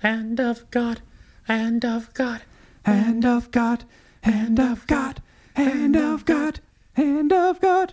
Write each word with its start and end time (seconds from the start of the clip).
hand 0.00 0.40
of 0.40 0.70
God, 0.70 1.00
hand 1.44 1.84
of 1.84 2.12
God. 2.14 2.42
Hand 2.84 3.26
of 3.26 3.50
God, 3.50 3.84
hand 4.22 4.58
of 4.58 4.86
God, 4.86 5.20
hand 5.54 5.94
of 5.94 6.24
God, 6.24 6.60
hand 6.94 7.30
of 7.30 7.60
God. 7.60 7.92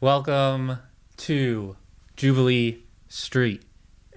Welcome 0.00 0.78
to 1.18 1.76
Jubilee 2.16 2.84
Street, 3.08 3.62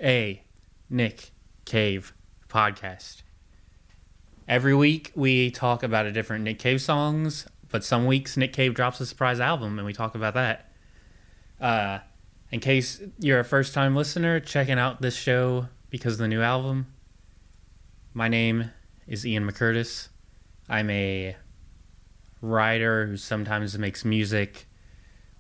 a 0.02 0.42
Nick 0.90 1.32
Cave 1.66 2.14
podcast. 2.48 3.24
Every 4.48 4.74
week 4.74 5.12
we 5.14 5.52
talk 5.52 5.84
about 5.84 6.06
a 6.06 6.14
different 6.14 6.46
Nick 6.46 6.60
Cave 6.60 6.82
songs, 6.82 7.46
but 7.70 7.84
some 7.84 8.06
weeks 8.06 8.38
Nick 8.38 8.54
Cave 8.54 8.74
drops 8.74 9.02
a 9.02 9.06
surprise 9.06 9.42
album 9.42 9.78
and 9.78 9.86
we 9.86 9.92
talk 9.92 10.16
about 10.16 10.36
that. 10.36 10.72
Uh, 11.60 12.00
in 12.54 12.60
case 12.60 13.02
you're 13.18 13.40
a 13.40 13.44
first 13.44 13.74
time 13.74 13.96
listener 13.96 14.40
checking 14.40 14.78
out 14.78 15.02
this 15.02 15.16
show 15.16 15.68
because 15.90 16.14
of 16.14 16.20
the 16.20 16.28
new 16.28 16.44
album, 16.44 16.86
my 18.14 18.28
name 18.28 18.70
is 19.08 19.26
Ian 19.26 19.50
McCurtis. 19.50 20.10
I'm 20.70 20.88
a 20.92 21.36
writer 22.42 23.08
who 23.08 23.18
sometimes 23.18 23.76
makes 23.80 24.06
music. 24.06 24.68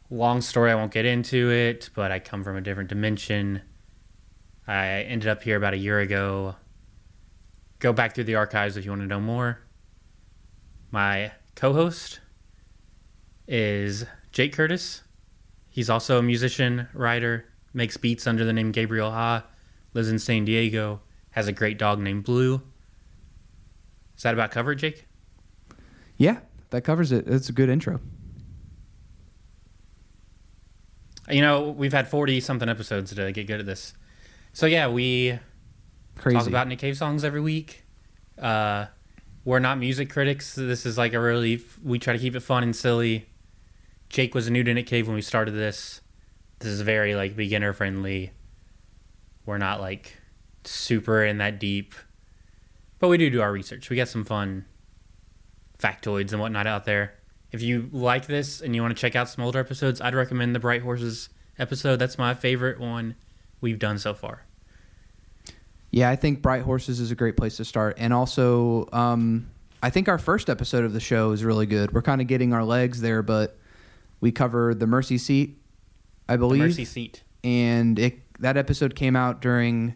Long 0.09 0.41
story, 0.41 0.71
I 0.71 0.75
won't 0.75 0.91
get 0.91 1.05
into 1.05 1.51
it, 1.51 1.91
but 1.93 2.11
I 2.11 2.17
come 2.17 2.43
from 2.43 2.57
a 2.57 2.61
different 2.61 2.89
dimension. 2.89 3.61
I 4.67 5.03
ended 5.03 5.29
up 5.29 5.43
here 5.43 5.57
about 5.57 5.75
a 5.75 5.77
year 5.77 5.99
ago. 5.99 6.55
Go 7.77 7.93
back 7.93 8.15
through 8.15 8.23
the 8.23 8.35
archives 8.35 8.75
if 8.75 8.85
you 8.85 8.91
want 8.91 9.03
to 9.03 9.07
know 9.07 9.21
more. 9.21 9.59
My 10.89 11.33
co 11.53 11.73
host 11.73 12.21
is 13.47 14.07
Jake 14.31 14.53
Curtis. 14.53 15.03
He's 15.73 15.89
also 15.89 16.19
a 16.19 16.21
musician, 16.21 16.87
writer, 16.93 17.45
makes 17.73 17.97
beats 17.97 18.27
under 18.27 18.45
the 18.45 18.53
name 18.53 18.71
Gabriel 18.71 19.09
Ha, 19.09 19.43
lives 19.95 20.07
in 20.07 20.19
San 20.19 20.45
Diego, 20.45 21.01
has 21.31 21.47
a 21.47 21.51
great 21.51 21.79
dog 21.79 21.97
named 21.97 22.25
Blue. 22.25 22.61
Is 24.15 24.21
that 24.21 24.35
about 24.35 24.51
covered, 24.51 24.77
Jake? 24.77 25.07
Yeah, 26.15 26.41
that 26.69 26.83
covers 26.83 27.11
it. 27.11 27.27
It's 27.27 27.49
a 27.49 27.53
good 27.53 27.69
intro. 27.69 27.99
You 31.27 31.41
know, 31.41 31.69
we've 31.71 31.91
had 31.91 32.07
40 32.07 32.39
something 32.39 32.69
episodes 32.69 33.11
to 33.15 33.31
get 33.31 33.47
good 33.47 33.59
at 33.59 33.65
this. 33.65 33.95
So, 34.53 34.67
yeah, 34.67 34.89
we 34.89 35.39
Crazy. 36.17 36.37
talk 36.37 36.45
about 36.45 36.67
Nick 36.67 36.77
Cave 36.77 36.97
songs 36.97 37.23
every 37.23 37.41
week. 37.41 37.83
Uh, 38.37 38.85
we're 39.43 39.57
not 39.57 39.79
music 39.79 40.11
critics. 40.11 40.53
This 40.53 40.85
is 40.85 40.99
like 40.99 41.13
a 41.13 41.19
really, 41.19 41.63
we 41.83 41.97
try 41.97 42.13
to 42.13 42.19
keep 42.19 42.35
it 42.35 42.41
fun 42.41 42.61
and 42.61 42.75
silly. 42.75 43.27
Jake 44.13 44.35
was 44.35 44.47
a 44.47 44.51
new 44.51 44.63
to 44.63 44.71
Nick 44.71 44.85
Cave 44.85 45.07
when 45.07 45.15
we 45.15 45.23
started 45.23 45.53
this. 45.53 45.99
This 46.59 46.71
is 46.71 46.81
very 46.81 47.15
like 47.15 47.35
beginner 47.35 47.73
friendly. 47.73 48.31
We're 49.47 49.57
not 49.57 49.81
like 49.81 50.15
super 50.65 51.25
in 51.25 51.39
that 51.39 51.59
deep, 51.59 51.95
but 52.99 53.07
we 53.07 53.17
do 53.17 53.31
do 53.31 53.41
our 53.41 53.51
research. 53.51 53.89
We 53.89 53.95
got 53.95 54.07
some 54.07 54.23
fun 54.23 54.65
factoids 55.79 56.31
and 56.31 56.39
whatnot 56.39 56.67
out 56.67 56.85
there. 56.85 57.15
If 57.51 57.63
you 57.63 57.89
like 57.91 58.27
this 58.27 58.61
and 58.61 58.75
you 58.75 58.83
want 58.83 58.95
to 58.95 59.01
check 59.01 59.15
out 59.15 59.29
some 59.29 59.43
older 59.43 59.59
episodes, 59.59 59.99
I'd 59.99 60.13
recommend 60.13 60.53
the 60.53 60.59
Bright 60.59 60.83
Horses 60.83 61.29
episode. 61.57 61.97
That's 61.97 62.19
my 62.19 62.35
favorite 62.35 62.79
one 62.79 63.15
we've 63.61 63.79
done 63.79 63.97
so 63.97 64.13
far. 64.13 64.45
Yeah, 65.89 66.11
I 66.11 66.17
think 66.17 66.43
Bright 66.43 66.61
Horses 66.61 66.99
is 66.99 67.09
a 67.09 67.15
great 67.15 67.35
place 67.35 67.57
to 67.57 67.65
start. 67.65 67.97
And 67.97 68.13
also, 68.13 68.87
um, 68.93 69.49
I 69.81 69.89
think 69.89 70.07
our 70.07 70.19
first 70.19 70.51
episode 70.51 70.85
of 70.85 70.93
the 70.93 70.99
show 70.99 71.31
is 71.31 71.43
really 71.43 71.65
good. 71.65 71.93
We're 71.93 72.03
kind 72.03 72.21
of 72.21 72.27
getting 72.27 72.53
our 72.53 72.63
legs 72.63 73.01
there, 73.01 73.23
but 73.23 73.57
we 74.23 74.31
cover 74.31 74.73
the 74.73 74.87
Mercy 74.87 75.17
Seat, 75.17 75.57
I 76.29 76.33
The 76.35 76.37
believe. 76.39 76.61
Mercy 76.61 76.85
Seat. 76.85 77.23
and 77.43 77.99
it 77.99 78.19
that 78.39 78.55
episode 78.57 78.95
came 78.95 79.15
out 79.17 79.41
during 79.41 79.95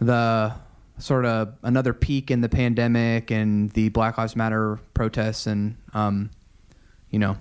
the 0.00 0.54
sort 0.98 1.24
of 1.24 1.54
another 1.62 1.92
peak 1.92 2.30
in 2.30 2.40
the 2.40 2.48
pandemic 2.48 3.30
and 3.32 3.70
the 3.70 3.88
Black 3.88 4.18
Lives 4.18 4.36
Matter 4.36 4.78
protests 4.94 5.46
and 5.48 5.76
um, 5.94 6.30
you 7.10 7.18
know 7.18 7.36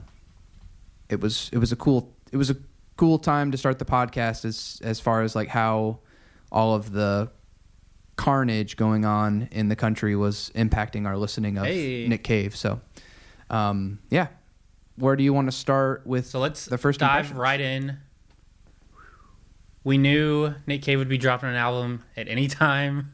it 1.09 1.19
was 1.21 1.49
it 1.53 1.59
was 1.59 1.71
a 1.71 1.75
cool 1.75 2.11
it 2.31 2.37
was 2.37 2.49
a 2.49 2.57
cool 2.97 3.19
time 3.19 3.51
to 3.51 3.57
start 3.57 3.77
the 3.77 3.85
podcast 3.85 4.45
as 4.45 4.81
as 4.83 4.99
far 4.99 5.21
as 5.21 5.35
like 5.35 5.47
how 5.47 5.99
all 6.51 6.73
of 6.73 6.91
the 6.91 7.29
carnage 8.15 8.77
going 8.77 9.05
on 9.05 9.47
in 9.51 9.69
the 9.69 9.75
country 9.75 10.15
was 10.15 10.51
impacting 10.55 11.05
our 11.05 11.15
listening 11.17 11.57
of 11.59 11.65
Hey. 11.67 12.07
Nick 12.07 12.23
Cave 12.23 12.55
so 12.55 12.81
um, 13.51 13.99
yeah 14.09 14.27
where 14.97 15.15
do 15.15 15.23
you 15.23 15.31
want 15.33 15.47
to 15.47 15.51
start 15.55 16.05
with 16.05 16.25
So 16.27 16.39
let's 16.39 16.65
the 16.65 16.77
first 16.77 16.99
dive 16.99 17.31
right 17.31 17.59
in. 17.61 17.97
We 19.83 19.97
knew 19.97 20.53
Nick 20.65 20.81
Cave 20.81 20.99
would 20.99 21.07
be 21.07 21.17
dropping 21.17 21.49
an 21.49 21.55
album 21.55 22.03
at 22.17 22.27
any 22.27 22.47
time. 22.47 23.13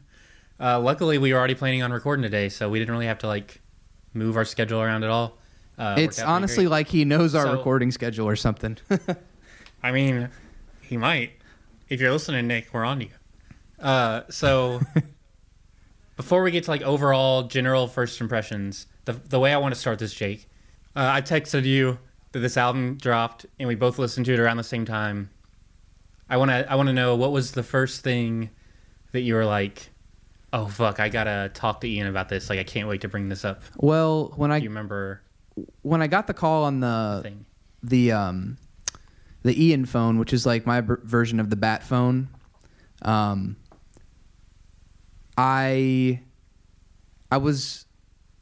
Uh, 0.58 0.80
luckily, 0.80 1.18
we 1.18 1.32
were 1.32 1.38
already 1.38 1.54
planning 1.54 1.82
on 1.82 1.92
recording 1.92 2.22
today, 2.22 2.48
so 2.48 2.68
we 2.68 2.78
didn't 2.78 2.92
really 2.92 3.06
have 3.06 3.18
to 3.18 3.26
like 3.28 3.60
move 4.12 4.36
our 4.36 4.44
schedule 4.44 4.80
around 4.80 5.04
at 5.04 5.10
all. 5.10 5.38
Uh, 5.78 5.94
It's 5.98 6.18
worked 6.18 6.20
out 6.20 6.22
pretty 6.24 6.32
honestly 6.36 6.66
like 6.68 6.88
he 6.88 7.04
knows 7.04 7.34
our 7.34 7.44
So- 7.46 7.52
recording 7.56 7.90
schedule 7.90 8.26
or 8.28 8.36
something. 8.36 8.76
I 9.82 9.92
mean, 9.92 10.30
he 10.80 10.96
might. 10.96 11.32
If 11.88 12.00
you're 12.00 12.12
listening, 12.12 12.46
Nick, 12.46 12.72
we're 12.72 12.84
on 12.84 13.00
to 13.00 13.04
you. 13.06 13.10
Uh, 13.78 14.22
so 14.30 14.80
before 16.16 16.42
we 16.42 16.50
get 16.50 16.64
to 16.64 16.70
like 16.70 16.82
overall 16.82 17.44
general 17.44 17.86
first 17.88 18.20
impressions, 18.20 18.86
the 19.04 19.12
the 19.12 19.38
way 19.38 19.52
I 19.52 19.58
want 19.58 19.74
to 19.74 19.80
start 19.80 19.98
this, 19.98 20.14
Jake, 20.14 20.48
uh, 20.96 21.10
I 21.12 21.20
texted 21.22 21.64
you 21.64 21.98
that 22.32 22.40
this 22.40 22.56
album 22.56 22.96
dropped, 22.96 23.46
and 23.58 23.68
we 23.68 23.74
both 23.74 23.98
listened 23.98 24.26
to 24.26 24.34
it 24.34 24.40
around 24.40 24.56
the 24.56 24.64
same 24.64 24.84
time. 24.84 25.30
I 26.28 26.36
want 26.36 26.50
to 26.50 26.70
I 26.70 26.74
want 26.76 26.88
to 26.88 26.92
know 26.92 27.14
what 27.16 27.32
was 27.32 27.52
the 27.52 27.62
first 27.62 28.02
thing 28.02 28.50
that 29.12 29.20
you 29.20 29.34
were 29.34 29.44
like, 29.44 29.90
oh 30.52 30.66
fuck, 30.66 30.98
I 31.00 31.08
gotta 31.08 31.50
talk 31.54 31.80
to 31.82 31.88
Ian 31.88 32.06
about 32.06 32.28
this. 32.28 32.48
Like 32.50 32.58
I 32.58 32.64
can't 32.64 32.88
wait 32.88 33.02
to 33.02 33.08
bring 33.08 33.28
this 33.28 33.44
up. 33.44 33.62
well, 33.76 34.32
when 34.36 34.50
Do 34.50 34.54
I 34.54 34.58
you 34.58 34.68
remember 34.68 35.22
when 35.82 36.02
I 36.02 36.06
got 36.06 36.26
the 36.26 36.34
call 36.34 36.64
on 36.64 36.80
the 36.80 37.20
the 37.22 37.28
thing? 37.28 37.46
the 37.82 38.12
um 38.12 38.56
the 39.42 39.64
Ian 39.66 39.84
phone, 39.84 40.18
which 40.18 40.32
is 40.32 40.46
like 40.46 40.64
my 40.66 40.80
b- 40.80 40.94
version 41.02 41.38
of 41.38 41.50
the 41.50 41.56
Bat 41.56 41.82
phone, 41.84 42.28
um, 43.02 43.56
I 45.36 46.20
I 47.30 47.36
was 47.36 47.86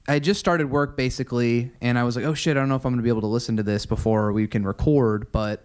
I 0.08 0.18
just 0.18 0.40
started 0.40 0.70
work 0.70 0.96
basically, 0.96 1.70
and 1.80 1.98
I 1.98 2.02
was 2.02 2.16
like, 2.16 2.24
oh 2.24 2.34
shit, 2.34 2.56
I 2.56 2.60
don't 2.60 2.68
know 2.68 2.74
if 2.74 2.84
I'm 2.84 2.92
gonna 2.92 3.02
be 3.02 3.08
able 3.08 3.20
to 3.20 3.28
listen 3.28 3.56
to 3.58 3.62
this 3.62 3.86
before 3.86 4.32
we 4.32 4.46
can 4.48 4.64
record, 4.64 5.30
but 5.30 5.64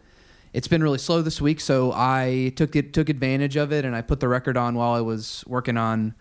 it's 0.53 0.67
been 0.67 0.83
really 0.83 0.99
slow 0.99 1.21
this 1.21 1.41
week, 1.41 1.59
so 1.59 1.91
I 1.93 2.53
took 2.55 2.75
it 2.75 2.93
took 2.93 3.09
advantage 3.09 3.55
of 3.55 3.73
it, 3.73 3.83
and 3.83 3.95
I 3.95 4.01
put 4.01 4.19
the 4.19 4.27
record 4.27 4.55
on 4.55 4.75
while 4.75 4.93
I 4.93 5.01
was 5.01 5.43
working 5.47 5.75
on, 5.77 6.13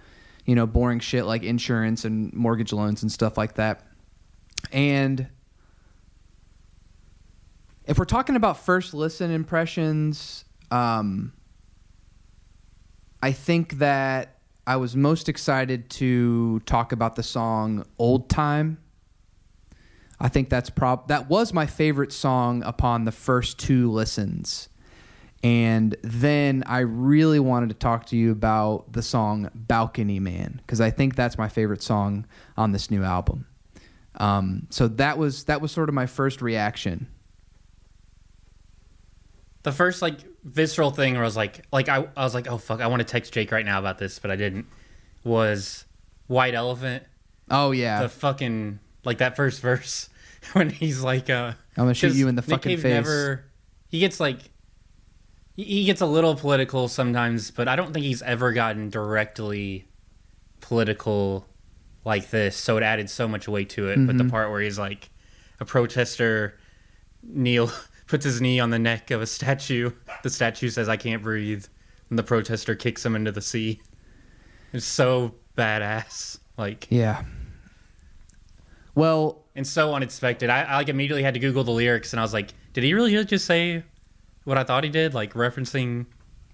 you 0.47 0.55
know, 0.55 0.67
boring 0.67 1.01
shit 1.01 1.27
like 1.27 1.43
insurance 1.43 2.05
and 2.05 2.33
mortgage 2.33 2.73
loans 2.73 3.03
and 3.03 3.13
stuff 3.13 3.37
like 3.37 3.55
that, 3.55 3.83
and 4.73 5.29
if 7.85 7.99
we're 7.99 8.05
talking 8.05 8.35
about 8.35 8.59
first 8.59 8.95
listen 8.95 9.31
impressions, 9.31 10.45
um, 10.71 11.33
I 13.23 13.33
think 13.33 13.75
that 13.79 14.36
I 14.67 14.77
was 14.77 14.97
most 14.97 15.29
excited 15.29 15.89
to 15.91 16.61
talk 16.61 16.93
about 16.93 17.17
the 17.17 17.23
song 17.23 17.85
"Old 17.99 18.29
Time." 18.29 18.79
I 20.19 20.29
think 20.29 20.49
that's 20.49 20.71
prob 20.71 21.09
that 21.09 21.29
was 21.29 21.53
my 21.53 21.67
favorite 21.67 22.13
song 22.13 22.63
upon 22.65 23.05
the 23.05 23.13
first 23.13 23.59
two 23.59 23.91
listens. 23.91 24.69
And 25.43 25.95
then 26.03 26.65
I 26.67 26.81
really 26.81 27.39
wanted 27.39 27.69
to 27.69 27.75
talk 27.75 28.07
to 28.07 28.17
you 28.17 28.33
about 28.33 28.93
the 28.93 29.03
song 29.03 29.51
Balcony 29.55 30.19
Man 30.19 30.61
because 30.65 30.81
I 30.81 30.91
think 30.91 31.15
that's 31.15 31.39
my 31.39 31.49
favorite 31.49 31.83
song 31.83 32.27
on 32.57 32.73
this 32.73 32.91
new 32.91 33.05
album. 33.05 33.47
Um, 34.17 34.67
so 34.71 34.89
that 34.89 35.19
was 35.19 35.45
that 35.45 35.61
was 35.61 35.71
sort 35.71 35.89
of 35.89 35.95
my 35.95 36.07
first 36.07 36.41
reaction. 36.41 37.07
The 39.67 39.73
first 39.73 40.01
like 40.01 40.19
visceral 40.45 40.93
thing 40.93 41.15
where 41.15 41.23
I 41.23 41.27
was 41.27 41.37
like, 41.37 41.67
like 41.73 41.89
I, 41.89 42.07
I 42.17 42.23
was 42.23 42.35
like, 42.35 42.47
oh 42.47 42.57
fuck, 42.57 42.81
I 42.81 42.87
want 42.87 43.01
to 43.01 43.05
text 43.05 43.33
Jake 43.33 43.51
right 43.51 43.67
now 43.67 43.81
about 43.81 43.99
this, 43.99 44.21
but 44.21 44.31
I 44.31 44.37
didn't. 44.37 44.67
Was 45.25 45.85
White 46.29 46.55
Elephant 46.55 47.03
Oh 47.51 47.73
yeah, 47.73 48.01
the 48.03 48.09
fucking 48.09 48.79
like 49.05 49.19
that 49.19 49.35
first 49.35 49.61
verse 49.71 50.09
when 50.53 50.71
he's 50.71 51.03
like, 51.03 51.29
uh, 51.29 51.53
I'm 51.77 51.85
gonna 51.85 51.95
shoot 51.95 52.15
you 52.15 52.29
in 52.29 52.37
the 52.37 52.43
Nick 52.43 52.51
fucking 52.51 52.71
Cave 52.71 52.83
face. 52.83 52.93
Never, 52.95 53.45
he 53.89 53.99
gets 53.99 54.21
like, 54.21 54.39
he- 55.57 55.85
gets 55.85 56.01
a 56.01 56.07
little 56.07 56.37
political 56.37 56.87
sometimes, 56.87 57.51
but 57.51 57.67
I 57.67 57.75
don't 57.75 57.93
think 57.93 58.07
he's 58.07 58.23
ever 58.23 58.53
gotten 58.53 58.89
directly 58.89 59.89
political 60.61 61.47
like 62.05 62.31
this. 62.31 62.57
So 62.57 62.77
it 62.77 62.83
added 62.85 63.11
so 63.11 63.27
much 63.27 63.49
weight 63.49 63.71
to 63.71 63.89
it. 63.89 64.07
But 64.07 64.17
the 64.17 64.25
Mhm. 64.25 64.31
part 64.31 64.51
where 64.51 64.61
he's 64.61 64.79
like, 64.79 65.11
a 65.59 65.65
protester 65.65 66.57
kneel 67.23 67.71
puts 68.07 68.25
his 68.25 68.41
knee 68.41 68.61
on 68.61 68.71
the 68.71 68.79
neck 68.79 69.11
of 69.11 69.21
a 69.23 69.27
statue. 69.27 69.91
The 70.23 70.31
statue 70.31 70.71
says, 70.71 70.89
"I 70.89 70.97
can't 70.97 71.23
breathe," 71.23 71.65
and 72.11 72.19
the 72.19 72.23
protester 72.23 72.75
kicks 72.75 73.05
him 73.05 73.17
into 73.17 73.33
the 73.33 73.41
sea. 73.41 73.81
It's 74.73 74.85
so 74.85 75.35
badass, 75.57 76.39
like, 76.57 76.87
Yeah. 76.91 77.25
Well, 78.95 79.45
and 79.55 79.67
so 79.67 79.95
unexpected. 79.95 80.49
I, 80.51 80.63
I 80.63 80.77
like 80.77 80.89
immediately 80.89 81.23
had 81.23 81.35
to 81.35 81.41
Google 81.41 81.65
the 81.65 81.71
lyrics, 81.71 82.13
and 82.13 82.21
I 82.21 82.23
was 82.23 82.33
like, 82.33 82.53
"Did 82.73 82.85
he 82.85 82.95
really 82.95 83.25
just 83.25 83.45
say 83.45 83.83
what 84.45 84.57
I 84.57 84.65
thought 84.65 84.85
he 84.85 84.91
did?" 84.91 85.13
Like 85.15 85.35
referencing 85.35 86.07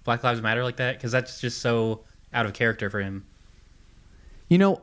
Black 0.03 0.23
Lives 0.23 0.41
Matter 0.41 0.63
like 0.63 0.77
that 0.77 0.97
because 0.97 1.11
that's 1.11 1.39
just 1.39 1.61
so 1.61 2.03
out 2.33 2.45
of 2.45 2.53
character 2.53 2.89
for 2.89 2.99
him. 2.99 3.25
You 4.49 4.57
know, 4.57 4.81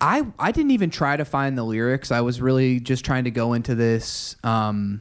I 0.00 0.26
I 0.38 0.52
didn't 0.52 0.72
even 0.72 0.90
try 0.90 1.16
to 1.16 1.24
find 1.24 1.56
the 1.56 1.64
lyrics. 1.64 2.10
I 2.10 2.20
was 2.20 2.40
really 2.40 2.80
just 2.80 3.04
trying 3.04 3.24
to 3.24 3.30
go 3.30 3.52
into 3.52 3.74
this. 3.74 4.36
Um, 4.44 5.00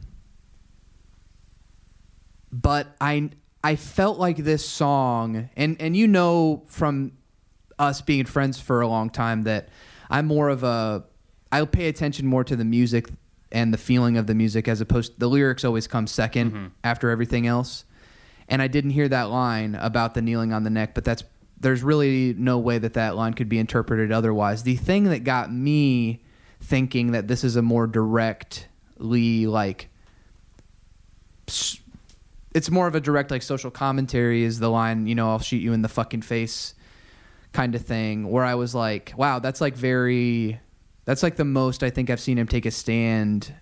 but 2.61 2.95
I 3.01 3.29
I 3.63 3.75
felt 3.75 4.17
like 4.19 4.37
this 4.37 4.67
song, 4.67 5.49
and 5.55 5.77
and 5.81 5.95
you 5.95 6.07
know 6.07 6.63
from 6.67 7.13
us 7.79 8.01
being 8.01 8.25
friends 8.25 8.59
for 8.59 8.81
a 8.81 8.87
long 8.87 9.09
time 9.09 9.43
that 9.43 9.69
I'm 10.09 10.25
more 10.25 10.49
of 10.49 10.63
a 10.63 11.03
I 11.51 11.63
pay 11.65 11.87
attention 11.87 12.25
more 12.27 12.43
to 12.43 12.55
the 12.55 12.65
music 12.65 13.09
and 13.51 13.73
the 13.73 13.77
feeling 13.77 14.17
of 14.17 14.27
the 14.27 14.35
music 14.35 14.67
as 14.67 14.81
opposed 14.81 15.13
to 15.13 15.19
the 15.19 15.27
lyrics 15.27 15.63
always 15.63 15.87
come 15.87 16.05
2nd 16.05 16.51
Mm-hmm. 16.51 16.65
after 16.83 17.09
everything 17.09 17.47
else. 17.47 17.85
And 18.49 18.61
I 18.61 18.67
didn't 18.67 18.91
hear 18.91 19.07
that 19.09 19.29
line 19.29 19.75
about 19.75 20.13
the 20.13 20.21
kneeling 20.21 20.53
on 20.53 20.63
the 20.63 20.69
neck, 20.69 20.93
but 20.95 21.03
that's 21.03 21.23
there's 21.59 21.83
really 21.83 22.33
no 22.37 22.57
way 22.59 22.77
that 22.77 22.93
that 22.93 23.15
line 23.15 23.33
could 23.33 23.49
be 23.49 23.57
interpreted 23.59 24.11
otherwise. 24.11 24.63
The 24.63 24.75
thing 24.75 25.05
that 25.05 25.23
got 25.23 25.51
me 25.51 26.23
thinking 26.61 27.11
that 27.11 27.27
this 27.27 27.43
is 27.43 27.55
a 27.55 27.61
more 27.61 27.87
directly 27.87 29.45
like 29.47 29.89
it's 32.57 32.71
more 32.71 32.87
of 32.87 32.95
a 32.95 32.99
direct 32.99 33.29
like 33.29 33.43
social 33.43 33.69
commentary 33.69 34.41
is 34.41 34.57
the 34.57 34.67
line, 34.67 35.05
you 35.05 35.13
know, 35.13 35.29
I'll 35.29 35.37
shoot 35.37 35.57
you 35.57 35.73
in 35.73 35.83
the 35.83 35.87
fucking 35.87 36.23
face 36.23 36.73
kind 37.53 37.75
of 37.75 37.85
thing 37.85 38.31
where 38.31 38.43
I 38.43 38.55
was 38.55 38.73
like, 38.73 39.13
wow, 39.15 39.37
that's 39.37 39.61
like 39.61 39.75
very 39.75 40.59
that's 41.05 41.21
like 41.21 41.35
the 41.35 41.45
most 41.45 41.83
I 41.83 41.91
think 41.91 42.09
I've 42.09 42.19
seen 42.19 42.39
him 42.39 42.47
take 42.47 42.65
a 42.65 42.71
stand 42.71 43.53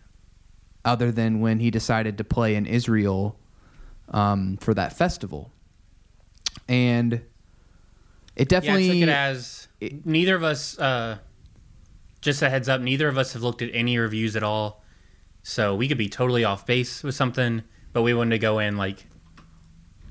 other 0.86 1.12
than 1.12 1.42
when 1.42 1.60
he 1.60 1.72
decided 1.72 2.18
to 2.20 2.24
play 2.24 2.56
in 2.56 2.66
Israel 2.66 3.38
um, 4.10 4.56
for 4.62 4.74
that 4.74 4.94
festival. 4.94 5.52
And 6.70 7.22
it 8.38 8.48
definitely 8.48 8.86
yeah, 8.86 8.92
I 8.92 8.94
took 8.94 9.10
it 9.10 9.12
as 9.12 9.68
neither 10.06 10.36
of 10.38 10.44
us. 10.44 10.80
Uh, 10.80 11.18
just 12.22 12.42
a 12.42 12.50
heads 12.50 12.70
up, 12.70 12.80
neither 12.80 13.10
of 13.10 13.18
us 13.18 13.34
have 13.34 13.44
looked 13.44 13.62
at 13.62 13.70
any 13.74 13.98
reviews 13.98 14.38
at 14.38 14.42
all, 14.42 14.84
so 15.44 15.76
we 15.76 15.90
could 15.90 15.98
be 15.98 16.10
totally 16.10 16.44
off 16.46 16.66
base 16.66 17.04
with 17.04 17.14
something, 17.14 17.62
but 17.96 18.02
we 18.02 18.14
wanted 18.14 18.32
to 18.32 18.40
go 18.40 18.60
in 18.60 18.76
like 18.76 19.06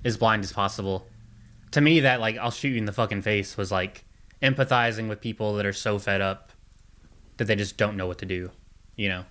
as 0.07 0.17
blind 0.17 0.43
as 0.43 0.55
possible. 0.55 1.07
To 1.73 1.83
me, 1.83 2.01
that 2.01 2.19
like 2.19 2.39
I'll 2.39 2.51
shoot 2.51 2.71
you 2.71 2.79
in 2.79 2.87
the 2.87 2.95
fucking 2.95 3.21
face 3.21 3.59
was 3.59 3.71
like 3.71 4.07
empathizing 4.43 5.07
with 5.07 5.21
people 5.21 5.57
that 5.57 5.67
are 5.67 5.73
so 5.75 5.99
fed 5.99 6.23
up 6.23 6.51
that 7.37 7.45
they 7.45 7.55
just 7.55 7.77
don't 7.77 7.99
know 7.99 8.07
what 8.07 8.17
to 8.19 8.27
do. 8.27 8.51
You 8.97 9.11
know. 9.11 9.25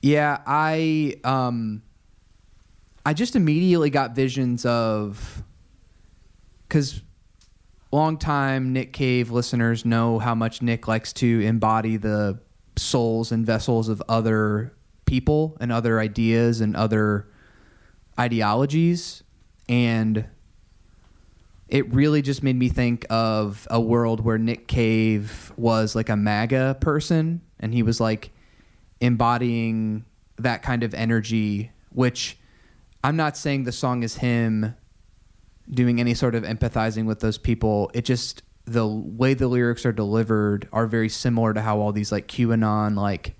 Yeah, 0.00 0.38
I 0.46 1.16
um 1.24 1.82
I 3.04 3.14
just 3.14 3.34
immediately 3.34 3.90
got 3.90 4.14
visions 4.14 4.64
of 4.64 5.42
cuz 6.68 7.02
long 7.90 8.16
time 8.16 8.72
Nick 8.72 8.92
Cave 8.92 9.32
listeners 9.32 9.84
know 9.84 10.20
how 10.20 10.36
much 10.36 10.62
Nick 10.62 10.86
likes 10.86 11.12
to 11.14 11.40
embody 11.40 11.96
the 11.96 12.38
souls 12.76 13.32
and 13.32 13.44
vessels 13.44 13.88
of 13.88 14.00
other 14.08 14.72
people 15.10 15.56
and 15.58 15.72
other 15.72 15.98
ideas 15.98 16.60
and 16.60 16.76
other 16.76 17.26
ideologies 18.16 19.24
and 19.68 20.24
it 21.66 21.92
really 21.92 22.22
just 22.22 22.44
made 22.44 22.54
me 22.54 22.68
think 22.68 23.04
of 23.10 23.66
a 23.72 23.80
world 23.80 24.20
where 24.20 24.38
Nick 24.38 24.68
Cave 24.68 25.52
was 25.56 25.96
like 25.96 26.08
a 26.08 26.16
MAGA 26.16 26.76
person 26.80 27.40
and 27.58 27.74
he 27.74 27.82
was 27.82 28.00
like 28.00 28.30
embodying 29.00 30.04
that 30.38 30.62
kind 30.62 30.84
of 30.84 30.94
energy, 30.94 31.72
which 31.90 32.38
I'm 33.02 33.16
not 33.16 33.36
saying 33.36 33.64
the 33.64 33.72
song 33.72 34.04
is 34.04 34.16
him 34.16 34.76
doing 35.68 35.98
any 35.98 36.14
sort 36.14 36.36
of 36.36 36.44
empathizing 36.44 37.06
with 37.06 37.18
those 37.18 37.38
people. 37.38 37.90
It 37.94 38.04
just 38.04 38.42
the 38.64 38.86
way 38.86 39.34
the 39.34 39.48
lyrics 39.48 39.84
are 39.84 39.92
delivered 39.92 40.68
are 40.72 40.86
very 40.86 41.08
similar 41.08 41.52
to 41.52 41.60
how 41.60 41.80
all 41.80 41.90
these 41.90 42.12
like 42.12 42.28
QAnon 42.28 42.96
like 42.96 43.34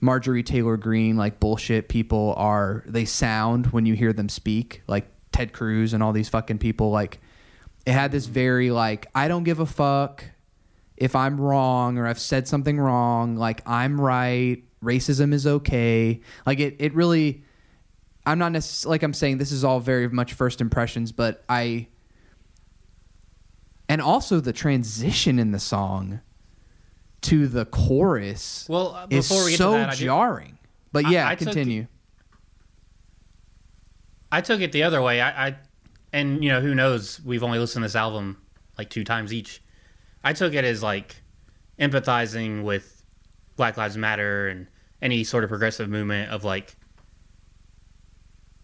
Marjorie 0.00 0.42
Taylor 0.42 0.76
Greene 0.76 1.16
like 1.16 1.40
bullshit 1.40 1.88
people 1.88 2.34
are 2.36 2.82
they 2.86 3.04
sound 3.04 3.66
when 3.66 3.86
you 3.86 3.94
hear 3.94 4.12
them 4.12 4.28
speak 4.28 4.82
like 4.86 5.06
Ted 5.32 5.52
Cruz 5.52 5.92
and 5.92 6.02
all 6.02 6.12
these 6.12 6.28
fucking 6.28 6.58
people 6.58 6.90
like 6.90 7.20
it 7.86 7.92
had 7.92 8.12
this 8.12 8.26
very 8.26 8.70
like 8.70 9.06
I 9.14 9.28
don't 9.28 9.44
give 9.44 9.60
a 9.60 9.66
fuck 9.66 10.24
if 10.96 11.14
I'm 11.14 11.40
wrong 11.40 11.98
or 11.98 12.06
I've 12.06 12.18
said 12.18 12.48
something 12.48 12.78
wrong 12.78 13.36
like 13.36 13.62
I'm 13.68 14.00
right 14.00 14.62
racism 14.82 15.32
is 15.32 15.46
okay. 15.46 16.20
Like 16.46 16.60
it 16.60 16.76
it 16.78 16.94
really 16.94 17.44
I'm 18.24 18.38
not 18.38 18.52
necessarily 18.52 18.94
like 18.94 19.02
I'm 19.02 19.14
saying 19.14 19.38
this 19.38 19.52
is 19.52 19.64
all 19.64 19.80
very 19.80 20.08
much 20.08 20.32
first 20.32 20.60
impressions 20.60 21.12
but 21.12 21.44
I 21.48 21.88
and 23.88 24.00
also 24.00 24.40
the 24.40 24.52
transition 24.52 25.38
in 25.38 25.52
the 25.52 25.58
song 25.58 26.20
to 27.22 27.46
the 27.48 27.64
chorus 27.66 28.66
Well, 28.68 28.94
uh, 28.94 29.06
before 29.06 29.44
we 29.44 29.50
get 29.50 29.58
so 29.58 29.72
to 29.72 29.78
that, 29.78 29.90
I 29.90 29.94
do- 29.94 30.04
jarring 30.04 30.58
but 30.92 31.04
I- 31.06 31.10
yeah 31.10 31.28
I 31.28 31.34
took- 31.34 31.48
continue 31.48 31.86
I 34.32 34.40
took 34.40 34.60
it 34.60 34.70
the 34.72 34.84
other 34.84 35.02
way. 35.02 35.20
I, 35.20 35.48
I, 35.48 35.56
and 36.12 36.42
you 36.42 36.50
know, 36.50 36.60
who 36.60 36.72
knows? 36.74 37.20
We've 37.24 37.42
only 37.42 37.58
listened 37.58 37.82
to 37.82 37.86
this 37.86 37.96
album 37.96 38.40
like 38.78 38.88
two 38.88 39.02
times 39.04 39.32
each. 39.32 39.60
I 40.22 40.32
took 40.34 40.54
it 40.54 40.64
as 40.64 40.82
like 40.82 41.16
empathizing 41.80 42.62
with 42.62 43.04
Black 43.56 43.76
Lives 43.76 43.96
Matter 43.96 44.48
and 44.48 44.68
any 45.02 45.24
sort 45.24 45.42
of 45.44 45.50
progressive 45.50 45.88
movement 45.88 46.30
of 46.30 46.44
like 46.44 46.76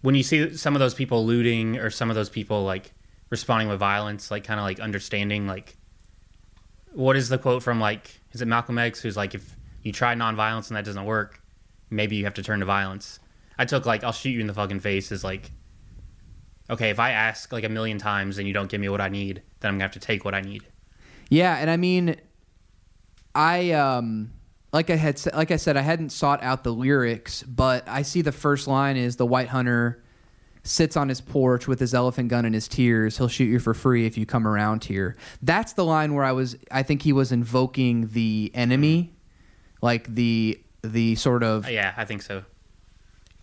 when 0.03 0.15
you 0.15 0.23
see 0.23 0.57
some 0.57 0.77
of 0.77 0.81
those 0.81 0.95
people 0.95 1.27
looting 1.27 1.79
or 1.79 1.91
some 1.91 2.11
of 2.11 2.15
those 2.17 2.29
people 2.29 2.63
like 2.63 2.93
responding 3.31 3.69
with 3.69 3.81
violence, 3.81 4.31
like 4.31 4.45
kind 4.45 4.61
of 4.61 4.65
like 4.65 4.79
understanding 4.79 5.47
like 5.49 5.77
what 6.93 7.17
is 7.17 7.29
the 7.29 7.39
quote 7.39 7.63
from 7.63 7.81
like 7.81 8.21
is 8.37 8.43
it 8.43 8.49
Malcolm 8.49 8.77
X 8.77 9.01
who's 9.01 9.17
like 9.17 9.35
if 9.35 9.57
you 9.83 9.93
try 9.93 10.15
nonviolence 10.15 10.69
and 10.69 10.77
that 10.77 10.85
doesn't 10.85 11.07
work, 11.07 11.41
maybe 11.89 12.17
you 12.17 12.25
have 12.25 12.35
to 12.35 12.43
turn 12.43 12.61
to 12.61 12.67
violence. 12.67 13.19
I 13.59 13.65
took 13.65 13.87
like 13.87 14.05
I'll 14.05 14.13
shoot 14.13 14.29
you 14.29 14.41
in 14.41 14.47
the 14.47 14.53
fucking 14.53 14.81
face 14.81 15.11
is 15.11 15.25
like 15.25 15.53
okay, 16.69 16.91
if 16.91 16.99
I 16.99 17.13
ask 17.13 17.51
like 17.51 17.65
a 17.65 17.71
million 17.71 17.97
times 17.97 18.37
and 18.37 18.47
you 18.47 18.53
don't 18.53 18.69
give 18.69 18.79
me 18.79 18.91
what 18.91 19.01
I 19.01 19.09
need, 19.09 19.41
then 19.61 19.71
I'm 19.71 19.75
gonna 19.77 19.85
have 19.85 19.93
to 19.93 20.01
take 20.01 20.23
what 20.23 20.35
I 20.35 20.43
need. 20.43 20.67
Yeah, 21.31 21.57
and 21.57 21.71
I 21.71 21.79
mean, 21.79 22.17
I 23.35 23.71
um, 23.71 24.35
like 24.71 24.91
I 24.91 24.97
had 24.97 25.19
like 25.33 25.51
I 25.51 25.57
said, 25.57 25.79
I 25.79 25.81
hadn't 25.81 26.11
sought 26.11 26.43
out 26.43 26.63
the 26.63 26.75
lyrics, 26.75 27.43
but 27.43 27.89
I 27.89 28.03
see 28.03 28.21
the 28.21 28.33
first 28.33 28.69
line 28.69 28.99
is 28.99 29.17
the 29.17 29.25
white 29.25 29.49
hunter 29.49 30.05
sits 30.67 30.97
on 30.97 31.09
his 31.09 31.21
porch 31.21 31.67
with 31.69 31.79
his 31.81 31.95
elephant 31.95 32.29
gun 32.29 32.45
and 32.45 32.55
his 32.55 32.69
tears. 32.69 33.17
He'll 33.19 33.29
shoot 33.29 33.45
you 33.47 33.59
for 33.59 33.73
free 33.75 34.05
if 34.07 34.19
you 34.19 34.27
come 34.27 34.47
around 34.47 34.85
here. 34.85 35.17
That's 35.43 35.73
the 35.75 35.85
line 35.85 36.15
where 36.15 36.25
I 36.25 36.33
was. 36.33 36.57
I 36.71 36.83
think 36.83 37.03
he 37.03 37.13
was 37.13 37.33
invoking 37.33 38.09
the 38.09 38.51
enemy, 38.55 39.15
like 39.83 40.15
the 40.15 40.61
the 40.83 41.15
sort 41.17 41.43
of 41.43 41.67
Uh, 41.67 41.71
yeah, 41.71 41.95
I 41.97 42.05
think 42.05 42.23
so. 42.23 42.45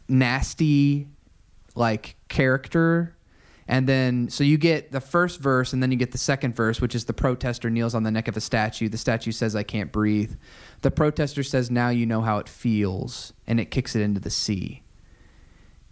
nasty 0.08 1.08
like 1.76 2.16
character 2.28 3.16
and 3.68 3.88
then 3.88 4.30
so 4.30 4.44
you 4.44 4.58
get 4.58 4.92
the 4.92 5.02
first 5.02 5.40
verse 5.40 5.74
and 5.74 5.82
then 5.82 5.92
you 5.92 5.98
get 5.98 6.12
the 6.12 6.18
second 6.18 6.56
verse 6.56 6.80
which 6.80 6.94
is 6.94 7.06
the 7.06 7.14
protester 7.14 7.70
kneels 7.70 7.96
on 7.96 8.04
the 8.04 8.12
neck 8.12 8.28
of 8.28 8.38
a 8.38 8.42
statue 8.42 8.88
the 8.90 8.98
statue 8.98 9.32
says 9.32 9.56
i 9.56 9.64
can't 9.64 9.92
breathe 9.92 10.34
the 10.82 10.92
protester 10.92 11.42
says 11.42 11.72
now 11.72 11.90
you 11.90 12.06
know 12.06 12.22
how 12.22 12.38
it 12.38 12.48
feels 12.48 13.34
and 13.48 13.60
it 13.60 13.72
kicks 13.72 13.96
it 13.96 14.02
into 14.02 14.20
the 14.20 14.30
sea 14.30 14.83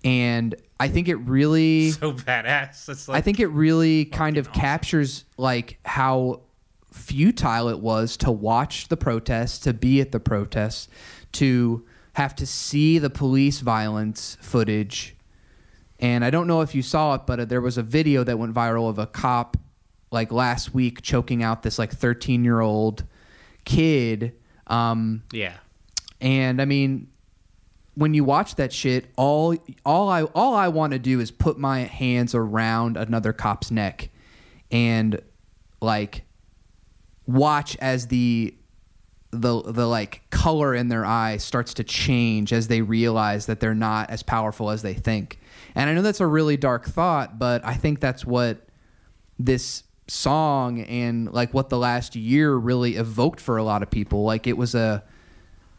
and 0.04 0.56
i 0.80 0.88
think 0.88 1.08
it 1.08 1.16
really 1.18 1.92
So 1.92 2.14
badass. 2.14 2.90
It's 2.90 3.08
like 3.08 3.18
I 3.18 3.22
think 3.22 3.40
it 3.40 3.48
really 3.48 4.06
kind 4.06 4.38
of 4.38 4.52
captures 4.52 5.26
like 5.38 5.80
how 5.86 6.42
futile 6.92 7.70
it 7.70 7.80
was 7.80 8.18
to 8.18 8.32
watch 8.32 8.88
the 8.90 8.98
protests, 8.98 9.60
to 9.60 9.74
be 9.74 10.02
at 10.02 10.12
the 10.12 10.20
protests, 10.20 10.88
to 11.34 11.86
have 12.14 12.36
to 12.36 12.46
see 12.46 12.98
the 13.00 13.10
police 13.10 13.62
violence 13.62 14.38
footage. 14.42 15.16
And 16.00 16.26
I 16.26 16.30
don't 16.30 16.48
know 16.48 16.62
if 16.62 16.76
you 16.76 16.82
saw 16.82 17.16
it, 17.16 17.22
but 17.26 17.40
uh, 17.40 17.46
there 17.46 17.62
was 17.62 17.78
a 17.78 17.84
video 17.84 18.24
that 18.24 18.38
went 18.38 18.54
viral 18.54 18.90
of 18.90 19.00
a 19.00 19.08
cop 19.08 19.56
like 20.12 20.32
last 20.32 20.74
week 20.74 21.02
choking 21.02 21.42
out 21.44 21.64
this 21.64 21.80
like 21.80 21.92
13 21.94 22.44
year 22.44 22.60
old 22.60 23.06
kid. 23.64 24.34
Um, 24.68 25.24
yeah. 25.32 25.54
and 26.20 26.62
I 26.62 26.66
mean, 26.66 27.08
when 27.96 28.14
you 28.14 28.24
watch 28.24 28.56
that 28.56 28.72
shit, 28.72 29.06
all 29.16 29.56
all 29.86 30.10
I 30.10 30.24
all 30.24 30.56
I 30.56 30.70
want 30.70 30.94
to 30.94 31.00
do 31.00 31.20
is 31.20 31.32
put 31.32 31.58
my 31.58 31.80
hands 31.82 32.34
around 32.34 32.98
another 32.98 33.34
cop's 33.34 33.72
neck 33.72 34.10
and 34.72 35.22
like 35.82 36.24
watch 37.28 37.78
as 37.78 38.08
the 38.08 38.56
the 39.32 39.62
the 39.62 39.88
like 39.88 40.22
color 40.30 40.76
in 40.76 40.90
their 40.90 41.06
eye 41.06 41.38
starts 41.38 41.74
to 41.76 41.84
change 41.84 42.52
as 42.54 42.68
they 42.68 42.82
realize 42.82 43.46
that 43.46 43.60
they're 43.60 43.74
not 43.74 44.10
as 44.10 44.24
powerful 44.24 44.70
as 44.70 44.82
they 44.82 44.94
think. 44.94 45.40
And 45.76 45.90
I 45.90 45.94
know 45.94 46.02
that's 46.02 46.20
a 46.20 46.28
really 46.28 46.58
dark 46.58 46.86
thought, 46.86 47.40
but 47.40 47.66
I 47.66 47.74
think 47.76 48.00
that's 48.00 48.26
what 48.26 48.68
this 49.40 49.84
song 50.08 50.82
and 50.82 51.32
like 51.32 51.54
what 51.54 51.70
the 51.70 51.78
last 51.78 52.16
year 52.16 52.54
really 52.54 52.98
evoked 52.98 53.40
for 53.40 53.58
a 53.58 53.64
lot 53.64 53.82
of 53.82 53.90
people. 53.90 54.24
Like 54.24 54.48
it 54.48 54.58
was 54.58 54.76
a 54.76 55.04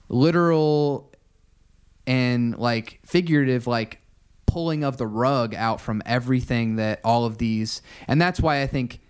literal 0.08 1.11
and 2.06 2.56
like 2.58 3.00
figurative 3.04 3.66
like 3.66 4.00
pulling 4.46 4.84
of 4.84 4.96
the 4.96 5.06
rug 5.06 5.54
out 5.54 5.80
from 5.80 6.02
everything 6.04 6.76
that 6.76 7.00
all 7.04 7.24
of 7.24 7.38
these, 7.38 7.82
and 8.06 8.20
that's 8.20 8.40
why 8.40 8.62
I 8.62 8.66
think 8.66 9.00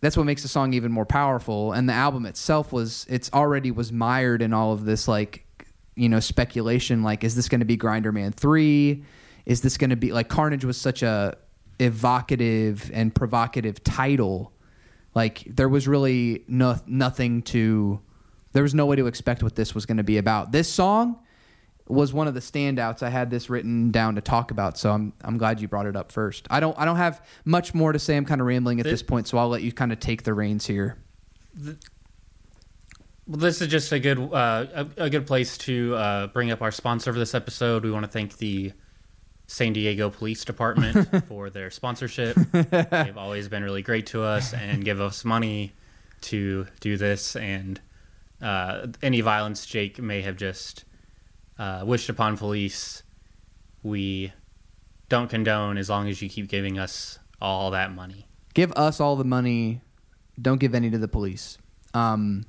that's 0.00 0.16
what 0.16 0.24
makes 0.24 0.42
the 0.42 0.48
song 0.48 0.72
even 0.72 0.92
more 0.92 1.06
powerful. 1.06 1.72
And 1.72 1.88
the 1.88 1.92
album 1.92 2.26
itself 2.26 2.72
was 2.72 3.06
it's 3.08 3.30
already 3.32 3.70
was 3.70 3.92
mired 3.92 4.42
in 4.42 4.52
all 4.52 4.72
of 4.72 4.84
this 4.84 5.08
like 5.08 5.46
you 5.96 6.08
know 6.08 6.20
speculation. 6.20 7.02
Like, 7.02 7.24
is 7.24 7.36
this 7.36 7.48
going 7.48 7.60
to 7.60 7.66
be 7.66 7.76
Grinderman 7.76 8.34
three? 8.34 9.04
Is 9.46 9.62
this 9.62 9.78
going 9.78 9.90
to 9.90 9.96
be 9.96 10.12
like 10.12 10.28
Carnage 10.28 10.64
was 10.64 10.76
such 10.76 11.02
a 11.02 11.36
evocative 11.80 12.90
and 12.92 13.12
provocative 13.12 13.82
title. 13.82 14.52
Like 15.14 15.42
there 15.46 15.68
was 15.68 15.88
really 15.88 16.44
no, 16.46 16.78
nothing 16.86 17.42
to 17.42 18.00
there 18.52 18.62
was 18.62 18.74
no 18.74 18.86
way 18.86 18.96
to 18.96 19.06
expect 19.06 19.42
what 19.42 19.54
this 19.54 19.74
was 19.74 19.86
going 19.86 19.96
to 19.96 20.04
be 20.04 20.18
about. 20.18 20.52
This 20.52 20.70
song 20.70 21.20
was 21.90 22.12
one 22.12 22.28
of 22.28 22.34
the 22.34 22.40
standouts. 22.40 23.02
I 23.02 23.08
had 23.08 23.30
this 23.30 23.50
written 23.50 23.90
down 23.90 24.14
to 24.14 24.20
talk 24.20 24.50
about, 24.50 24.78
so 24.78 24.92
I'm 24.92 25.12
I'm 25.22 25.38
glad 25.38 25.60
you 25.60 25.68
brought 25.68 25.86
it 25.86 25.96
up 25.96 26.12
first. 26.12 26.46
I 26.50 26.60
don't 26.60 26.78
I 26.78 26.84
don't 26.84 26.96
have 26.96 27.24
much 27.44 27.74
more 27.74 27.92
to 27.92 27.98
say. 27.98 28.16
I'm 28.16 28.24
kind 28.24 28.40
of 28.40 28.46
rambling 28.46 28.80
at 28.80 28.84
this 28.84 29.02
point, 29.02 29.28
so 29.28 29.38
I'll 29.38 29.48
let 29.48 29.62
you 29.62 29.72
kind 29.72 29.92
of 29.92 30.00
take 30.00 30.22
the 30.22 30.34
reins 30.34 30.66
here. 30.66 30.96
Well, 33.26 33.38
this 33.38 33.60
is 33.60 33.68
just 33.68 33.92
a 33.92 33.98
good 33.98 34.18
uh, 34.18 34.66
a, 34.74 35.04
a 35.04 35.10
good 35.10 35.26
place 35.26 35.58
to 35.58 35.94
uh, 35.94 36.26
bring 36.28 36.50
up 36.50 36.62
our 36.62 36.70
sponsor 36.70 37.12
for 37.12 37.18
this 37.18 37.34
episode. 37.34 37.84
We 37.84 37.90
want 37.90 38.04
to 38.04 38.10
thank 38.10 38.38
the 38.38 38.72
San 39.46 39.72
Diego 39.72 40.10
Police 40.10 40.44
Department 40.44 41.24
for 41.28 41.50
their 41.50 41.70
sponsorship. 41.70 42.36
They've 42.52 43.18
always 43.18 43.48
been 43.48 43.64
really 43.64 43.82
great 43.82 44.06
to 44.06 44.22
us 44.22 44.54
and 44.54 44.84
give 44.84 45.00
us 45.00 45.24
money 45.24 45.72
to 46.22 46.66
do 46.80 46.96
this. 46.96 47.34
And 47.34 47.80
uh, 48.40 48.86
any 49.02 49.20
violence 49.20 49.66
Jake 49.66 49.98
may 49.98 50.22
have 50.22 50.36
just 50.36 50.84
uh, 51.60 51.82
wished 51.84 52.08
upon 52.08 52.38
police, 52.38 53.02
we 53.82 54.32
don't 55.10 55.28
condone 55.28 55.76
as 55.76 55.90
long 55.90 56.08
as 56.08 56.22
you 56.22 56.28
keep 56.30 56.48
giving 56.48 56.78
us 56.78 57.18
all 57.40 57.70
that 57.72 57.94
money. 57.94 58.26
Give 58.54 58.72
us 58.72 58.98
all 58.98 59.14
the 59.14 59.24
money. 59.24 59.82
Don't 60.40 60.58
give 60.58 60.74
any 60.74 60.90
to 60.90 60.96
the 60.96 61.06
police. 61.06 61.58
Um, 61.92 62.46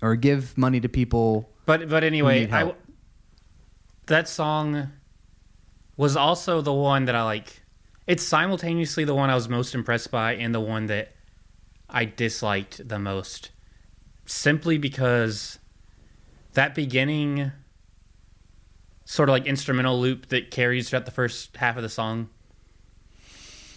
or 0.00 0.16
give 0.16 0.56
money 0.56 0.80
to 0.80 0.88
people. 0.88 1.50
But 1.66 1.90
but 1.90 2.04
anyway, 2.04 2.48
I, 2.50 2.72
that 4.06 4.28
song 4.28 4.92
was 5.96 6.16
also 6.16 6.62
the 6.62 6.72
one 6.72 7.04
that 7.04 7.14
I 7.14 7.22
like. 7.22 7.62
It's 8.06 8.22
simultaneously 8.22 9.04
the 9.04 9.14
one 9.14 9.28
I 9.28 9.34
was 9.34 9.48
most 9.48 9.74
impressed 9.74 10.10
by 10.10 10.34
and 10.34 10.54
the 10.54 10.60
one 10.60 10.86
that 10.86 11.14
I 11.88 12.06
disliked 12.06 12.88
the 12.88 12.98
most. 12.98 13.50
Simply 14.26 14.78
because 14.78 15.58
that 16.54 16.74
beginning 16.74 17.52
sort 19.14 19.28
of 19.28 19.32
like 19.32 19.46
instrumental 19.46 20.00
loop 20.00 20.26
that 20.26 20.50
carries 20.50 20.88
throughout 20.90 21.04
the 21.04 21.12
first 21.12 21.56
half 21.56 21.76
of 21.76 21.84
the 21.84 21.88
song 21.88 22.28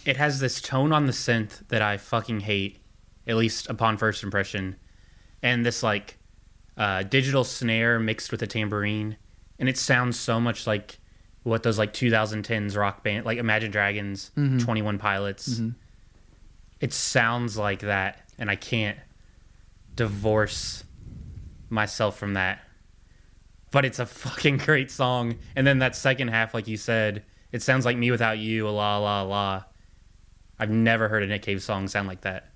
it 0.04 0.16
has 0.16 0.40
this 0.40 0.60
tone 0.60 0.92
on 0.92 1.06
the 1.06 1.12
synth 1.12 1.66
that 1.68 1.82
I 1.82 1.96
fucking 1.98 2.40
hate, 2.40 2.78
at 3.26 3.36
least 3.36 3.68
upon 3.68 3.98
first 3.98 4.22
impression, 4.24 4.76
and 5.42 5.66
this 5.66 5.82
like 5.82 6.16
uh, 6.78 7.02
digital 7.02 7.44
snare 7.44 7.98
mixed 8.00 8.32
with 8.32 8.42
a 8.42 8.46
tambourine, 8.46 9.16
and 9.58 9.68
it 9.68 9.76
sounds 9.76 10.18
so 10.18 10.40
much 10.40 10.66
like 10.66 10.98
what 11.42 11.62
those 11.62 11.78
like 11.78 11.92
2010s 11.92 12.74
rock 12.74 13.04
band 13.04 13.26
like 13.26 13.36
Imagine 13.38 13.70
Dragons, 13.70 14.30
Mhm. 14.36 14.64
21 14.64 14.96
Pilots. 14.98 15.60
Mhm. 15.60 15.74
It 16.80 16.92
sounds 16.94 17.58
like 17.58 17.80
that, 17.80 18.26
and 18.38 18.50
I 18.50 18.56
can't 18.56 18.98
divorce 19.94 20.84
myself 21.68 22.16
from 22.18 22.32
that. 22.34 22.60
But 23.70 23.84
it's 23.84 23.98
a 23.98 24.06
fucking 24.06 24.56
great 24.68 24.90
song. 24.90 25.38
And 25.56 25.66
then 25.66 25.78
that 25.80 25.94
second 25.96 26.28
half, 26.28 26.54
like 26.54 26.66
you 26.68 26.76
said, 26.76 27.24
it 27.52 27.62
sounds 27.62 27.84
like 27.84 27.96
me 27.96 28.10
without 28.10 28.38
you, 28.38 28.68
la 28.68 28.98
la 28.98 29.22
la. 29.22 29.64
I've 30.58 30.70
never 30.70 31.08
heard 31.08 31.22
a 31.22 31.26
Nick 31.26 31.42
Cave 31.42 31.62
song 31.62 31.86
sound 31.88 32.08
like 32.08 32.22
that. 32.22 32.52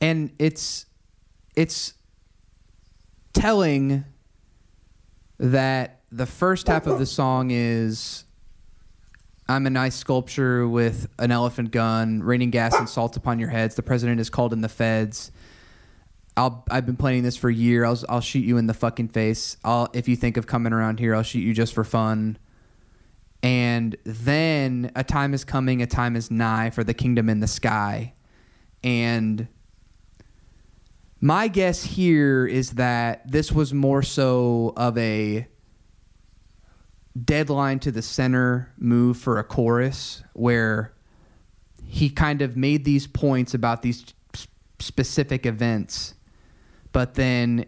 and 0.00 0.30
it's 0.38 0.86
it's 1.54 1.94
telling 3.32 4.04
that 5.38 6.00
the 6.10 6.26
first 6.26 6.66
half 6.68 6.86
of 6.86 6.98
the 6.98 7.06
song 7.06 7.50
is 7.50 8.24
I'm 9.48 9.66
a 9.66 9.70
nice 9.70 9.94
sculpture 9.94 10.66
with 10.68 11.06
an 11.18 11.30
elephant 11.30 11.70
gun, 11.70 12.22
raining 12.22 12.50
gas 12.50 12.74
and 12.74 12.88
salt 12.88 13.16
upon 13.16 13.38
your 13.38 13.48
heads. 13.48 13.74
The 13.76 13.82
president 13.82 14.20
is 14.20 14.28
called 14.28 14.52
in 14.52 14.60
the 14.60 14.68
feds. 14.68 15.30
I'll, 16.36 16.64
I've 16.70 16.84
been 16.84 16.96
planning 16.96 17.22
this 17.22 17.36
for 17.36 17.48
a 17.48 17.54
year. 17.54 17.84
I'll, 17.84 17.98
I'll 18.08 18.20
shoot 18.20 18.44
you 18.44 18.58
in 18.58 18.66
the 18.66 18.74
fucking 18.74 19.08
face. 19.08 19.56
I'll, 19.64 19.88
if 19.94 20.08
you 20.08 20.16
think 20.16 20.36
of 20.36 20.46
coming 20.46 20.72
around 20.72 21.00
here, 21.00 21.14
I'll 21.14 21.22
shoot 21.22 21.40
you 21.40 21.54
just 21.54 21.72
for 21.72 21.84
fun. 21.84 22.38
And 23.42 23.96
then 24.04 24.90
a 24.96 25.04
time 25.04 25.32
is 25.32 25.44
coming, 25.44 25.80
a 25.80 25.86
time 25.86 26.16
is 26.16 26.30
nigh 26.30 26.70
for 26.70 26.84
the 26.84 26.94
kingdom 26.94 27.28
in 27.28 27.40
the 27.40 27.46
sky. 27.46 28.14
And 28.82 29.48
my 31.20 31.48
guess 31.48 31.82
here 31.82 32.46
is 32.46 32.72
that 32.72 33.30
this 33.30 33.50
was 33.50 33.72
more 33.72 34.02
so 34.02 34.74
of 34.76 34.98
a 34.98 35.46
deadline 37.24 37.78
to 37.80 37.90
the 37.90 38.02
center 38.02 38.72
move 38.78 39.16
for 39.16 39.38
a 39.38 39.44
chorus 39.44 40.22
where 40.34 40.92
he 41.86 42.10
kind 42.10 42.42
of 42.42 42.56
made 42.56 42.84
these 42.84 43.06
points 43.06 43.54
about 43.54 43.80
these 43.80 44.04
specific 44.78 45.46
events, 45.46 46.14
but 46.96 47.12
then 47.12 47.66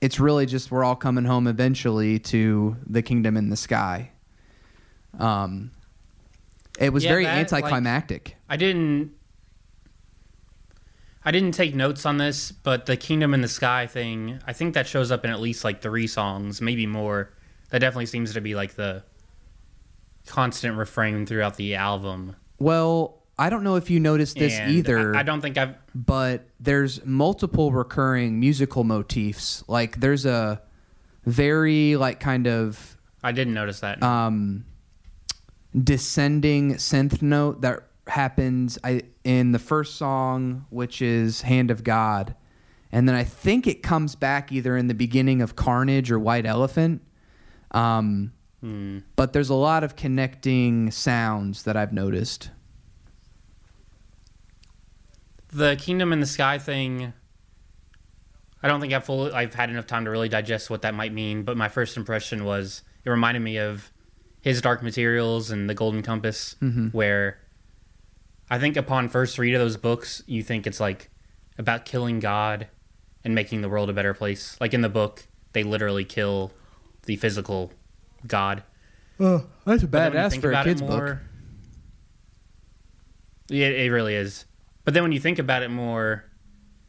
it's 0.00 0.18
really 0.18 0.46
just 0.46 0.70
we're 0.70 0.82
all 0.82 0.96
coming 0.96 1.26
home 1.26 1.46
eventually 1.46 2.18
to 2.18 2.74
the 2.86 3.02
kingdom 3.02 3.36
in 3.36 3.50
the 3.50 3.56
sky. 3.56 4.10
Um, 5.18 5.72
it 6.80 6.90
was 6.90 7.04
Yeah, 7.04 7.10
very 7.10 7.24
that, 7.24 7.52
like- 7.52 7.64
anticlimactic. 7.64 8.36
I 8.48 8.56
didn't. 8.56 9.12
I 11.22 11.30
didn't 11.32 11.52
take 11.52 11.74
notes 11.74 12.06
on 12.06 12.16
this, 12.16 12.50
but 12.50 12.86
the 12.86 12.96
Kingdom 12.96 13.34
in 13.34 13.42
the 13.42 13.48
Sky 13.48 13.86
thing, 13.88 14.38
I 14.46 14.52
think 14.54 14.72
that 14.74 14.86
shows 14.86 15.10
up 15.10 15.24
in 15.24 15.30
at 15.32 15.40
least 15.40 15.62
like 15.64 15.82
three 15.82 16.06
songs, 16.06 16.62
maybe 16.62 16.86
more. 16.86 17.32
That 17.70 17.80
definitely 17.80 18.06
seems 18.06 18.32
to 18.34 18.40
be 18.40 18.54
like 18.54 18.76
the 18.76 19.02
constant 20.26 20.78
refrain 20.78 21.26
throughout 21.26 21.56
the 21.56 21.74
album. 21.74 22.36
Well, 22.58 23.25
I 23.38 23.50
don't 23.50 23.62
know 23.64 23.76
if 23.76 23.90
you 23.90 24.00
noticed 24.00 24.36
this 24.38 24.54
And 24.54 24.72
either. 24.72 25.14
I, 25.14 25.20
I 25.20 25.22
don't 25.22 25.40
think 25.42 25.58
I've. 25.58 25.74
but 25.94 26.48
there's 26.58 27.04
multiple 27.04 27.70
recurring 27.72 28.40
musical 28.40 28.82
motifs. 28.84 29.62
Like 29.68 30.00
there's 30.00 30.24
a 30.24 30.62
very 31.26 31.96
like 31.96 32.18
kind 32.20 32.46
of 32.46 32.96
I 33.22 33.32
didn't 33.32 33.54
notice 33.54 33.80
that. 33.80 34.02
um, 34.02 34.64
descending 35.82 36.74
synth 36.74 37.22
note 37.22 37.60
that 37.62 37.80
happens 38.06 38.78
I, 38.84 39.02
in 39.24 39.52
the 39.52 39.58
first 39.58 39.96
song, 39.96 40.66
which 40.70 41.02
is 41.02 41.42
"Hand 41.42 41.70
of 41.70 41.84
God," 41.84 42.34
and 42.92 43.08
then 43.08 43.14
I 43.14 43.24
think 43.24 43.66
it 43.66 43.82
comes 43.82 44.14
back 44.14 44.52
either 44.52 44.76
in 44.76 44.86
the 44.86 44.94
beginning 44.94 45.42
of 45.42 45.56
Carnage 45.56 46.10
or 46.10 46.18
White 46.18 46.46
Elephant. 46.46 47.02
Um, 47.72 48.32
Hmm. 48.62 49.00
but 49.16 49.34
there's 49.34 49.50
a 49.50 49.54
lot 49.54 49.84
of 49.84 49.96
connecting 49.96 50.90
sounds 50.90 51.64
that 51.64 51.76
I've 51.76 51.92
noticed. 51.92 52.50
The 55.48 55.76
Kingdom 55.76 56.12
in 56.12 56.20
the 56.20 56.26
Sky 56.26 56.58
thing. 56.58 57.12
I 58.62 58.68
don't 58.68 58.80
think 58.80 58.92
I've 58.92 59.04
fully, 59.04 59.32
I've 59.32 59.54
had 59.54 59.70
enough 59.70 59.86
time 59.86 60.04
to 60.06 60.10
really 60.10 60.28
digest 60.28 60.70
what 60.70 60.82
that 60.82 60.94
might 60.94 61.12
mean. 61.12 61.42
But 61.44 61.56
my 61.56 61.68
first 61.68 61.96
impression 61.96 62.44
was 62.44 62.82
it 63.04 63.10
reminded 63.10 63.40
me 63.40 63.58
of 63.58 63.92
his 64.40 64.60
Dark 64.60 64.82
Materials 64.82 65.50
and 65.50 65.68
the 65.68 65.74
Golden 65.74 66.02
Compass, 66.02 66.56
Mhm. 66.62 66.92
where 66.92 67.38
I 68.50 68.58
think 68.58 68.76
upon 68.76 69.08
first 69.08 69.38
read 69.38 69.54
of 69.54 69.60
those 69.60 69.76
books, 69.76 70.22
you 70.26 70.42
think 70.42 70.66
it's 70.66 70.80
like 70.80 71.10
about 71.58 71.84
killing 71.84 72.20
God 72.20 72.68
and 73.24 73.34
making 73.34 73.60
the 73.62 73.68
world 73.68 73.90
a 73.90 73.92
better 73.92 74.14
place. 74.14 74.56
Like 74.60 74.72
in 74.74 74.82
the 74.82 74.88
book, 74.88 75.26
they 75.52 75.62
literally 75.62 76.04
kill 76.04 76.52
the 77.06 77.16
physical 77.16 77.72
God. 78.26 78.62
That's 79.18 79.82
a 79.82 79.86
But 79.86 79.90
then 79.90 80.12
when 80.12 80.24
you 80.24 80.30
think 80.30 80.44
about 80.44 80.66
it 80.66 80.80
more- 80.80 81.22
Yeah, 83.48 83.68
it 83.68 83.90
really 83.90 84.14
is. 84.14 84.44
But 84.86 84.94
then 84.94 85.02
when 85.02 85.10
you 85.10 85.18
think 85.18 85.40
about 85.40 85.64
it 85.64 85.68
more, 85.68 86.24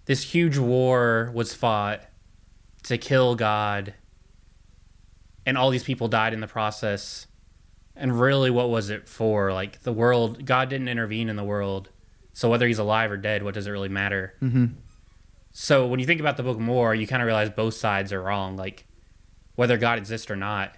this 0.06 0.22
huge 0.22 0.58
war 0.58 1.32
was 1.34 1.56
fought 1.56 2.04
to 2.84 2.96
kill 2.98 3.36
God, 3.36 3.96
and 5.48 5.58
all 5.58 5.72
these 5.72 5.84
people 5.84 6.08
died 6.08 6.32
in 6.32 6.40
the 6.40 6.48
process. 6.48 7.26
And 7.96 8.20
really, 8.20 8.52
what 8.52 8.70
was 8.70 8.92
it 8.92 9.10
for? 9.10 9.52
Like 9.52 9.82
the 9.82 9.92
world, 9.92 10.46
God 10.46 10.70
didn't 10.70 10.90
intervene 10.90 11.28
in 11.28 11.38
the 11.38 11.44
world, 11.44 11.90
so 12.34 12.52
whether 12.52 12.68
he's 12.68 12.78
alive 12.78 13.12
or 13.12 13.18
dead, 13.18 13.42
what 13.42 13.56
does 13.56 13.66
it 13.66 13.72
really 13.72 13.90
matter? 13.90 14.36
hmm 14.40 14.68
So 15.52 15.88
when 15.88 16.00
you 16.00 16.06
think 16.06 16.22
about 16.22 16.38
the 16.38 16.44
book 16.44 16.60
more, 16.60 16.94
you 16.94 17.08
kind 17.08 17.24
of 17.24 17.26
realize 17.26 17.50
both 17.50 17.74
sides 17.74 18.14
are 18.14 18.22
wrong. 18.22 18.56
Like 18.58 18.86
whether 19.56 19.76
God 19.76 19.98
exists 19.98 20.30
or 20.30 20.36
not, 20.36 20.76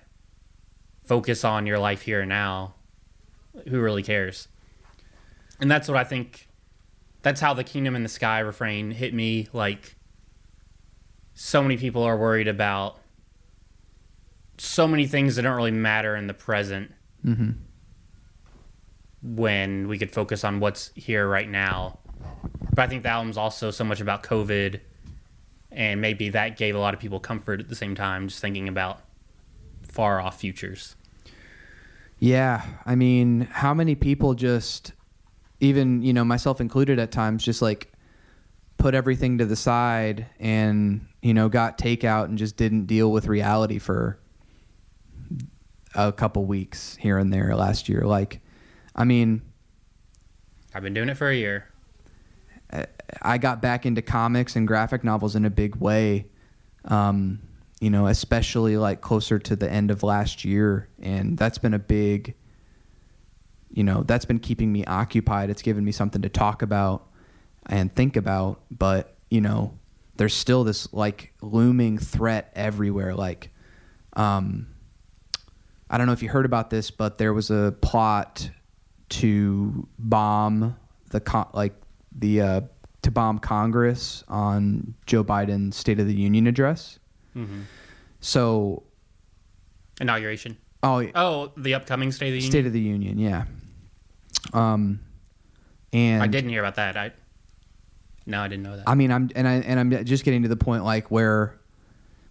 focus 1.04 1.44
on 1.44 1.66
your 1.66 1.80
life 1.80 2.04
here 2.04 2.22
and 2.22 2.30
now. 2.30 2.76
Who 3.68 3.82
really 3.82 4.04
cares? 4.04 4.48
And 5.60 5.70
that's 5.70 5.90
what 5.90 5.98
I 5.98 6.06
think. 6.06 6.46
That's 7.22 7.42
how 7.42 7.54
the 7.54 7.64
kingdom 7.64 7.96
in 7.96 8.04
the 8.04 8.10
sky 8.10 8.40
refrain 8.40 8.92
hit 8.92 9.14
me. 9.14 9.48
Like 9.54 9.96
so 11.34 11.62
many 11.62 11.78
people 11.78 12.04
are 12.04 12.18
worried 12.18 12.48
about 12.48 13.00
so 14.58 14.88
many 14.88 15.08
things 15.08 15.36
that 15.36 15.44
don't 15.44 15.56
really 15.56 15.72
matter 15.72 16.16
in 16.16 16.28
the 16.28 16.34
present 16.34 16.92
Mm-hmm. 17.26 17.52
when 19.22 19.90
we 19.90 19.98
could 20.00 20.12
focus 20.12 20.46
on 20.46 20.62
what's 20.62 20.92
here 20.96 21.28
right 21.28 21.50
now. 21.50 22.00
But 22.74 22.84
I 22.84 22.88
think 22.88 23.04
the 23.04 23.10
album's 23.10 23.38
also 23.38 23.72
so 23.72 23.84
much 23.84 24.00
about 24.00 24.24
COVID, 24.24 24.80
and 25.70 26.00
maybe 26.00 26.30
that 26.30 26.56
gave 26.56 26.76
a 26.76 26.80
lot 26.80 26.94
of 26.94 27.00
people 27.02 27.20
comfort 27.20 27.60
at 27.60 27.68
the 27.68 27.76
same 27.76 27.94
time, 27.94 28.30
just 28.30 28.40
thinking 28.40 28.70
about 28.70 29.02
far 29.82 30.22
off 30.22 30.40
futures. 30.40 30.96
Yeah, 32.20 32.66
I 32.86 32.96
mean, 32.96 33.50
how 33.52 33.74
many 33.74 33.96
people 33.96 34.34
just, 34.34 34.94
even 35.60 36.02
you 36.02 36.14
know, 36.14 36.24
myself 36.24 36.62
included 36.62 37.00
at 37.00 37.12
times, 37.12 37.44
just 37.44 37.62
like 37.62 37.92
put 38.78 38.96
everything 38.96 39.38
to 39.40 39.46
the 39.46 39.56
side 39.56 40.26
and 40.40 41.06
you 41.22 41.34
know 41.34 41.50
got 41.50 41.78
takeout 41.78 42.26
and 42.26 42.38
just 42.38 42.56
didn't 42.56 42.86
deal 42.86 43.12
with 43.12 43.28
reality 43.28 43.78
for 43.78 44.18
a 45.96 46.12
couple 46.12 46.46
weeks 46.46 46.96
here 46.96 47.18
and 47.18 47.32
there 47.32 47.56
last 47.56 47.90
year. 47.90 48.02
Like, 48.02 48.42
I 48.96 49.04
mean, 49.04 49.42
I've 50.74 50.84
been 50.84 50.94
doing 50.94 51.10
it 51.10 51.18
for 51.18 51.30
a 51.30 51.36
year. 51.36 51.68
I 53.22 53.40
got 53.40 53.62
back 53.62 53.86
into 53.86 54.02
comics 54.02 54.56
and 54.56 54.68
graphic 54.68 55.04
novels 55.04 55.36
in 55.36 55.44
a 55.44 55.50
big 55.50 55.76
way. 55.78 56.28
Um, 56.86 57.42
you 57.82 57.90
know, 57.90 58.08
especially 58.08 58.78
like 58.78 59.02
closer 59.02 59.40
to 59.40 59.56
the 59.56 59.70
end 59.70 59.90
of 59.90 60.04
last 60.04 60.46
year, 60.46 60.90
and 61.00 61.38
that's 61.38 61.58
been 61.58 61.74
a 61.74 61.80
big. 61.80 62.36
You 63.72 63.84
know, 63.84 64.04
that's 64.04 64.26
been 64.26 64.40
keeping 64.40 64.72
me 64.72 64.84
occupied. 64.86 65.50
It's 65.50 65.62
given 65.62 65.86
me 65.86 65.92
something 65.92 66.22
to 66.24 66.30
talk 66.30 66.62
about 66.62 67.08
and 67.68 67.94
think 67.94 68.16
about. 68.16 68.62
But 68.72 69.16
you 69.30 69.42
know, 69.42 69.78
there's 70.18 70.34
still 70.34 70.64
this 70.64 70.92
like 70.94 71.34
looming 71.42 71.98
threat 71.98 72.52
everywhere. 72.56 73.14
Like, 73.16 73.52
um, 74.14 74.68
I 75.90 75.98
don't 75.98 76.08
know 76.08 76.14
if 76.14 76.24
you 76.24 76.30
heard 76.30 76.46
about 76.46 76.70
this, 76.70 76.92
but 76.92 77.18
there 77.18 77.34
was 77.34 77.52
a 77.52 77.76
plot 77.82 78.50
to 79.10 79.88
bomb 79.98 80.76
the 81.12 81.20
con- 81.20 81.50
like 81.54 81.74
the 82.12 82.42
uh, 82.42 82.62
to 83.04 83.12
bomb 83.12 83.40
Congress 83.40 84.24
on 84.28 84.94
Joe 85.06 85.24
Biden's 85.24 85.76
State 85.76 86.00
of 86.00 86.08
the 86.08 86.14
Union 86.16 86.48
address. 86.48 87.00
Mm-hmm. 87.36 87.62
So, 88.20 88.84
Inauguration. 90.02 90.58
oh, 90.84 91.08
Oh, 91.16 91.52
the 91.56 91.74
upcoming 91.76 92.12
State 92.12 92.28
of 92.28 92.32
the 92.34 92.38
Union. 92.40 92.52
State 92.52 92.66
of 92.66 92.74
the 92.74 92.80
Union, 92.82 93.18
yeah. 93.18 93.46
Um, 94.54 95.00
and 95.94 96.22
I 96.22 96.28
didn't 96.28 96.50
hear 96.50 96.62
about 96.62 96.76
that. 96.76 96.98
I 96.98 97.12
no, 98.26 98.42
I 98.42 98.48
didn't 98.48 98.64
know 98.64 98.78
that. 98.78 98.88
I 98.88 98.96
mean, 98.96 99.12
I'm 99.12 99.30
and 99.36 99.48
I 99.48 99.54
and 99.56 99.80
I'm 99.80 100.06
just 100.06 100.24
getting 100.24 100.44
to 100.44 100.50
the 100.50 100.56
point 100.56 100.84
like 100.84 101.10
where 101.10 101.60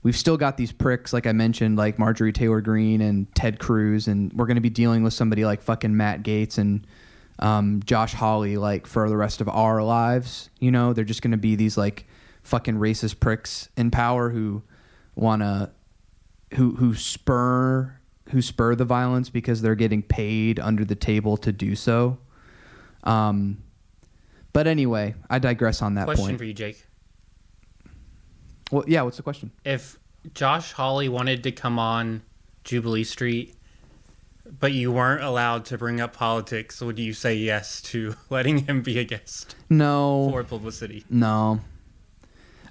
we've 0.02 0.16
still 0.16 0.36
got 0.36 0.56
these 0.56 0.72
pricks, 0.72 1.12
like 1.12 1.26
I 1.26 1.32
mentioned, 1.32 1.76
like 1.76 1.98
Marjorie 1.98 2.32
Taylor 2.32 2.60
Greene 2.60 3.00
and 3.00 3.32
Ted 3.34 3.58
Cruz, 3.58 4.06
and 4.06 4.32
we're 4.32 4.46
going 4.46 4.56
to 4.56 4.60
be 4.60 4.70
dealing 4.70 5.02
with 5.02 5.12
somebody 5.12 5.44
like 5.44 5.62
fucking 5.62 5.96
Matt 5.96 6.22
Gaetz 6.22 6.58
and 6.58 6.86
um, 7.40 7.82
Josh 7.84 8.14
Hawley, 8.14 8.56
like 8.56 8.86
for 8.86 9.08
the 9.08 9.16
rest 9.16 9.40
of 9.40 9.48
our 9.48 9.82
lives. 9.82 10.50
You 10.60 10.70
know, 10.70 10.92
they're 10.92 11.04
just 11.04 11.22
going 11.22 11.32
to 11.32 11.36
be 11.36 11.56
these 11.56 11.76
like 11.76 12.06
fucking 12.42 12.76
racist 12.76 13.20
pricks 13.20 13.68
in 13.76 13.90
power 13.90 14.30
who 14.30 14.62
want 15.14 15.42
to 15.42 15.70
who 16.54 16.76
who 16.76 16.94
spur 16.94 17.97
who 18.30 18.42
spur 18.42 18.74
the 18.74 18.84
violence 18.84 19.30
because 19.30 19.62
they're 19.62 19.74
getting 19.74 20.02
paid 20.02 20.60
under 20.60 20.84
the 20.84 20.94
table 20.94 21.36
to 21.38 21.52
do 21.52 21.74
so. 21.74 22.18
Um, 23.04 23.62
but 24.52 24.66
anyway, 24.66 25.14
I 25.30 25.38
digress 25.38 25.82
on 25.82 25.94
that 25.94 26.04
Question 26.06 26.26
point. 26.26 26.38
for 26.38 26.44
you, 26.44 26.52
Jake. 26.54 26.84
Well, 28.70 28.84
yeah. 28.86 29.02
What's 29.02 29.16
the 29.16 29.22
question? 29.22 29.50
If 29.64 29.98
Josh 30.34 30.72
Hawley 30.72 31.08
wanted 31.08 31.42
to 31.44 31.52
come 31.52 31.78
on 31.78 32.22
Jubilee 32.64 33.04
Street, 33.04 33.54
but 34.60 34.72
you 34.72 34.92
weren't 34.92 35.22
allowed 35.22 35.64
to 35.66 35.78
bring 35.78 36.00
up 36.00 36.12
politics, 36.14 36.80
would 36.80 36.98
you 36.98 37.12
say 37.14 37.34
yes 37.34 37.80
to 37.82 38.14
letting 38.30 38.66
him 38.66 38.82
be 38.82 38.98
a 38.98 39.04
guest 39.04 39.54
No, 39.70 40.28
for 40.30 40.44
publicity? 40.44 41.04
no. 41.08 41.60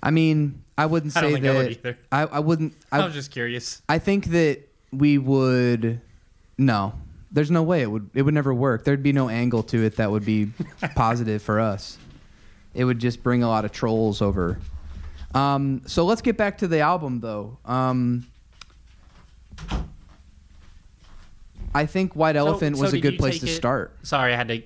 I 0.04 0.12
mean, 0.12 0.62
I 0.78 0.86
wouldn't 0.86 1.18
I 1.18 1.22
say 1.22 1.28
I 1.36 1.40
that. 1.40 1.56
would 1.56 1.72
either. 1.72 1.98
I, 2.12 2.22
I 2.26 2.40
wouldn't. 2.40 2.74
I 2.92 3.00
I, 3.00 3.06
was 3.06 3.16
just 3.16 3.32
curious. 3.32 3.82
I 3.90 3.98
think 3.98 4.28
that 4.28 4.67
we 4.92 5.18
would. 5.18 6.02
No, 6.58 6.94
there's 7.32 7.52
no 7.52 7.64
way 7.64 7.82
it 7.82 7.92
would. 7.92 8.10
It 8.14 8.22
would 8.24 8.34
never 8.34 8.54
work. 8.54 8.84
There'd 8.84 9.04
be 9.04 9.14
no 9.14 9.30
angle 9.30 9.64
to 9.64 9.84
it 9.84 9.98
that 9.98 10.10
would 10.12 10.26
be 10.26 10.52
positive 10.96 11.42
for 11.42 11.60
us. 11.60 11.98
It 12.74 12.84
would 12.86 13.00
just 13.00 13.24
bring 13.24 13.44
a 13.44 13.48
lot 13.48 13.66
of 13.66 13.72
trolls 13.72 14.22
over. 14.22 14.60
Um, 15.34 15.82
so 15.86 16.06
let's 16.06 16.22
get 16.22 16.38
back 16.38 16.60
to 16.60 16.68
the 16.68 16.80
album, 16.80 17.20
though. 17.20 17.58
Um, 17.66 18.26
I 21.74 21.86
think 21.86 22.16
White 22.16 22.36
So- 22.36 22.40
Elephant 22.48 22.78
so 22.78 22.84
was 22.84 22.94
a 22.94 23.00
good 23.00 23.18
place 23.18 23.40
to 23.40 23.48
it- 23.48 23.56
start. 23.56 23.96
Sorry, 24.04 24.34
I 24.34 24.36
had 24.36 24.48
to 24.48 24.62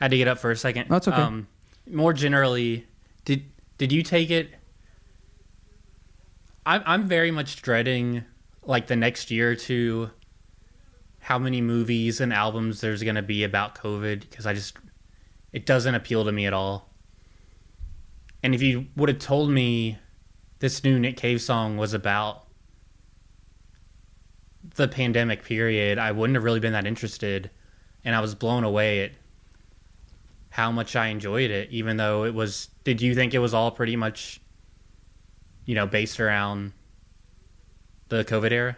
had 0.00 0.10
to 0.10 0.16
get 0.18 0.28
up 0.28 0.38
for 0.38 0.50
a 0.50 0.56
second. 0.56 0.88
That's 0.90 1.08
okay. 1.08 1.16
Um, 1.16 1.48
more 1.90 2.12
generally, 2.12 2.86
did 3.24 3.44
did 3.78 3.92
you 3.92 4.02
take 4.02 4.30
it? 4.30 4.50
I'm 6.66 6.82
I'm 6.84 7.08
very 7.08 7.30
much 7.30 7.62
dreading 7.62 8.24
like 8.64 8.88
the 8.88 8.96
next 8.96 9.30
year 9.30 9.52
or 9.52 9.54
two. 9.54 10.10
How 11.20 11.38
many 11.38 11.60
movies 11.60 12.20
and 12.20 12.32
albums 12.32 12.80
there's 12.80 13.02
gonna 13.02 13.22
be 13.22 13.44
about 13.44 13.76
COVID? 13.76 14.20
Because 14.28 14.44
I 14.44 14.52
just 14.52 14.76
it 15.52 15.64
doesn't 15.64 15.94
appeal 15.94 16.24
to 16.24 16.32
me 16.32 16.44
at 16.44 16.52
all. 16.52 16.90
And 18.42 18.54
if 18.54 18.62
you 18.62 18.86
would 18.96 19.08
have 19.08 19.18
told 19.18 19.50
me 19.50 19.98
this 20.58 20.84
new 20.84 20.98
Nick 20.98 21.16
Cave 21.16 21.40
song 21.40 21.76
was 21.76 21.94
about 21.94 22.46
the 24.74 24.88
pandemic 24.88 25.44
period, 25.44 25.98
I 25.98 26.12
wouldn't 26.12 26.34
have 26.34 26.44
really 26.44 26.60
been 26.60 26.72
that 26.72 26.86
interested. 26.86 27.50
And 28.04 28.14
I 28.14 28.20
was 28.20 28.34
blown 28.34 28.64
away 28.64 29.04
at 29.04 29.12
how 30.50 30.70
much 30.72 30.96
I 30.96 31.08
enjoyed 31.08 31.50
it, 31.50 31.70
even 31.70 31.96
though 31.96 32.24
it 32.24 32.34
was. 32.34 32.68
Did 32.84 33.00
you 33.00 33.14
think 33.14 33.34
it 33.34 33.38
was 33.38 33.54
all 33.54 33.70
pretty 33.70 33.96
much, 33.96 34.40
you 35.66 35.74
know, 35.74 35.86
based 35.86 36.18
around 36.20 36.72
the 38.08 38.24
COVID 38.24 38.52
era? 38.52 38.76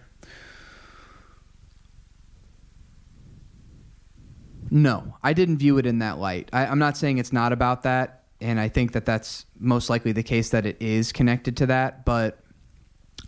No, 4.71 5.15
I 5.23 5.33
didn't 5.33 5.59
view 5.59 5.79
it 5.79 5.87
in 5.87 6.01
that 6.01 6.19
light. 6.19 6.49
I, 6.53 6.67
I'm 6.67 6.79
not 6.79 6.97
saying 6.97 7.19
it's 7.19 7.33
not 7.33 7.53
about 7.53 7.85
that, 7.85 8.25
and 8.41 8.59
I 8.61 8.69
think 8.69 8.93
that 8.93 9.07
that's 9.07 9.47
most 9.59 9.89
likely 9.89 10.13
the 10.13 10.23
case 10.23 10.51
that 10.51 10.67
it 10.67 10.77
is 10.81 11.13
connected 11.13 11.57
to 11.59 11.67
that. 11.67 12.05
But 12.05 12.41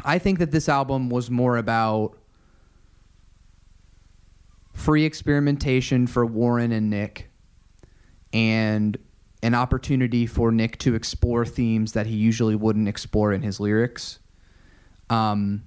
I 0.05 0.19
think 0.19 0.39
that 0.39 0.51
this 0.51 0.69
album 0.69 1.09
was 1.09 1.31
more 1.31 1.57
about 1.57 2.19
free 4.75 5.05
experimentation 5.05 6.07
for 6.07 6.25
Warren 6.27 6.73
and 6.73 6.91
Nick, 6.91 7.31
and 8.33 8.99
an 9.43 9.55
opportunity 9.55 10.27
for 10.27 10.53
Nick 10.53 10.79
to 10.79 10.95
explore 10.95 11.47
themes 11.47 11.93
that 11.93 12.07
he 12.07 12.15
usually 12.15 12.55
wouldn't 12.55 12.89
explore 12.89 13.33
in 13.33 13.43
his 13.43 13.59
lyrics. 13.59 14.19
Um, 15.09 15.65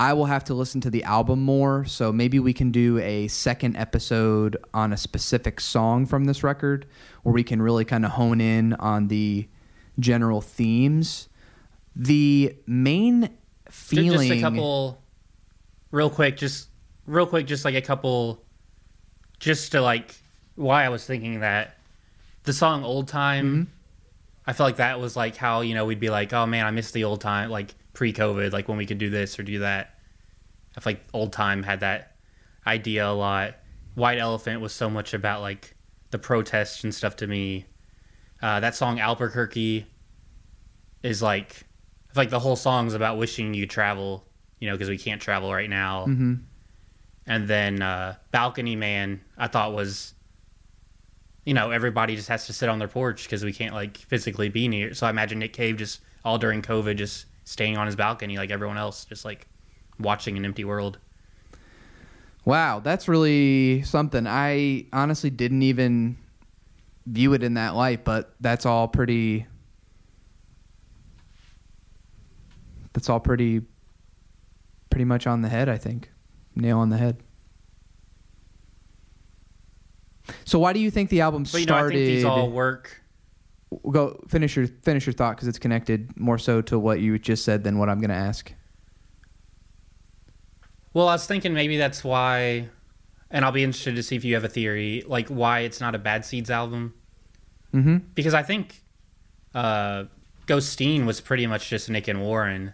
I 0.00 0.12
will 0.12 0.26
have 0.26 0.44
to 0.44 0.54
listen 0.54 0.80
to 0.82 0.90
the 0.90 1.02
album 1.04 1.42
more, 1.42 1.84
so 1.84 2.12
maybe 2.12 2.38
we 2.38 2.52
can 2.52 2.70
do 2.70 2.98
a 2.98 3.26
second 3.28 3.76
episode 3.76 4.56
on 4.72 4.92
a 4.92 4.96
specific 4.96 5.60
song 5.60 6.06
from 6.06 6.24
this 6.24 6.44
record 6.44 6.86
where 7.24 7.32
we 7.32 7.42
can 7.42 7.60
really 7.60 7.84
kind 7.84 8.04
of 8.04 8.12
hone 8.12 8.40
in 8.40 8.74
on 8.74 9.08
the 9.08 9.48
general 9.98 10.40
themes. 10.40 11.28
The 11.96 12.54
main 12.66 13.30
feeling 13.70 14.28
Just 14.28 14.38
a 14.38 14.40
couple, 14.40 15.02
real 15.90 16.10
quick, 16.10 16.36
just 16.36 16.68
real 17.06 17.26
quick, 17.26 17.46
just 17.46 17.64
like 17.64 17.74
a 17.74 17.82
couple, 17.82 18.44
just 19.40 19.72
to 19.72 19.80
like 19.80 20.14
why 20.54 20.84
I 20.84 20.90
was 20.90 21.04
thinking 21.04 21.40
that 21.40 21.77
the 22.48 22.52
song 22.52 22.82
"Old 22.82 23.06
Time." 23.06 23.46
Mm-hmm. 23.46 23.70
I 24.48 24.54
feel 24.54 24.64
like 24.64 24.76
that 24.76 24.98
was 24.98 25.14
like 25.14 25.36
how 25.36 25.60
you 25.60 25.74
know 25.74 25.84
we'd 25.84 26.00
be 26.00 26.08
like, 26.08 26.32
oh 26.32 26.46
man, 26.46 26.64
I 26.64 26.70
miss 26.70 26.90
the 26.90 27.04
old 27.04 27.20
time, 27.20 27.50
like 27.50 27.74
pre-COVID, 27.92 28.50
like 28.50 28.66
when 28.66 28.78
we 28.78 28.86
could 28.86 28.96
do 28.96 29.10
this 29.10 29.38
or 29.38 29.42
do 29.42 29.58
that. 29.58 29.94
I 30.74 30.80
feel 30.80 30.94
like 30.94 31.04
old 31.12 31.34
time 31.34 31.62
had 31.62 31.80
that 31.80 32.16
idea 32.66 33.06
a 33.06 33.12
lot. 33.12 33.56
White 33.94 34.18
Elephant 34.18 34.62
was 34.62 34.72
so 34.72 34.88
much 34.88 35.12
about 35.12 35.42
like 35.42 35.76
the 36.10 36.18
protests 36.18 36.82
and 36.82 36.94
stuff 36.94 37.16
to 37.16 37.26
me. 37.26 37.66
Uh, 38.40 38.60
that 38.60 38.74
song 38.74 39.00
Albuquerque 39.00 39.86
is 41.02 41.20
like, 41.20 41.64
like 42.14 42.30
the 42.30 42.38
whole 42.38 42.56
song's 42.56 42.94
about 42.94 43.18
wishing 43.18 43.52
you 43.52 43.66
travel, 43.66 44.24
you 44.60 44.68
know, 44.68 44.74
because 44.74 44.88
we 44.88 44.96
can't 44.96 45.20
travel 45.20 45.52
right 45.52 45.68
now. 45.68 46.04
hmm 46.04 46.34
And 47.26 47.48
then 47.48 47.82
uh, 47.82 48.14
Balcony 48.30 48.76
Man, 48.76 49.20
I 49.36 49.48
thought 49.48 49.74
was, 49.74 50.14
you 51.48 51.54
know, 51.54 51.70
everybody 51.70 52.14
just 52.14 52.28
has 52.28 52.44
to 52.44 52.52
sit 52.52 52.68
on 52.68 52.78
their 52.78 52.88
porch 52.88 53.22
because 53.22 53.42
we 53.42 53.54
can't 53.54 53.74
like 53.74 53.96
physically 53.96 54.50
be 54.50 54.68
near. 54.68 54.92
So 54.92 55.06
I 55.06 55.10
imagine 55.10 55.38
Nick 55.38 55.54
Cave 55.54 55.78
just 55.78 56.02
all 56.22 56.36
during 56.36 56.60
COVID 56.60 56.96
just 56.96 57.24
staying 57.44 57.78
on 57.78 57.86
his 57.86 57.96
balcony 57.96 58.36
like 58.36 58.50
everyone 58.50 58.76
else, 58.76 59.06
just 59.06 59.24
like 59.24 59.46
watching 59.98 60.36
an 60.36 60.44
empty 60.44 60.66
world. 60.66 60.98
Wow, 62.44 62.80
that's 62.80 63.08
really 63.08 63.82
something. 63.84 64.26
I 64.26 64.88
honestly 64.92 65.30
didn't 65.30 65.62
even 65.62 66.18
view 67.06 67.32
it 67.32 67.42
in 67.42 67.54
that 67.54 67.74
light, 67.74 68.04
but 68.04 68.34
that's 68.40 68.66
all 68.66 68.86
pretty. 68.86 69.46
That's 72.92 73.08
all 73.08 73.20
pretty, 73.20 73.62
pretty 74.90 75.06
much 75.06 75.26
on 75.26 75.40
the 75.40 75.48
head. 75.48 75.70
I 75.70 75.78
think. 75.78 76.10
nail 76.54 76.76
on 76.76 76.90
the 76.90 76.98
head. 76.98 77.22
So 80.44 80.58
why 80.58 80.72
do 80.72 80.80
you 80.80 80.90
think 80.90 81.10
the 81.10 81.20
album 81.20 81.44
But 81.44 81.60
you 81.60 81.66
know, 81.66 81.74
I 81.74 81.78
started? 81.78 81.96
think 81.96 82.06
these 82.06 82.24
all 82.24 82.50
work. 82.50 83.02
Go 83.90 84.20
finish 84.28 84.56
your 84.56 84.66
finish 84.66 85.06
your 85.06 85.12
thought 85.12 85.36
because 85.36 85.48
it's 85.48 85.58
connected 85.58 86.18
more 86.18 86.38
so 86.38 86.62
to 86.62 86.78
what 86.78 87.00
you 87.00 87.18
just 87.18 87.44
said 87.44 87.64
than 87.64 87.78
what 87.78 87.88
I'm 87.88 87.98
going 87.98 88.10
to 88.10 88.16
ask. 88.16 88.52
Well, 90.94 91.08
I 91.08 91.12
was 91.12 91.26
thinking 91.26 91.52
maybe 91.52 91.76
that's 91.76 92.02
why, 92.02 92.68
and 93.30 93.44
I'll 93.44 93.52
be 93.52 93.62
interested 93.62 93.94
to 93.96 94.02
see 94.02 94.16
if 94.16 94.24
you 94.24 94.34
have 94.34 94.44
a 94.44 94.48
theory, 94.48 95.04
like 95.06 95.28
why 95.28 95.60
it's 95.60 95.80
not 95.80 95.94
a 95.94 95.98
Bad 95.98 96.24
Seeds 96.24 96.50
album. 96.50 96.94
Mm-hmm. 97.74 97.98
Because 98.14 98.32
I 98.32 98.42
think 98.42 98.82
uh, 99.54 100.04
Ghosteen 100.46 101.04
was 101.04 101.20
pretty 101.20 101.46
much 101.46 101.68
just 101.68 101.90
Nick 101.90 102.08
and 102.08 102.22
Warren 102.22 102.72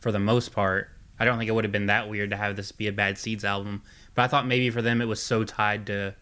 for 0.00 0.10
the 0.10 0.18
most 0.18 0.52
part. 0.52 0.88
I 1.18 1.26
don't 1.26 1.36
think 1.36 1.50
it 1.50 1.52
would 1.52 1.64
have 1.64 1.72
been 1.72 1.86
that 1.86 2.08
weird 2.08 2.30
to 2.30 2.36
have 2.36 2.56
this 2.56 2.72
be 2.72 2.88
a 2.88 2.92
Bad 2.92 3.18
Seeds 3.18 3.44
album. 3.44 3.82
But 4.14 4.22
I 4.22 4.26
thought 4.28 4.46
maybe 4.46 4.70
for 4.70 4.80
them 4.80 5.02
it 5.02 5.04
was 5.04 5.22
so 5.22 5.44
tied 5.44 5.86
to 5.86 6.14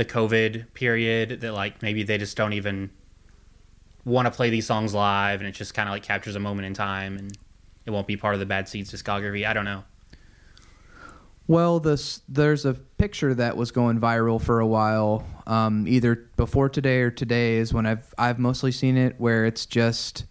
the 0.00 0.04
COVID 0.06 0.72
period 0.72 1.42
that 1.42 1.52
like 1.52 1.82
maybe 1.82 2.02
they 2.02 2.16
just 2.16 2.34
don't 2.34 2.54
even 2.54 2.88
want 4.06 4.24
to 4.24 4.30
play 4.30 4.48
these 4.48 4.64
songs 4.64 4.94
live 4.94 5.40
and 5.40 5.46
it 5.46 5.52
just 5.52 5.74
kind 5.74 5.90
of 5.90 5.92
like 5.92 6.02
captures 6.02 6.34
a 6.34 6.40
moment 6.40 6.64
in 6.64 6.72
time 6.72 7.18
and 7.18 7.36
it 7.84 7.90
won't 7.90 8.06
be 8.06 8.16
part 8.16 8.32
of 8.32 8.40
the 8.40 8.46
Bad 8.46 8.66
Seeds 8.66 8.90
discography. 8.90 9.46
I 9.46 9.52
don't 9.52 9.66
know. 9.66 9.84
Well, 11.46 11.80
this 11.80 12.22
there's 12.30 12.64
a 12.64 12.72
picture 12.72 13.34
that 13.34 13.58
was 13.58 13.72
going 13.72 14.00
viral 14.00 14.40
for 14.40 14.60
a 14.60 14.66
while, 14.66 15.26
um, 15.46 15.86
either 15.86 16.14
before 16.38 16.70
today 16.70 17.00
or 17.00 17.10
today 17.10 17.56
is 17.58 17.74
when 17.74 17.84
I've 17.84 18.14
I've 18.16 18.38
mostly 18.38 18.72
seen 18.72 18.96
it, 18.96 19.16
where 19.18 19.44
it's 19.44 19.66
just 19.66 20.24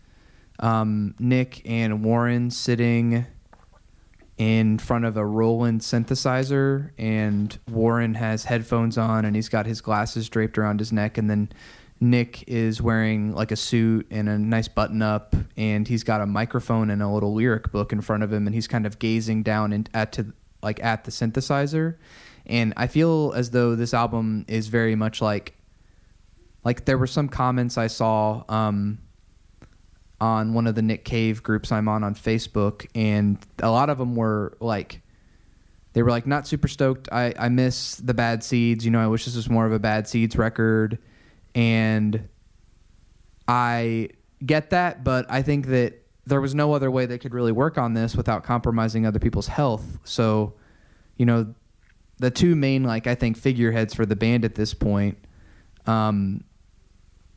um, 0.62 1.14
Nick 1.20 1.62
and 1.70 2.04
Warren 2.04 2.50
sitting 2.50 3.28
in 4.40 4.80
front 4.80 5.04
of 5.04 5.18
a 5.18 5.26
Roland 5.26 5.82
synthesizer, 5.82 6.92
and 6.98 7.60
Warren 7.70 8.14
has 8.16 8.46
headphones 8.46 8.98
on, 8.98 9.26
and 9.26 9.36
he's 9.36 9.50
got 9.50 9.66
his 9.66 9.82
glasses 9.82 10.30
draped 10.30 10.58
around 10.58 10.80
his 10.80 10.94
neck, 10.94 11.18
and 11.18 11.30
then 11.30 11.52
Nick 12.00 12.48
is 12.48 12.82
wearing 12.82 13.36
like 13.36 13.52
a 13.52 13.58
suit 13.58 14.08
and 14.10 14.30
a 14.30 14.40
nice 14.40 14.70
button 14.70 15.02
up, 15.02 15.36
and 15.58 15.86
he's 15.86 16.06
got 16.06 16.22
a 16.22 16.26
microphone 16.26 16.90
and 16.90 17.04
a 17.04 17.10
little 17.10 17.34
lyric 17.34 17.70
book 17.74 17.92
in 17.92 18.00
front 18.00 18.24
of 18.24 18.32
him, 18.32 18.48
and 18.48 18.56
he's 18.56 18.68
kind 18.68 18.86
of 18.86 18.98
gazing 18.98 19.44
down 19.44 19.74
in, 19.74 19.86
at 19.94 20.14
to 20.14 20.34
like 20.64 20.82
at 20.82 21.04
the 21.04 21.12
synthesizer, 21.12 21.98
and 22.46 22.74
I 22.78 22.88
feel 22.88 23.34
as 23.36 23.52
though 23.52 23.76
this 23.76 23.94
album 23.94 24.46
is 24.48 24.70
very 24.70 24.96
much 24.96 25.22
like 25.22 25.54
like 26.64 26.86
there 26.86 26.98
were 26.98 27.08
some 27.08 27.28
comments 27.28 27.78
I 27.78 27.88
saw 27.88 28.44
um, 28.48 29.00
on 30.22 30.54
one 30.54 30.68
of 30.68 30.76
the 30.76 30.82
Nick 30.82 31.06
Cave 31.06 31.42
groups 31.44 31.72
I'm 31.72 31.88
on 31.88 32.04
on 32.04 32.16
Facebook, 32.16 32.88
and 32.96 33.38
a 33.60 33.72
lot 33.72 33.90
of 33.90 33.98
them 33.98 34.16
were 34.16 34.58
like 34.60 35.02
they 35.94 36.04
were 36.04 36.12
like 36.12 36.28
not 36.28 36.48
super 36.48 36.68
stoked. 36.68 37.10
I 37.12 37.34
I 37.38 37.50
miss 37.50 37.96
the 37.96 38.14
Bad 38.14 38.44
Seeds. 38.44 38.86
You 38.86 38.92
know, 38.92 39.02
I 39.02 39.08
wish 39.08 39.26
this 39.26 39.36
was 39.36 39.50
more 39.50 39.66
of 39.66 39.72
a 39.72 39.80
Bad 39.80 40.08
Seeds 40.08 40.36
record, 40.36 41.00
and 41.56 42.28
I 43.48 44.10
get 44.46 44.70
that, 44.70 45.04
but 45.04 45.26
I 45.30 45.42
think 45.42 45.68
that 45.68 46.06
there 46.26 46.40
was 46.40 46.54
no 46.54 46.74
other 46.74 46.92
way 46.92 47.06
they 47.06 47.18
could 47.18 47.34
really 47.34 47.52
work 47.52 47.78
on 47.78 47.94
this 47.94 48.16
without 48.16 48.44
compromising 48.44 49.06
other 49.06 49.20
people's 49.20 49.48
health. 49.48 49.98
So, 50.04 50.54
you 51.18 51.26
know, 51.26 51.54
the 52.20 52.30
two 52.30 52.56
main 52.56 52.84
like 52.84 53.08
I 53.08 53.16
think 53.16 53.38
figureheads 53.38 53.94
for 53.94 54.06
the 54.06 54.16
band 54.16 54.46
at 54.46 54.56
this 54.56 54.74
point, 54.74 55.18
um, 55.88 56.44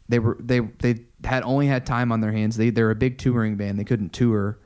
they 0.08 0.18
were 0.18 0.36
they 0.38 0.60
they 0.60 1.06
had 1.24 1.42
only 1.42 1.66
had 1.66 1.86
time 1.86 2.12
on 2.12 2.20
their 2.20 2.32
hands. 2.32 2.56
They 2.56 2.70
they're 2.70 2.90
a 2.90 2.96
big 2.96 3.18
touring 3.18 3.56
band. 3.56 3.78
They 3.78 3.84
couldn't 3.84 4.12
tour, 4.12 4.58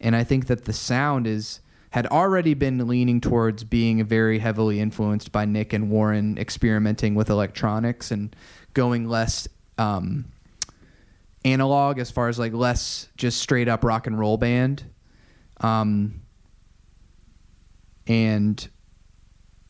and 0.00 0.14
I 0.16 0.24
think 0.24 0.46
that 0.46 0.64
the 0.64 0.72
sound 0.72 1.26
is 1.26 1.60
had 1.90 2.06
already 2.06 2.54
been 2.54 2.86
leaning 2.86 3.20
towards 3.20 3.64
being 3.64 4.04
very 4.04 4.38
heavily 4.38 4.80
influenced 4.80 5.32
by 5.32 5.44
Nick 5.44 5.72
and 5.72 5.90
Warren 5.90 6.38
experimenting 6.38 7.16
with 7.16 7.30
electronics 7.30 8.12
and 8.12 8.34
going 8.74 9.08
less 9.08 9.48
um, 9.76 10.26
analog 11.44 11.98
as 11.98 12.10
far 12.10 12.28
as 12.28 12.38
like 12.38 12.52
less 12.52 13.08
just 13.16 13.40
straight 13.40 13.68
up 13.68 13.82
rock 13.82 14.06
and 14.06 14.18
roll 14.18 14.36
band. 14.36 14.84
Um, 15.60 16.22
and 18.06 18.68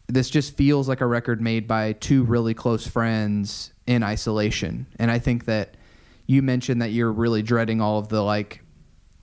this 0.09 0.29
just 0.29 0.57
feels 0.57 0.89
like 0.89 1.01
a 1.01 1.07
record 1.07 1.41
made 1.41 1.67
by 1.67 1.93
two 1.95 2.25
really 2.25 2.55
close 2.55 2.87
friends 2.87 3.73
in 3.87 4.03
isolation. 4.03 4.87
And 4.99 5.11
I 5.11 5.19
think 5.19 5.47
that 5.47 5.77
you 6.31 6.43
mentioned 6.43 6.81
that 6.81 6.93
you're 6.93 7.11
really 7.11 7.43
dreading 7.43 7.81
all 7.81 7.99
of 7.99 8.09
the 8.09 8.23
like, 8.23 8.63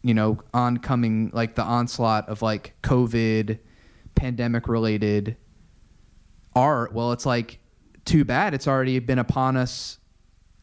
you 0.04 0.14
know, 0.14 0.38
oncoming 0.54 1.32
like 1.34 1.56
the 1.56 1.64
onslaught 1.64 2.28
of 2.28 2.42
like 2.42 2.74
COVID, 2.84 3.60
pandemic 4.14 4.68
related 4.68 5.38
art. 6.54 6.92
Well, 6.92 7.14
it's 7.14 7.26
like 7.26 7.60
too 8.04 8.26
bad 8.26 8.54
it's 8.54 8.68
already 8.68 9.00
been 9.00 9.20
upon 9.20 9.56
us 9.56 10.00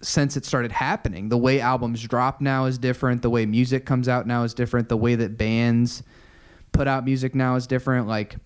since 0.03 0.37
it 0.37 0.45
started 0.45 0.71
happening. 0.71 1.31
The 1.31 1.39
way 1.39 1.61
albums 1.61 2.03
drop 2.03 2.43
now 2.43 2.67
is 2.67 2.77
different. 2.77 3.23
The 3.23 3.31
way 3.31 3.47
music 3.47 3.87
comes 3.87 4.07
out 4.07 4.27
now 4.27 4.43
is 4.43 4.53
different. 4.53 4.91
The 4.91 4.99
way 4.99 5.15
that 5.15 5.39
bands 5.39 6.03
put 6.73 6.87
out 6.87 7.07
music 7.07 7.35
now 7.35 7.55
is 7.55 7.67
different. 7.67 8.07
Like 8.07 8.37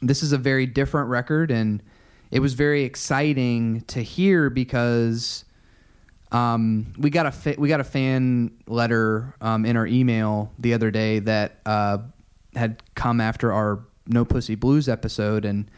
this 0.00 0.22
is 0.22 0.32
a 0.32 0.38
very 0.38 0.64
different 0.64 1.10
record 1.10 1.50
and 1.50 1.82
it 2.30 2.40
was 2.40 2.54
very 2.54 2.84
exciting 2.84 3.82
to 3.88 4.02
hear 4.02 4.48
because 4.48 5.44
um, 6.32 6.92
we 6.98 7.10
got 7.10 7.26
a 7.26 7.32
fa- 7.32 7.54
we 7.58 7.68
got 7.68 7.80
a 7.80 7.84
fan 7.84 8.50
letter 8.66 9.34
um, 9.40 9.64
in 9.64 9.76
our 9.76 9.86
email 9.86 10.52
the 10.58 10.74
other 10.74 10.90
day 10.90 11.20
that 11.20 11.60
uh, 11.66 11.98
had 12.54 12.82
come 12.94 13.20
after 13.20 13.52
our 13.52 13.84
No 14.06 14.24
Pussy 14.24 14.54
Blues 14.54 14.88
episode 14.88 15.44
and 15.44 15.70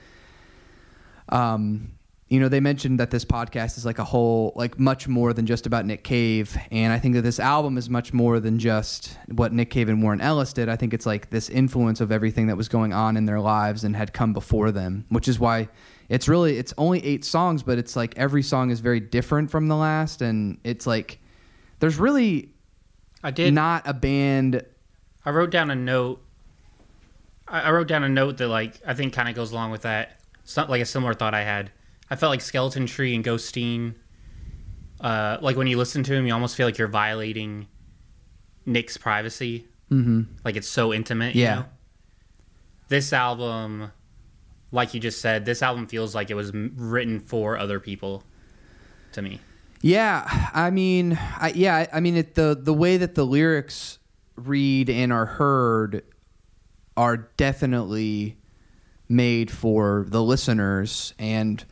um, 1.29 1.93
you 2.29 2.41
know, 2.41 2.49
they 2.49 2.61
mentioned 2.61 3.01
that 3.01 3.11
this 3.11 3.25
podcast 3.25 3.79
is 3.79 3.87
like 3.87 3.99
a 3.99 4.05
whole, 4.05 4.53
like 4.55 4.79
much 4.79 5.09
more 5.09 5.33
than 5.33 5.47
just 5.47 5.67
about 5.67 5.87
Nick 5.87 6.05
Cave. 6.05 6.57
And 6.71 6.93
I 6.93 6.99
think 6.99 7.15
that 7.15 7.23
this 7.23 7.41
album 7.41 7.79
is 7.79 7.89
much 7.89 8.13
more 8.13 8.39
than 8.39 8.59
just 8.59 9.17
what 9.29 9.53
Nick 9.53 9.71
Cave 9.71 9.89
and 9.89 10.03
Warren 10.03 10.21
Ellis 10.21 10.53
did. 10.53 10.69
I 10.69 10.77
think 10.77 10.93
it's 10.93 11.07
like 11.07 11.31
this 11.31 11.49
influence 11.49 12.03
of 12.03 12.13
everything 12.13 12.49
that 12.49 12.57
was 12.57 12.69
going 12.69 12.93
on 12.93 13.17
in 13.17 13.25
their 13.25 13.41
lives 13.41 13.83
and 13.83 13.97
had 13.97 14.13
come 14.13 14.35
before 14.35 14.71
them, 14.71 15.07
which 15.09 15.27
is 15.27 15.39
why 15.39 15.69
it's 16.09 16.29
really, 16.29 16.57
it's 16.59 16.73
only 16.79 17.05
eight 17.05 17.25
songs, 17.25 17.62
but 17.62 17.79
it's 17.79 17.94
like 17.97 18.16
every 18.16 18.42
song 18.42 18.71
is 18.71 18.81
very 18.81 19.01
different 19.01 19.51
from 19.51 19.68
the 19.68 19.77
last. 19.77 20.23
And 20.23 20.59
it's 20.64 20.87
like, 20.87 21.18
there's 21.81 21.99
really 21.99 22.51
I 23.23 23.31
did 23.31 23.53
not 23.55 23.83
a 23.87 23.92
band. 23.94 24.64
I 25.25 25.31
wrote 25.31 25.51
down 25.51 25.71
a 25.71 25.75
note. 25.77 26.23
I 27.47 27.61
I 27.62 27.71
wrote 27.71 27.88
down 27.88 28.05
a 28.05 28.09
note 28.09 28.38
that 28.38 28.49
like 28.49 28.81
I 28.87 28.94
think 28.94 29.12
kind 29.12 29.29
of 29.29 29.35
goes 29.35 29.53
along 29.53 29.71
with 29.71 29.83
that. 29.83 30.21
Some, 30.44 30.68
like 30.68 30.81
a 30.81 30.87
similar 30.87 31.14
thought 31.14 31.35
I 31.35 31.42
had. 31.42 31.71
I 32.11 32.16
felt 32.16 32.31
like 32.31 32.40
Skeleton 32.40 32.87
Tree 32.87 33.14
and 33.14 33.23
Ghosteen. 33.25 33.94
Uh, 35.01 35.37
like 35.40 35.57
when 35.57 35.66
you 35.66 35.77
listen 35.77 36.03
to 36.05 36.14
him, 36.14 36.27
you 36.27 36.33
almost 36.33 36.57
feel 36.57 36.66
like 36.66 36.79
you're 36.79 36.88
violating 36.88 37.68
Nick's 38.66 38.97
privacy. 38.97 39.66
Mm-hmm. 39.90 40.23
Like 40.44 40.57
it's 40.57 40.66
so 40.68 40.92
intimate. 40.94 41.35
you 41.35 41.42
Yeah. 41.42 41.55
know? 41.55 41.64
This 42.88 43.12
album, 43.12 43.92
like 44.73 44.95
you 44.95 45.01
just 45.01 45.21
said, 45.21 45.45
this 45.45 45.63
album 45.63 45.87
feels 45.87 46.15
like 46.15 46.31
it 46.31 46.35
was 46.35 46.53
written 46.53 47.21
for 47.21 47.59
other 47.59 47.81
people. 47.81 48.23
To 49.13 49.23
me, 49.23 49.41
Yeah, 49.81 50.51
I 50.53 50.71
mean, 50.71 51.19
I, 51.41 51.53
yeah, 51.55 51.87
I- 51.93 52.01
mean, 52.01 52.17
it, 52.17 52.35
the 52.35 52.59
the 52.61 52.75
way 52.75 52.99
that 52.99 53.15
the 53.15 53.25
lyrics 53.25 53.99
read 54.37 54.91
and 54.91 55.13
are 55.13 55.25
heard 55.27 56.03
are 56.97 57.17
definitely 57.37 58.37
made 59.09 59.51
for 59.51 60.05
the 60.09 60.23
listeners, 60.23 61.15
and 61.19 61.65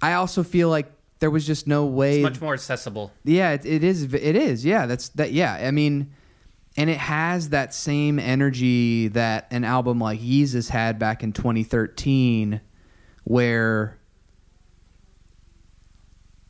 I 0.00 0.12
also 0.12 0.44
feel 0.44 0.68
like 0.68 0.92
there 1.18 1.30
was 1.30 1.44
just 1.46 1.66
no 1.66 1.84
way. 1.84 2.20
it's 2.22 2.30
much 2.30 2.40
more 2.40 2.54
accessible. 2.54 3.10
Yeah, 3.24 3.50
it, 3.52 3.66
it 3.66 3.82
is. 3.82 4.04
It 4.14 4.36
is. 4.36 4.64
Yeah, 4.64 4.86
that's 4.86 5.08
that. 5.10 5.32
Yeah, 5.32 5.54
I 5.54 5.72
mean, 5.72 6.12
and 6.78 6.88
it 6.88 6.98
has 6.98 7.48
that 7.48 7.74
same 7.74 8.20
energy 8.20 9.08
that 9.08 9.48
an 9.50 9.64
album 9.64 9.98
like 9.98 10.20
Yeezus 10.20 10.68
had 10.68 10.96
back 10.96 11.24
in 11.24 11.32
2013, 11.32 12.60
where 13.24 13.98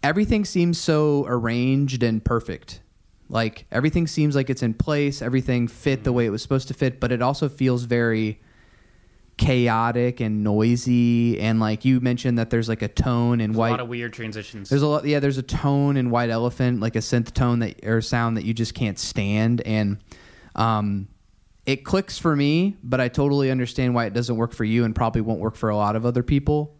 everything 0.02 0.44
seems 0.44 0.78
so 0.78 1.24
arranged 1.26 2.02
and 2.02 2.22
perfect. 2.22 2.82
Like 3.30 3.64
everything 3.72 4.06
seems 4.06 4.36
like 4.36 4.50
it's 4.50 4.62
in 4.62 4.74
place. 4.74 5.22
Everything 5.22 5.66
fit 5.66 6.04
the 6.04 6.12
way 6.12 6.26
it 6.26 6.30
was 6.30 6.42
supposed 6.42 6.68
to 6.68 6.74
fit, 6.74 7.00
but 7.00 7.10
it 7.10 7.22
also 7.22 7.48
feels 7.48 7.84
very 7.84 8.38
chaotic 9.38 10.20
and 10.20 10.44
noisy. 10.44 11.40
And 11.40 11.58
like 11.60 11.84
you 11.84 12.00
mentioned, 12.00 12.38
that 12.38 12.50
there's 12.50 12.68
like 12.68 12.82
a 12.82 12.88
tone 12.88 13.40
and 13.40 13.54
white. 13.54 13.68
a 13.68 13.70
lot 13.72 13.80
of 13.80 13.88
weird 13.88 14.12
transitions. 14.12 14.68
There's 14.68 14.82
a 14.82 14.86
lot, 14.86 15.04
yeah. 15.06 15.20
There's 15.20 15.38
a 15.38 15.42
tone 15.42 15.96
in 15.96 16.10
White 16.10 16.28
Elephant, 16.30 16.80
like 16.80 16.96
a 16.96 17.00
synth 17.00 17.32
tone 17.32 17.60
that 17.60 17.84
or 17.86 18.00
sound 18.02 18.36
that 18.36 18.44
you 18.44 18.52
just 18.52 18.74
can't 18.74 18.98
stand, 18.98 19.62
and 19.62 19.98
um, 20.56 21.08
it 21.64 21.84
clicks 21.84 22.18
for 22.18 22.36
me. 22.36 22.76
But 22.82 23.00
I 23.00 23.08
totally 23.08 23.50
understand 23.50 23.94
why 23.94 24.04
it 24.06 24.12
doesn't 24.12 24.36
work 24.36 24.52
for 24.52 24.64
you, 24.64 24.84
and 24.84 24.94
probably 24.94 25.22
won't 25.22 25.40
work 25.40 25.56
for 25.56 25.70
a 25.70 25.76
lot 25.76 25.96
of 25.96 26.04
other 26.04 26.22
people. 26.22 26.76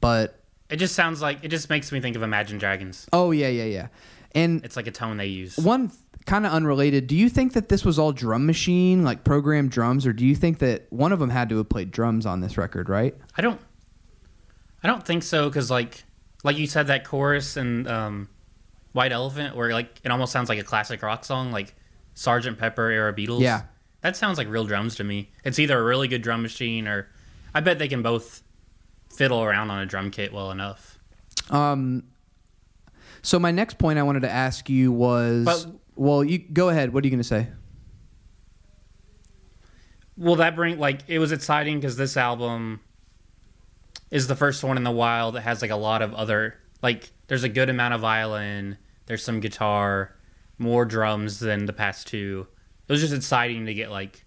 But 0.00 0.38
it 0.68 0.76
just 0.76 0.94
sounds 0.94 1.22
like 1.22 1.38
it 1.42 1.48
just 1.48 1.70
makes 1.70 1.90
me 1.92 2.00
think 2.00 2.16
of 2.16 2.22
Imagine 2.22 2.58
Dragons. 2.58 3.06
oh 3.12 3.30
yeah, 3.30 3.48
yeah, 3.48 3.64
yeah. 3.64 3.86
And 4.36 4.64
It's 4.64 4.74
like 4.74 4.88
a 4.88 4.90
tone 4.90 5.16
they 5.16 5.26
use. 5.26 5.56
one 5.56 5.92
kind 6.26 6.46
of 6.46 6.52
unrelated. 6.52 7.06
Do 7.06 7.16
you 7.16 7.28
think 7.28 7.52
that 7.52 7.68
this 7.68 7.84
was 7.84 7.98
all 7.98 8.12
drum 8.12 8.46
machine, 8.46 9.02
like 9.04 9.24
programmed 9.24 9.70
drums, 9.70 10.06
or 10.06 10.12
do 10.12 10.24
you 10.24 10.34
think 10.34 10.58
that 10.60 10.86
one 10.90 11.12
of 11.12 11.18
them 11.18 11.30
had 11.30 11.48
to 11.50 11.58
have 11.58 11.68
played 11.68 11.90
drums 11.90 12.24
on 12.26 12.40
this 12.40 12.56
record, 12.56 12.88
right? 12.88 13.14
I 13.36 13.42
don't. 13.42 13.60
I 14.82 14.86
don't 14.86 15.04
think 15.04 15.22
so 15.22 15.48
because 15.48 15.70
like 15.70 16.04
like 16.42 16.58
you 16.58 16.66
said 16.66 16.88
that 16.88 17.04
chorus 17.04 17.56
and 17.56 17.88
um, 17.88 18.28
White 18.92 19.12
Elephant 19.12 19.56
where 19.56 19.72
like 19.72 20.00
it 20.04 20.10
almost 20.10 20.30
sounds 20.32 20.48
like 20.48 20.58
a 20.58 20.62
classic 20.64 21.02
rock 21.02 21.24
song 21.24 21.50
like 21.52 21.74
Sergeant 22.14 22.58
Pepper 22.58 22.90
era 22.90 23.12
Beatles. 23.14 23.40
Yeah. 23.40 23.62
that 24.02 24.14
sounds 24.16 24.36
like 24.36 24.48
real 24.48 24.64
drums 24.66 24.96
to 24.96 25.04
me. 25.04 25.30
It's 25.42 25.58
either 25.58 25.78
a 25.78 25.82
really 25.82 26.06
good 26.06 26.20
drum 26.22 26.42
machine 26.42 26.86
or 26.86 27.08
I 27.54 27.60
bet 27.60 27.78
they 27.78 27.88
can 27.88 28.02
both 28.02 28.42
fiddle 29.14 29.42
around 29.42 29.70
on 29.70 29.80
a 29.80 29.86
drum 29.86 30.10
kit 30.10 30.32
well 30.34 30.50
enough. 30.50 30.98
Um, 31.50 32.02
so 33.22 33.38
my 33.38 33.50
next 33.52 33.78
point 33.78 33.98
I 33.98 34.02
wanted 34.02 34.20
to 34.20 34.30
ask 34.30 34.68
you 34.68 34.92
was, 34.92 35.44
But- 35.46 35.66
well, 35.96 36.24
you 36.24 36.38
go 36.38 36.68
ahead. 36.68 36.92
What 36.92 37.04
are 37.04 37.06
you 37.06 37.10
going 37.10 37.18
to 37.18 37.24
say? 37.24 37.48
Will 40.16 40.36
that 40.36 40.54
bring 40.54 40.78
like 40.78 41.00
it 41.08 41.18
was 41.18 41.32
exciting 41.32 41.78
because 41.80 41.96
this 41.96 42.16
album 42.16 42.80
is 44.10 44.26
the 44.28 44.36
first 44.36 44.62
one 44.62 44.76
in 44.76 44.84
the 44.84 44.90
wild 44.90 45.34
that 45.34 45.40
has 45.40 45.60
like 45.60 45.72
a 45.72 45.76
lot 45.76 46.02
of 46.02 46.14
other 46.14 46.54
like 46.82 47.10
there's 47.26 47.42
a 47.42 47.48
good 47.48 47.68
amount 47.68 47.94
of 47.94 48.00
violin, 48.00 48.76
there's 49.06 49.24
some 49.24 49.40
guitar, 49.40 50.14
more 50.58 50.84
drums 50.84 51.40
than 51.40 51.66
the 51.66 51.72
past 51.72 52.06
two. 52.06 52.46
It 52.86 52.92
was 52.92 53.00
just 53.00 53.14
exciting 53.14 53.66
to 53.66 53.74
get 53.74 53.90
like 53.90 54.24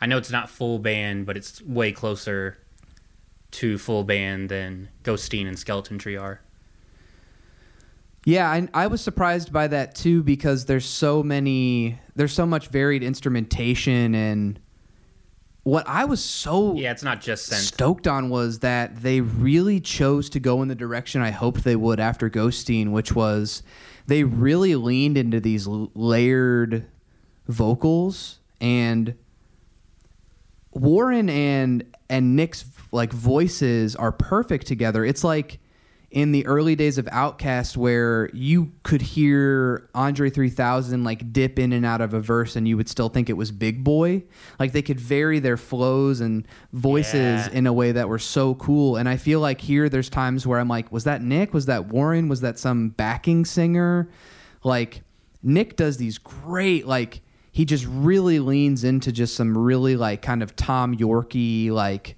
I 0.00 0.06
know 0.06 0.18
it's 0.18 0.30
not 0.30 0.50
full 0.50 0.78
band, 0.78 1.24
but 1.24 1.36
it's 1.36 1.62
way 1.62 1.92
closer 1.92 2.58
to 3.52 3.78
full 3.78 4.04
band 4.04 4.50
than 4.50 4.90
Ghosteen 5.04 5.46
and 5.46 5.58
Skeleton 5.58 5.96
Tree 5.96 6.16
are. 6.16 6.40
Yeah, 8.26 8.50
I, 8.50 8.68
I 8.72 8.86
was 8.86 9.00
surprised 9.02 9.52
by 9.52 9.68
that 9.68 9.94
too 9.94 10.22
because 10.22 10.64
there's 10.64 10.86
so 10.86 11.22
many, 11.22 11.98
there's 12.16 12.32
so 12.32 12.46
much 12.46 12.68
varied 12.68 13.02
instrumentation, 13.02 14.14
and 14.14 14.58
what 15.62 15.86
I 15.88 16.04
was 16.06 16.22
so 16.24 16.74
Yeah, 16.74 16.90
it's 16.90 17.02
not 17.02 17.20
just 17.20 17.50
synth. 17.50 17.56
stoked 17.56 18.06
on 18.06 18.30
was 18.30 18.60
that 18.60 19.02
they 19.02 19.20
really 19.20 19.78
chose 19.80 20.30
to 20.30 20.40
go 20.40 20.62
in 20.62 20.68
the 20.68 20.74
direction 20.74 21.20
I 21.20 21.30
hoped 21.30 21.64
they 21.64 21.76
would 21.76 22.00
after 22.00 22.30
Ghosteen, 22.30 22.92
which 22.92 23.12
was 23.14 23.62
they 24.06 24.24
really 24.24 24.74
leaned 24.74 25.18
into 25.18 25.40
these 25.40 25.66
l- 25.66 25.90
layered 25.94 26.86
vocals 27.48 28.38
and 28.60 29.14
Warren 30.72 31.28
and 31.28 31.84
and 32.10 32.36
Nick's 32.36 32.64
like 32.90 33.12
voices 33.12 33.94
are 33.96 34.12
perfect 34.12 34.66
together. 34.66 35.04
It's 35.04 35.24
like 35.24 35.58
in 36.14 36.30
the 36.30 36.46
early 36.46 36.76
days 36.76 36.96
of 36.96 37.06
OutKast 37.06 37.76
where 37.76 38.30
you 38.32 38.70
could 38.84 39.02
hear 39.02 39.90
Andre 39.96 40.30
3000 40.30 41.02
like 41.02 41.32
dip 41.32 41.58
in 41.58 41.72
and 41.72 41.84
out 41.84 42.00
of 42.00 42.14
a 42.14 42.20
verse 42.20 42.54
and 42.54 42.68
you 42.68 42.76
would 42.76 42.88
still 42.88 43.08
think 43.08 43.28
it 43.28 43.32
was 43.32 43.50
Big 43.50 43.82
Boi. 43.82 44.22
Like 44.60 44.70
they 44.70 44.80
could 44.80 45.00
vary 45.00 45.40
their 45.40 45.56
flows 45.56 46.20
and 46.20 46.46
voices 46.72 47.48
Yeah. 47.48 47.50
in 47.52 47.66
a 47.66 47.72
way 47.72 47.90
that 47.90 48.08
were 48.08 48.20
so 48.20 48.54
cool. 48.54 48.94
And 48.94 49.08
I 49.08 49.16
feel 49.16 49.40
like 49.40 49.60
here 49.60 49.88
there's 49.88 50.08
times 50.08 50.46
where 50.46 50.60
I'm 50.60 50.68
like, 50.68 50.92
was 50.92 51.02
that 51.02 51.20
Nick? 51.20 51.52
Was 51.52 51.66
that 51.66 51.88
Warren? 51.88 52.28
Was 52.28 52.42
that 52.42 52.60
some 52.60 52.90
backing 52.90 53.44
singer? 53.44 54.08
Like 54.62 55.02
Nick 55.42 55.74
does 55.76 55.96
these 55.96 56.18
great 56.18 56.86
like 56.86 57.22
he 57.50 57.64
just 57.64 57.86
really 57.88 58.38
leans 58.38 58.84
into 58.84 59.10
just 59.10 59.34
some 59.34 59.58
really 59.58 59.96
like 59.96 60.22
kind 60.22 60.44
of 60.44 60.54
Tom 60.54 60.96
Yorkie 60.96 61.70
like 61.70 62.16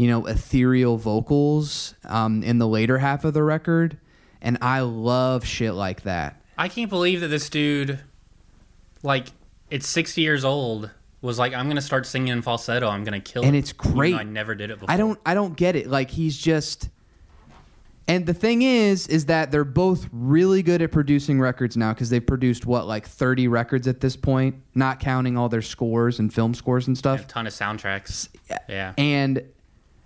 you 0.00 0.06
know 0.06 0.24
ethereal 0.24 0.96
vocals 0.96 1.94
um, 2.06 2.42
in 2.42 2.56
the 2.56 2.66
later 2.66 2.96
half 2.96 3.26
of 3.26 3.34
the 3.34 3.42
record, 3.42 3.98
and 4.40 4.56
I 4.62 4.80
love 4.80 5.44
shit 5.44 5.74
like 5.74 6.04
that. 6.04 6.40
I 6.56 6.68
can't 6.68 6.88
believe 6.88 7.20
that 7.20 7.28
this 7.28 7.50
dude, 7.50 8.00
like, 9.02 9.26
it's 9.68 9.86
60 9.86 10.22
years 10.22 10.42
old, 10.42 10.88
was 11.20 11.38
like, 11.38 11.52
I'm 11.52 11.66
going 11.66 11.76
to 11.76 11.82
start 11.82 12.06
singing 12.06 12.28
in 12.28 12.40
falsetto. 12.40 12.88
I'm 12.88 13.04
going 13.04 13.20
to 13.20 13.32
kill 13.32 13.44
And 13.44 13.54
it," 13.54 13.58
it's 13.58 13.74
great. 13.74 14.14
I 14.14 14.22
never 14.22 14.54
did 14.54 14.70
it 14.70 14.80
before. 14.80 14.90
I 14.90 14.96
don't 14.96 15.20
I 15.26 15.34
don't 15.34 15.54
get 15.54 15.76
it. 15.76 15.86
Like 15.86 16.10
he's 16.10 16.38
just 16.38 16.88
and 18.08 18.24
the 18.24 18.32
thing 18.32 18.62
is 18.62 19.06
is 19.06 19.26
that 19.26 19.50
they're 19.50 19.64
both 19.64 20.08
really 20.12 20.62
good 20.62 20.80
at 20.80 20.92
producing 20.92 21.38
records 21.38 21.76
now 21.76 21.92
because 21.92 22.08
they've 22.08 22.26
produced 22.26 22.64
what 22.64 22.86
like 22.86 23.06
30 23.06 23.48
records 23.48 23.86
at 23.86 24.00
this 24.00 24.16
point, 24.16 24.54
not 24.74 24.98
counting 24.98 25.36
all 25.36 25.50
their 25.50 25.60
scores 25.60 26.20
and 26.20 26.32
film 26.32 26.54
scores 26.54 26.86
and 26.86 26.96
stuff. 26.96 27.20
A 27.20 27.24
ton 27.24 27.46
of 27.46 27.52
soundtracks. 27.52 28.30
Yeah. 28.66 28.94
And 28.96 29.42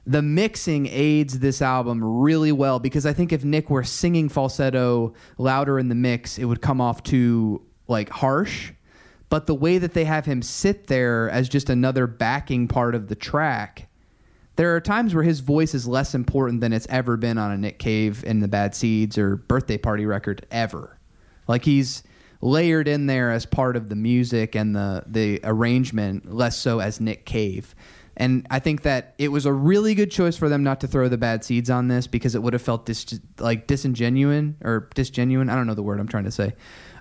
the 0.07 0.23
mixing 0.23 0.87
aids 0.87 1.39
this 1.39 1.63
album 1.63 2.03
really 2.05 2.53
well 2.53 2.79
because 2.79 3.07
I 3.07 3.13
think 3.13 3.33
if 3.33 3.45
Nick 3.45 3.71
were 3.71 3.85
singing 3.85 4.29
falsetto 4.29 5.15
louder 5.39 5.79
in 5.79 5.89
the 5.89 5.95
mix, 5.95 6.39
it 6.39 6.45
would 6.45 6.61
come 6.61 6.81
off 6.81 7.03
too 7.03 7.63
like 7.89 8.11
harsh. 8.11 8.73
But 9.31 9.47
the 9.47 9.55
way 9.55 9.79
that 9.79 9.95
they 9.95 10.05
have 10.05 10.27
him 10.27 10.43
sit 10.43 10.87
there 10.87 11.31
as 11.31 11.49
just 11.49 11.71
another 11.71 12.07
backing 12.07 12.69
part 12.69 12.95
of 12.95 13.09
the 13.09 13.15
track, 13.15 13.89
there 14.57 14.77
are 14.77 14.81
times 14.81 15.15
where 15.15 15.25
his 15.25 15.41
voice 15.41 15.75
is 15.75 15.89
less 15.89 16.15
important 16.15 16.61
than 16.61 16.73
it's 16.73 16.87
ever 16.89 17.17
been 17.17 17.39
on 17.39 17.51
a 17.51 17.57
Nick 17.57 17.79
Cave 17.79 18.23
in 18.25 18.41
the 18.41 18.49
Bad 18.49 18.75
Seeds 18.75 19.19
or 19.19 19.37
Birthday 19.37 19.79
Party 19.79 20.07
record 20.07 20.47
ever. 20.51 20.99
Like 21.49 21.65
he's 21.65 22.03
layered 22.41 22.87
in 22.87 23.07
there 23.07 23.31
as 23.31 23.47
part 23.47 23.75
of 23.75 23.89
the 23.89 23.97
music 23.97 24.55
and 24.55 24.77
the 24.77 25.03
the 25.07 25.41
arrangement, 25.43 26.33
less 26.33 26.59
so 26.59 26.79
as 26.79 27.01
Nick 27.01 27.25
Cave. 27.25 27.75
And 28.17 28.47
I 28.51 28.59
think 28.61 28.83
that 28.83 29.15
it 29.19 29.29
was 29.29 29.45
a 29.47 29.53
really 29.53 29.95
good 29.95 30.11
choice 30.11 30.37
for 30.37 30.49
them 30.49 30.63
not 30.63 30.81
to 30.83 30.87
throw 30.87 31.09
the 31.09 31.19
bad 31.19 31.45
seeds 31.45 31.69
on 31.71 31.89
this 31.89 32.07
because 32.07 32.35
it 32.35 32.43
would 32.43 32.53
have 32.53 32.63
felt 32.63 32.87
dis- 32.87 33.19
like 33.39 33.67
disingenuine 33.67 34.55
or 34.63 34.89
disgenuine. 34.95 35.51
I 35.51 35.55
don't 35.57 35.67
know 35.67 35.75
the 35.75 35.83
word 35.83 35.99
I'm 35.99 36.07
trying 36.09 36.25
to 36.25 36.31
say. 36.31 36.55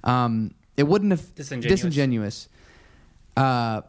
Um, 0.04 0.56
it 0.76 0.84
wouldn't 0.84 1.12
have 1.12 1.36
Disingenuous. 1.36 1.82
disingenuous. 1.82 2.50
Uh, 3.38 3.82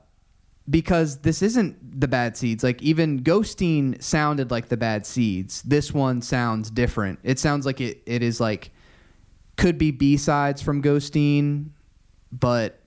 because 0.68 1.18
this 1.18 1.42
isn't 1.42 2.00
the 2.00 2.08
bad 2.08 2.36
seeds. 2.36 2.64
Like 2.64 2.80
even 2.82 3.22
Ghosteen 3.22 4.02
sounded 4.02 4.50
like 4.50 4.68
the 4.68 4.76
bad 4.76 5.04
seeds. 5.04 5.62
This 5.62 5.92
one 5.92 6.22
sounds 6.22 6.70
different. 6.70 7.18
It 7.22 7.38
sounds 7.38 7.66
like 7.66 7.80
it, 7.80 8.02
it 8.06 8.22
is 8.22 8.40
like 8.40 8.70
could 9.56 9.76
be 9.78 9.90
B 9.90 10.16
sides 10.16 10.62
from 10.62 10.82
Ghosteen, 10.82 11.68
but 12.32 12.80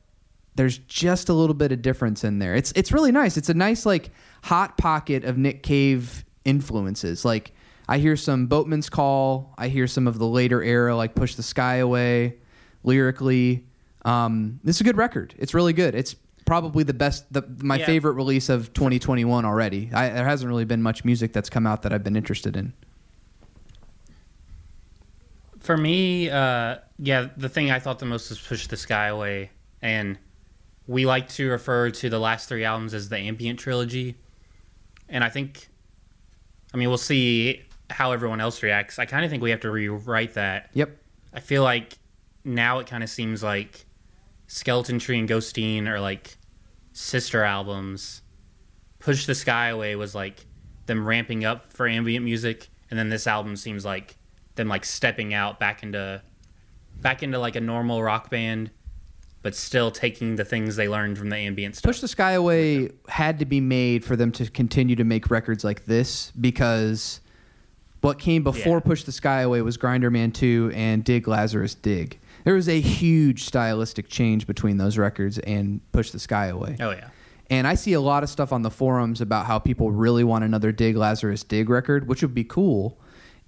there's 0.58 0.80
just 0.80 1.30
a 1.30 1.34
little 1.34 1.54
bit 1.54 1.72
of 1.72 1.82
difference 1.82 2.24
in 2.24 2.40
there. 2.40 2.54
It's 2.56 2.74
it's 2.76 2.92
really 2.92 3.12
nice. 3.12 3.38
It's 3.38 3.50
a 3.50 3.54
nice 3.54 3.86
like 3.86 4.12
hot 4.44 4.78
pocket 4.78 5.24
of 5.24 5.38
Nick 5.38 5.64
Cave 5.64 6.26
influences. 6.44 7.24
Like 7.24 7.54
I 7.88 8.00
hear 8.00 8.18
some 8.18 8.48
Boatman's 8.48 8.90
Call. 8.90 9.54
I 9.58 9.70
hear 9.70 9.88
some 9.88 10.08
of 10.08 10.20
the 10.20 10.28
later 10.28 10.62
era 10.62 10.96
like 10.96 11.16
Push 11.16 11.36
the 11.36 11.44
Sky 11.44 11.76
Away 11.78 12.36
lyrically. 12.84 13.66
Um, 14.04 14.60
this 14.64 14.78
is 14.78 14.82
a 14.82 14.84
good 14.84 14.98
record. 14.98 15.34
It's 15.38 15.54
really 15.54 15.74
good. 15.74 15.96
It's 15.96 16.16
probably 16.46 16.84
the 16.86 16.94
best, 16.94 17.32
the, 17.34 17.44
my 17.62 17.76
Yeah. 17.78 17.86
favorite 17.86 18.14
release 18.14 18.48
of 18.48 18.72
2021 18.74 19.44
already. 19.44 19.90
I, 19.94 20.10
there 20.10 20.26
hasn't 20.26 20.48
really 20.48 20.64
been 20.64 20.82
much 20.82 21.04
music 21.04 21.34
that's 21.34 21.50
come 21.50 21.68
out 21.68 21.82
that 21.82 21.92
I've 21.92 22.04
been 22.06 22.16
interested 22.16 22.56
in. 22.56 22.72
For 25.60 25.76
me, 25.76 26.30
uh, 26.30 26.78
yeah, 27.00 27.28
the 27.36 27.50
thing 27.50 27.72
I 27.72 27.80
thought 27.80 28.00
the 28.00 28.06
most 28.06 28.30
was 28.30 28.40
Push 28.40 28.68
the 28.68 28.78
Sky 28.78 29.08
Away. 29.08 29.50
And 29.82 30.18
we 30.88 31.06
like 31.06 31.30
to 31.30 31.50
refer 31.50 31.90
to 31.92 32.10
the 32.10 32.20
last 32.20 32.48
three 32.50 32.64
albums 32.64 32.94
as 32.94 33.10
the 33.10 33.18
ambient 33.18 33.60
trilogy. 33.60 34.16
And 35.10 35.24
I 35.24 35.30
think, 35.30 35.68
I 36.74 36.78
mean, 36.78 36.90
we'll 36.90 36.98
see 36.98 37.64
how 37.90 38.12
everyone 38.12 38.42
else 38.42 38.64
reacts. 38.64 39.00
I 39.00 39.06
kind 39.06 39.24
of 39.24 39.32
think 39.32 39.44
we 39.44 39.52
have 39.52 39.62
to 39.62 39.72
rewrite 39.72 40.34
that. 40.36 40.70
Yep. 40.74 40.98
I 41.34 41.40
feel 41.40 41.64
like 41.64 41.98
now 42.44 42.80
it 42.80 42.88
kind 42.88 43.04
of 43.04 43.10
seems 43.10 43.44
like 43.44 43.86
Skeleton 44.48 45.00
Tree 45.00 45.20
and 45.20 45.28
Ghosteen 45.28 45.88
are 45.88 46.00
like 46.00 46.38
sister 46.94 47.44
albums. 47.44 48.22
Push 49.00 49.26
the 49.26 49.36
Sky 49.36 49.68
Away 49.68 49.96
was 49.96 50.16
like 50.16 50.46
them 50.86 51.06
ramping 51.06 51.46
up 51.46 51.66
for 51.72 51.88
ambient 51.88 52.26
music, 52.26 52.70
and 52.90 52.98
then 52.98 53.10
this 53.10 53.28
album 53.28 53.56
seems 53.56 53.86
like 53.86 54.18
them 54.56 54.68
like 54.68 54.86
stepping 54.86 55.34
out 55.34 55.60
back 55.60 55.84
into 55.84 56.22
back 57.00 57.22
into 57.22 57.38
like 57.38 57.56
a 57.56 57.62
normal 57.62 58.02
rock 58.02 58.30
band, 58.30 58.72
but 59.48 59.56
still 59.56 59.92
taking 59.92 60.36
the 60.36 60.44
things 60.44 60.76
they 60.76 60.90
learned 60.90 61.18
from 61.18 61.30
the 61.30 61.38
ambient 61.38 61.74
stuff. 61.74 61.88
Push 61.90 62.02
the 62.02 62.08
Sky 62.10 62.32
Away 62.34 62.90
had 63.08 63.40
to 63.40 63.46
be 63.46 63.62
made 63.62 64.04
for 64.04 64.18
them 64.18 64.30
to 64.34 64.50
continue 64.52 64.98
to 64.98 65.06
make 65.06 65.30
records 65.32 65.64
like 65.64 65.86
this 65.86 66.32
because 66.32 67.22
what 68.02 68.20
came 68.20 68.44
before 68.44 68.80
Yeah. 68.80 68.80
Push 68.82 69.04
the 69.04 69.14
Sky 69.14 69.44
Away 69.44 69.62
was 69.62 69.78
Grinderman 69.78 70.34
2 70.34 70.74
and 70.76 71.02
Dig 71.02 71.30
Lazarus 71.30 71.76
Dig. 71.76 72.20
There 72.44 72.56
was 72.56 72.68
a 72.68 72.82
huge 72.82 73.46
stylistic 73.46 74.10
change 74.10 74.48
between 74.48 74.76
those 74.76 74.98
records 74.98 75.40
and 75.40 75.80
Push 75.94 76.12
the 76.12 76.20
Sky 76.20 76.48
Away. 76.48 76.76
oh 76.82 76.92
yeah, 76.92 77.08
And 77.50 77.66
I 77.68 77.76
see 77.76 77.94
a 77.94 78.02
lot 78.02 78.24
of 78.24 78.30
stuff 78.30 78.52
on 78.52 78.64
the 78.64 78.70
forums 78.70 79.22
about 79.22 79.46
how 79.46 79.60
people 79.60 79.92
really 79.92 80.26
want 80.26 80.44
another 80.44 80.74
Dig 80.74 80.98
Lazarus 80.98 81.46
Dig 81.46 81.70
record, 81.70 82.10
which 82.10 82.22
would 82.22 82.36
be 82.36 82.44
cool. 82.44 83.00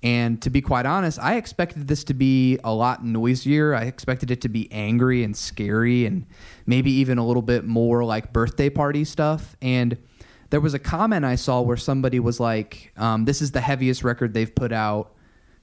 And 0.01 0.41
to 0.43 0.49
be 0.49 0.61
quite 0.61 0.85
honest, 0.85 1.19
I 1.19 1.35
expected 1.35 1.87
this 1.87 2.05
to 2.05 2.13
be 2.13 2.57
a 2.63 2.73
lot 2.73 3.03
noisier. 3.03 3.75
I 3.75 3.83
expected 3.83 4.31
it 4.31 4.41
to 4.41 4.49
be 4.49 4.71
angry 4.71 5.23
and 5.23 5.35
scary 5.35 6.05
and 6.05 6.25
maybe 6.65 6.91
even 6.91 7.17
a 7.17 7.25
little 7.25 7.41
bit 7.41 7.65
more 7.65 8.05
like 8.05 8.31
birthday 8.31 8.69
party 8.69 9.03
stuff. 9.03 9.57
And 9.61 9.97
there 10.51 10.61
was 10.61 10.73
a 10.73 10.79
comment 10.79 11.25
I 11.25 11.35
saw 11.35 11.61
where 11.61 11.77
somebody 11.77 12.19
was 12.19 12.39
like, 12.39 12.93
um, 12.95 13.25
This 13.25 13.41
is 13.41 13.51
the 13.51 13.61
heaviest 13.61 14.03
record 14.03 14.33
they've 14.33 14.53
put 14.53 14.71
out 14.71 15.13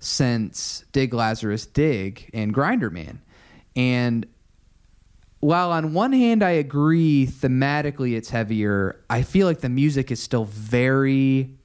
since 0.01 0.85
Dig 0.93 1.15
Lazarus 1.15 1.65
Dig 1.67 2.31
and 2.35 2.55
Grinderman. 2.55 3.19
And 3.75 4.27
while 5.41 5.73
on 5.73 5.95
one 5.95 6.13
hand 6.13 6.43
I 6.43 6.51
agree 6.51 7.27
thematically 7.27 8.17
it's 8.17 8.31
heavier, 8.31 9.03
I 9.09 9.23
feel 9.23 9.47
like 9.47 9.61
the 9.61 9.69
music 9.69 10.11
is 10.11 10.23
still 10.23 10.45
very 10.45 11.57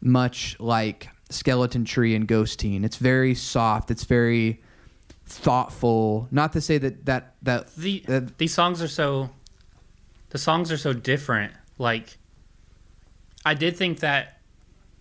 much 0.00 0.58
like 0.58 1.08
Skeleton 1.32 1.84
Tree 1.84 2.14
and 2.14 2.26
Ghosteen. 2.28 2.84
It's 2.84 2.96
very 2.96 3.34
soft. 3.34 3.90
It's 3.90 4.04
very 4.04 4.62
thoughtful. 5.26 6.28
Not 6.30 6.52
to 6.52 6.60
say 6.60 6.78
that 6.78 7.06
that 7.06 7.34
that 7.42 7.74
The 7.76 8.02
that- 8.06 8.38
these 8.38 8.54
songs 8.54 8.82
are 8.82 8.88
so 8.88 9.30
the 10.30 10.38
songs 10.38 10.70
are 10.72 10.76
so 10.76 10.92
different. 10.92 11.52
Like 11.78 12.16
I 13.44 13.54
did 13.54 13.76
think 13.76 14.00
that 14.00 14.38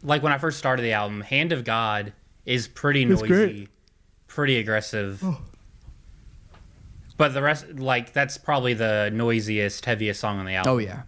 like 0.04 0.24
when 0.24 0.32
I 0.34 0.38
first 0.38 0.58
started 0.58 0.84
the 0.84 0.94
album, 0.94 1.22
Hand 1.22 1.52
of 1.52 1.64
God 1.64 2.14
is 2.46 2.68
pretty 2.68 3.06
noisy, 3.06 3.28
great. 3.28 3.70
pretty 4.28 4.58
aggressive. 4.58 5.22
Oh. 5.24 5.40
But 7.18 7.34
the 7.36 7.42
rest 7.42 7.68
like 7.76 8.14
that's 8.14 8.38
probably 8.38 8.74
the 8.74 9.12
noisiest, 9.14 9.86
heaviest 9.86 10.20
song 10.20 10.40
on 10.40 10.46
the 10.46 10.56
album. 10.56 10.74
Oh 10.74 10.78
yeah. 10.80 11.04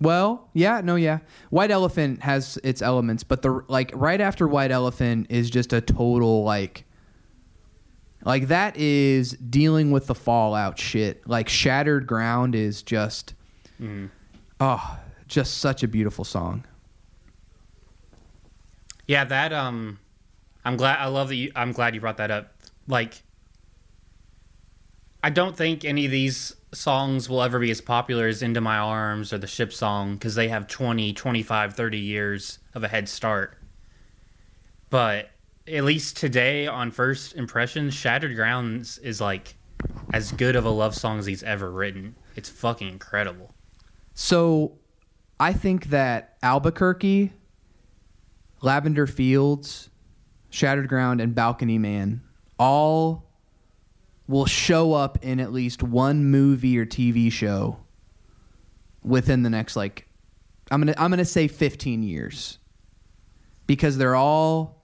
Well, 0.00 0.48
yeah, 0.52 0.80
no, 0.82 0.96
yeah. 0.96 1.20
White 1.50 1.70
Elephant 1.70 2.22
has 2.22 2.58
its 2.64 2.82
elements, 2.82 3.22
but 3.24 3.42
the 3.42 3.62
like 3.68 3.90
right 3.94 4.20
after 4.20 4.46
White 4.48 4.70
Elephant 4.70 5.28
is 5.30 5.50
just 5.50 5.72
a 5.72 5.80
total 5.80 6.42
like 6.44 6.84
like 8.24 8.48
that 8.48 8.76
is 8.76 9.32
dealing 9.32 9.90
with 9.90 10.06
the 10.06 10.14
fallout 10.14 10.78
shit. 10.78 11.26
Like 11.28 11.48
Shattered 11.48 12.06
Ground 12.06 12.54
is 12.54 12.82
just 12.82 13.34
Mhm. 13.80 14.10
oh, 14.60 14.98
just 15.28 15.58
such 15.58 15.82
a 15.82 15.88
beautiful 15.88 16.24
song. 16.24 16.64
Yeah, 19.06 19.24
that 19.24 19.52
um 19.52 19.98
I'm 20.64 20.76
glad 20.76 20.98
I 20.98 21.06
love 21.06 21.28
that 21.28 21.36
you 21.36 21.52
I'm 21.54 21.72
glad 21.72 21.94
you 21.94 22.00
brought 22.00 22.16
that 22.18 22.30
up. 22.30 22.52
Like 22.88 23.22
I 25.22 25.30
don't 25.30 25.56
think 25.56 25.84
any 25.84 26.04
of 26.04 26.10
these 26.10 26.54
songs 26.74 27.28
will 27.28 27.42
ever 27.42 27.58
be 27.58 27.70
as 27.70 27.80
popular 27.80 28.26
as 28.26 28.42
Into 28.42 28.60
My 28.60 28.78
Arms 28.78 29.32
or 29.32 29.38
the 29.38 29.46
Ship 29.46 29.72
Song 29.72 30.14
because 30.14 30.34
they 30.34 30.48
have 30.48 30.66
20, 30.66 31.12
25, 31.12 31.74
30 31.74 31.98
years 31.98 32.58
of 32.74 32.84
a 32.84 32.88
head 32.88 33.08
start. 33.08 33.56
But 34.90 35.30
at 35.66 35.84
least 35.84 36.16
today 36.16 36.66
on 36.66 36.90
first 36.90 37.34
impressions, 37.36 37.94
Shattered 37.94 38.36
Grounds 38.36 38.98
is 38.98 39.20
like 39.20 39.54
as 40.12 40.32
good 40.32 40.56
of 40.56 40.64
a 40.64 40.70
love 40.70 40.94
song 40.94 41.18
as 41.18 41.26
he's 41.26 41.42
ever 41.42 41.70
written. 41.70 42.14
It's 42.36 42.48
fucking 42.48 42.88
incredible. 42.88 43.54
So 44.14 44.78
I 45.40 45.52
think 45.52 45.86
that 45.86 46.36
Albuquerque, 46.42 47.32
Lavender 48.60 49.06
Fields, 49.06 49.90
Shattered 50.50 50.88
Ground, 50.88 51.20
and 51.20 51.34
Balcony 51.34 51.78
Man 51.78 52.22
all 52.58 53.24
will 54.26 54.46
show 54.46 54.92
up 54.92 55.18
in 55.22 55.40
at 55.40 55.52
least 55.52 55.82
one 55.82 56.24
movie 56.24 56.78
or 56.78 56.86
TV 56.86 57.30
show 57.30 57.78
within 59.02 59.42
the 59.42 59.50
next 59.50 59.76
like 59.76 60.08
I'm 60.70 60.80
gonna 60.80 60.94
I'm 60.96 61.10
gonna 61.10 61.24
say 61.24 61.46
15 61.46 62.02
years 62.02 62.58
because 63.66 63.98
they're 63.98 64.16
all 64.16 64.82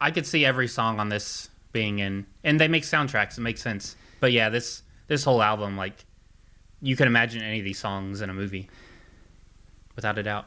I 0.00 0.10
could 0.10 0.26
see 0.26 0.44
every 0.44 0.66
song 0.66 0.98
on 0.98 1.10
this 1.10 1.50
being 1.72 1.98
in, 1.98 2.26
and 2.42 2.58
they 2.58 2.68
make 2.68 2.84
soundtracks. 2.84 3.36
It 3.36 3.42
makes 3.42 3.60
sense. 3.60 3.96
But 4.18 4.32
yeah, 4.32 4.48
this 4.48 4.82
this 5.08 5.24
whole 5.24 5.42
album, 5.42 5.76
like, 5.76 6.04
you 6.80 6.96
can 6.96 7.06
imagine 7.06 7.42
any 7.42 7.58
of 7.58 7.64
these 7.64 7.78
songs 7.78 8.20
in 8.22 8.30
a 8.30 8.34
movie, 8.34 8.68
without 9.96 10.18
a 10.18 10.22
doubt. 10.22 10.46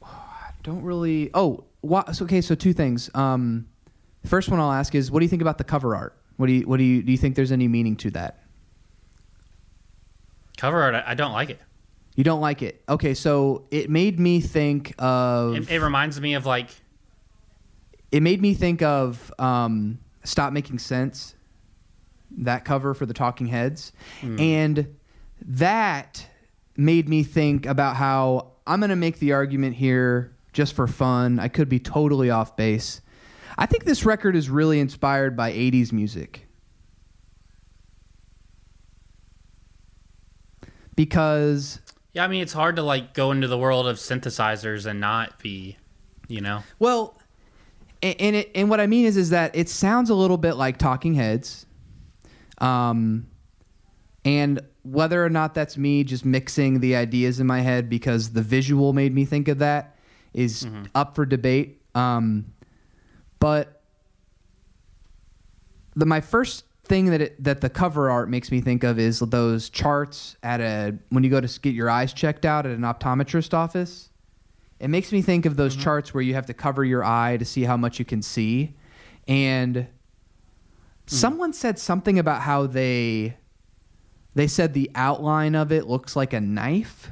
I 0.02 0.50
don't 0.62 0.82
really 0.82 1.30
oh 1.34 1.64
so, 2.12 2.24
okay 2.24 2.40
so 2.40 2.54
two 2.54 2.72
things 2.72 3.10
um 3.14 3.66
first 4.24 4.48
one 4.48 4.60
I'll 4.60 4.72
ask 4.72 4.94
is 4.94 5.10
what 5.10 5.20
do 5.20 5.24
you 5.24 5.30
think 5.30 5.42
about 5.42 5.58
the 5.58 5.64
cover 5.64 5.94
art 5.94 6.16
what 6.36 6.46
do 6.46 6.52
you 6.52 6.66
what 6.66 6.78
do 6.78 6.84
you 6.84 7.02
do 7.02 7.12
you 7.12 7.18
think 7.18 7.36
there's 7.36 7.52
any 7.52 7.68
meaning 7.68 7.96
to 7.96 8.10
that 8.10 8.40
Cover 10.56 10.82
art, 10.82 10.94
I 10.94 11.02
I 11.08 11.14
don't 11.14 11.32
like 11.32 11.50
it. 11.50 11.60
You 12.14 12.22
don't 12.22 12.40
like 12.40 12.62
it. 12.62 12.82
Okay, 12.88 13.14
so 13.14 13.66
it 13.70 13.90
made 13.90 14.20
me 14.20 14.40
think 14.40 14.94
of 14.98 15.56
It, 15.56 15.70
it 15.70 15.80
reminds 15.80 16.20
me 16.20 16.34
of 16.34 16.46
like, 16.46 16.68
it 18.12 18.22
made 18.22 18.40
me 18.40 18.54
think 18.54 18.82
of 18.82 19.32
um, 19.38 19.98
Stop 20.22 20.52
Making 20.52 20.78
Sense, 20.78 21.34
that 22.38 22.64
cover 22.64 22.94
for 22.94 23.04
the 23.04 23.14
Talking 23.14 23.48
Heads. 23.48 23.92
And 24.22 24.94
that 25.42 26.24
made 26.76 27.08
me 27.08 27.24
think 27.24 27.66
about 27.66 27.96
how 27.96 28.52
I'm 28.66 28.78
going 28.78 28.90
to 28.90 28.96
make 28.96 29.18
the 29.18 29.32
argument 29.32 29.74
here 29.74 30.36
just 30.52 30.74
for 30.74 30.86
fun. 30.86 31.40
I 31.40 31.48
could 31.48 31.68
be 31.68 31.80
totally 31.80 32.30
off 32.30 32.56
base. 32.56 33.00
I 33.56 33.66
think 33.66 33.84
this 33.84 34.04
record 34.04 34.34
is 34.36 34.50
really 34.50 34.80
inspired 34.80 35.36
by 35.36 35.52
80s 35.52 35.92
music. 35.92 36.46
Because 40.96 41.80
yeah, 42.12 42.24
I 42.24 42.28
mean, 42.28 42.42
it's 42.42 42.52
hard 42.52 42.76
to 42.76 42.82
like 42.82 43.14
go 43.14 43.32
into 43.32 43.48
the 43.48 43.58
world 43.58 43.86
of 43.88 43.96
synthesizers 43.96 44.86
and 44.86 45.00
not 45.00 45.38
be, 45.40 45.76
you 46.28 46.40
know, 46.40 46.62
Well, 46.78 47.18
a- 48.02 48.14
and 48.20 48.36
it, 48.36 48.50
and 48.54 48.70
what 48.70 48.80
I 48.80 48.86
mean 48.86 49.04
is 49.04 49.16
is 49.16 49.30
that 49.30 49.56
it 49.56 49.68
sounds 49.68 50.10
a 50.10 50.14
little 50.14 50.36
bit 50.36 50.54
like 50.54 50.78
Talking 50.78 51.14
Heads, 51.14 51.66
um, 52.58 53.26
and 54.24 54.60
whether 54.84 55.24
or 55.24 55.30
not 55.30 55.54
that's 55.54 55.76
me 55.76 56.04
just 56.04 56.24
mixing 56.24 56.78
the 56.80 56.94
ideas 56.94 57.40
in 57.40 57.46
my 57.46 57.60
head 57.60 57.88
because 57.88 58.30
the 58.30 58.42
visual 58.42 58.92
made 58.92 59.12
me 59.14 59.24
think 59.24 59.48
of 59.48 59.58
that 59.58 59.96
is 60.32 60.66
up 60.94 61.14
for 61.16 61.26
debate. 61.26 61.80
Um, 61.96 62.46
but 63.44 63.82
the 65.96 66.06
my 66.06 66.22
first 66.22 66.64
thing 66.84 67.10
that 67.10 67.20
it, 67.20 67.44
that 67.44 67.60
the 67.60 67.68
cover 67.68 68.08
art 68.08 68.30
makes 68.30 68.50
me 68.50 68.62
think 68.62 68.84
of 68.84 68.98
is 68.98 69.18
those 69.18 69.68
charts 69.68 70.38
at 70.42 70.62
a 70.62 70.96
when 71.10 71.22
you 71.22 71.28
go 71.28 71.42
to 71.42 71.60
get 71.60 71.74
your 71.74 71.90
eyes 71.90 72.14
checked 72.14 72.46
out 72.46 72.64
at 72.64 72.72
an 72.72 72.80
optometrist 72.80 73.52
office. 73.52 74.08
It 74.80 74.88
makes 74.88 75.12
me 75.12 75.20
think 75.20 75.44
of 75.44 75.56
those 75.56 75.74
mm-hmm. 75.74 75.82
charts 75.82 76.14
where 76.14 76.22
you 76.22 76.32
have 76.32 76.46
to 76.46 76.54
cover 76.54 76.86
your 76.86 77.04
eye 77.04 77.36
to 77.36 77.44
see 77.44 77.64
how 77.64 77.76
much 77.76 77.98
you 77.98 78.06
can 78.06 78.22
see. 78.22 78.76
And 79.28 79.76
mm. 79.76 79.86
someone 81.04 81.52
said 81.52 81.78
something 81.78 82.18
about 82.18 82.40
how 82.40 82.66
they 82.66 83.36
they 84.34 84.46
said 84.46 84.72
the 84.72 84.90
outline 84.94 85.54
of 85.54 85.70
it 85.70 85.86
looks 85.86 86.16
like 86.16 86.32
a 86.32 86.40
knife. 86.40 87.10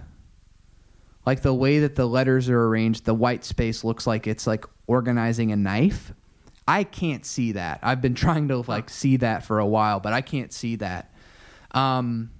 Like 1.26 1.42
the 1.42 1.52
way 1.52 1.80
that 1.80 1.94
the 1.94 2.06
letters 2.06 2.48
are 2.48 2.64
arranged, 2.68 3.04
the 3.04 3.12
white 3.12 3.44
space 3.44 3.84
looks 3.84 4.06
like 4.06 4.26
it's 4.26 4.46
like 4.46 4.64
organizing 4.86 5.52
a 5.52 5.56
knife. 5.56 6.14
I 6.66 6.84
can't 6.84 7.24
see 7.26 7.52
that. 7.52 7.80
I've 7.82 8.00
been 8.00 8.14
trying 8.26 8.48
to 8.48 8.58
like 8.68 8.90
see 8.90 9.16
that 9.18 9.44
for 9.44 9.58
a 9.58 9.66
while, 9.66 10.00
but 10.00 10.12
I 10.12 10.20
can't 10.20 10.52
see 10.52 10.76
that. 10.76 11.12
Um, 11.72 12.30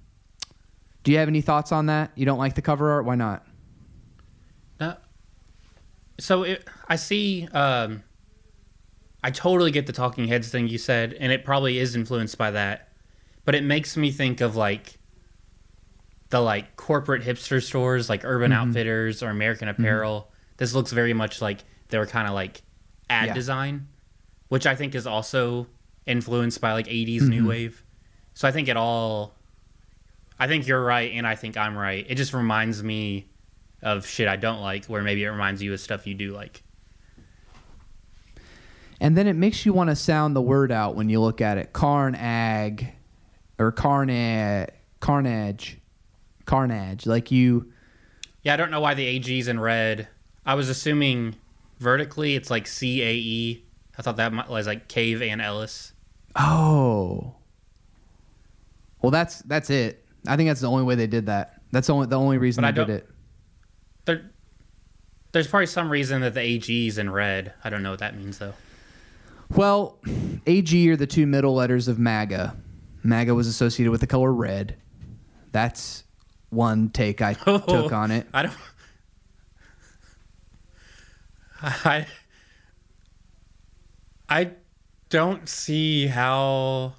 do 1.03 1.11
you 1.11 1.17
have 1.17 1.27
any 1.27 1.41
thoughts 1.41 1.71
on 1.71 1.87
that? 1.87 2.11
You 2.15 2.25
don't 2.25 2.37
like 2.39 2.55
the 2.55 2.61
cover 2.61 2.91
art? 2.91 3.05
Why 3.05 3.15
not? 3.15 3.45
Uh, 4.79 4.93
so 6.19 6.43
it, 6.43 6.67
I 6.87 6.95
see. 6.95 7.47
Um, 7.47 8.03
I 9.23 9.31
totally 9.31 9.71
get 9.71 9.85
the 9.87 9.93
Talking 9.93 10.27
Heads 10.27 10.49
thing 10.49 10.67
you 10.67 10.77
said, 10.77 11.13
and 11.13 11.31
it 11.31 11.43
probably 11.45 11.77
is 11.79 11.95
influenced 11.95 12.37
by 12.37 12.51
that. 12.51 12.89
But 13.45 13.55
it 13.55 13.63
makes 13.63 13.97
me 13.97 14.11
think 14.11 14.39
of 14.41 14.55
like 14.55 14.97
the 16.29 16.39
like 16.39 16.75
corporate 16.75 17.21
hipster 17.23 17.61
stores, 17.61 18.09
like 18.09 18.23
Urban 18.23 18.51
Mm-hmm. 18.51 18.69
Outfitters 18.69 19.21
or 19.23 19.29
American 19.29 19.67
Apparel. 19.67 20.29
This 20.57 20.73
looks 20.73 20.91
very 20.91 21.13
much 21.13 21.41
like 21.41 21.59
they 21.89 21.97
were 21.97 22.05
kind 22.05 22.27
of 22.27 22.33
like 22.33 22.61
ad 23.09 23.27
Yeah. 23.27 23.33
design, 23.33 23.87
which 24.53 24.67
I 24.67 24.75
think 24.75 24.93
is 24.93 25.07
also 25.07 25.65
influenced 26.05 26.61
by 26.61 26.73
like 26.73 26.85
'80s 26.85 27.21
Mm-hmm. 27.21 27.29
new 27.29 27.47
wave. 27.47 27.83
So 28.35 28.47
I 28.47 28.51
think 28.51 28.67
it 28.67 28.77
all. 28.77 29.33
I 30.39 30.45
think 30.47 30.67
you're 30.67 30.83
right, 30.83 31.11
and 31.11 31.25
I 31.25 31.33
think 31.33 31.57
I'm 31.57 31.75
right. 31.75 32.05
It 32.07 32.15
just 32.15 32.35
reminds 32.35 32.83
me 32.83 33.25
of 33.81 34.05
shit 34.05 34.27
I 34.27 34.35
don't 34.35 34.61
like, 34.61 34.85
where 34.85 35.01
maybe 35.01 35.23
it 35.23 35.29
reminds 35.29 35.63
you 35.63 35.73
of 35.73 35.79
stuff 35.79 36.05
you 36.05 36.13
do 36.13 36.33
like. 36.33 36.61
And 39.01 39.17
then 39.17 39.25
it 39.25 39.33
makes 39.33 39.65
you 39.65 39.73
want 39.73 39.89
to 39.89 39.95
sound 39.95 40.35
the 40.35 40.41
word 40.41 40.71
out 40.71 40.95
when 40.95 41.09
you 41.09 41.19
look 41.19 41.41
at 41.41 41.57
it. 41.57 41.73
Carnag 41.73 42.91
or 43.57 43.71
carna 43.71 44.67
carnage. 44.99 45.79
Carnage. 46.45 47.07
Like 47.07 47.31
you 47.31 47.73
Yeah, 48.43 48.53
I 48.53 48.57
don't 48.57 48.69
know 48.69 48.81
why 48.81 48.93
the 48.93 49.05
AG's 49.05 49.47
in 49.47 49.59
red. 49.59 50.07
I 50.45 50.53
was 50.55 50.69
assuming 50.69 51.35
vertically 51.79 52.35
it's 52.35 52.51
like 52.51 52.67
C 52.67 53.01
A 53.01 53.13
E. 53.15 53.63
I 53.97 54.01
thought 54.01 54.17
that 54.17 54.49
was 54.49 54.67
like 54.67 54.87
Cave 54.87 55.21
and 55.21 55.41
Ellis. 55.41 55.93
Oh. 56.35 57.35
Well 59.01 59.11
that's 59.11 59.39
that's 59.39 59.69
it. 59.69 60.05
I 60.27 60.37
think 60.37 60.49
that's 60.49 60.61
the 60.61 60.69
only 60.69 60.83
way 60.83 60.95
they 60.95 61.07
did 61.07 61.27
that. 61.27 61.61
That's 61.71 61.87
the 61.87 61.93
only 61.93 62.07
the 62.07 62.19
only 62.19 62.37
reason 62.37 62.61
But 62.61 62.67
I 62.67 62.71
they 62.71 62.85
did 62.85 62.89
it. 62.89 63.09
There, 64.05 64.31
there's 65.31 65.47
probably 65.47 65.67
some 65.67 65.89
reason 65.89 66.21
that 66.21 66.33
the 66.33 66.41
AG's 66.41 66.97
in 66.97 67.09
red. 67.09 67.53
I 67.63 67.69
don't 67.69 67.83
know 67.83 67.91
what 67.91 67.99
that 67.99 68.15
means 68.17 68.37
though. 68.37 68.53
Well, 69.55 69.99
AG 70.47 70.89
are 70.89 70.95
the 70.95 71.07
two 71.07 71.27
middle 71.27 71.53
letters 71.53 71.87
of 71.87 71.99
MAGA. 71.99 72.55
MAGA 73.03 73.35
was 73.35 73.47
associated 73.47 73.91
with 73.91 74.01
the 74.01 74.07
color 74.07 74.33
red. 74.33 74.77
That's 75.51 76.03
one 76.49 76.89
take 76.89 77.21
I 77.21 77.35
oh, 77.47 77.59
took 77.59 77.91
on 77.91 78.11
it. 78.11 78.27
I 78.33 78.43
don't. 78.43 78.55
I. 81.85 82.07
I 84.33 84.51
don't 85.09 85.47
see 85.47 86.07
how 86.07 86.93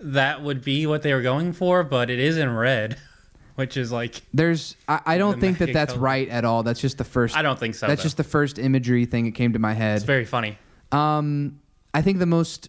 that 0.00 0.42
would 0.42 0.62
be 0.62 0.86
what 0.86 1.02
they 1.02 1.12
were 1.12 1.22
going 1.22 1.52
for, 1.52 1.82
but 1.82 2.10
it 2.10 2.20
is 2.20 2.36
in 2.38 2.48
red, 2.54 2.96
which 3.56 3.76
is 3.76 3.90
like 3.90 4.22
There's 4.32 4.76
I, 4.86 5.00
I 5.04 5.18
don't 5.18 5.34
The 5.34 5.40
think 5.40 5.58
that 5.58 5.72
that's 5.72 5.92
color. 5.94 6.04
right 6.04 6.28
at 6.28 6.44
all. 6.44 6.62
That's 6.62 6.80
just 6.80 6.96
the 6.98 7.04
first. 7.04 7.36
I 7.36 7.42
don't 7.42 7.58
think 7.58 7.74
so. 7.74 7.86
that's 7.88 8.00
though. 8.00 8.04
just 8.04 8.16
the 8.16 8.24
first 8.24 8.58
imagery 8.58 9.04
thing 9.04 9.24
that 9.24 9.34
came 9.34 9.52
to 9.54 9.58
my 9.58 9.74
head. 9.74 9.96
it's 9.96 10.04
very 10.04 10.24
funny. 10.24 10.56
Um, 10.92 11.60
I 11.92 12.02
think 12.02 12.18
the 12.20 12.26
most 12.26 12.68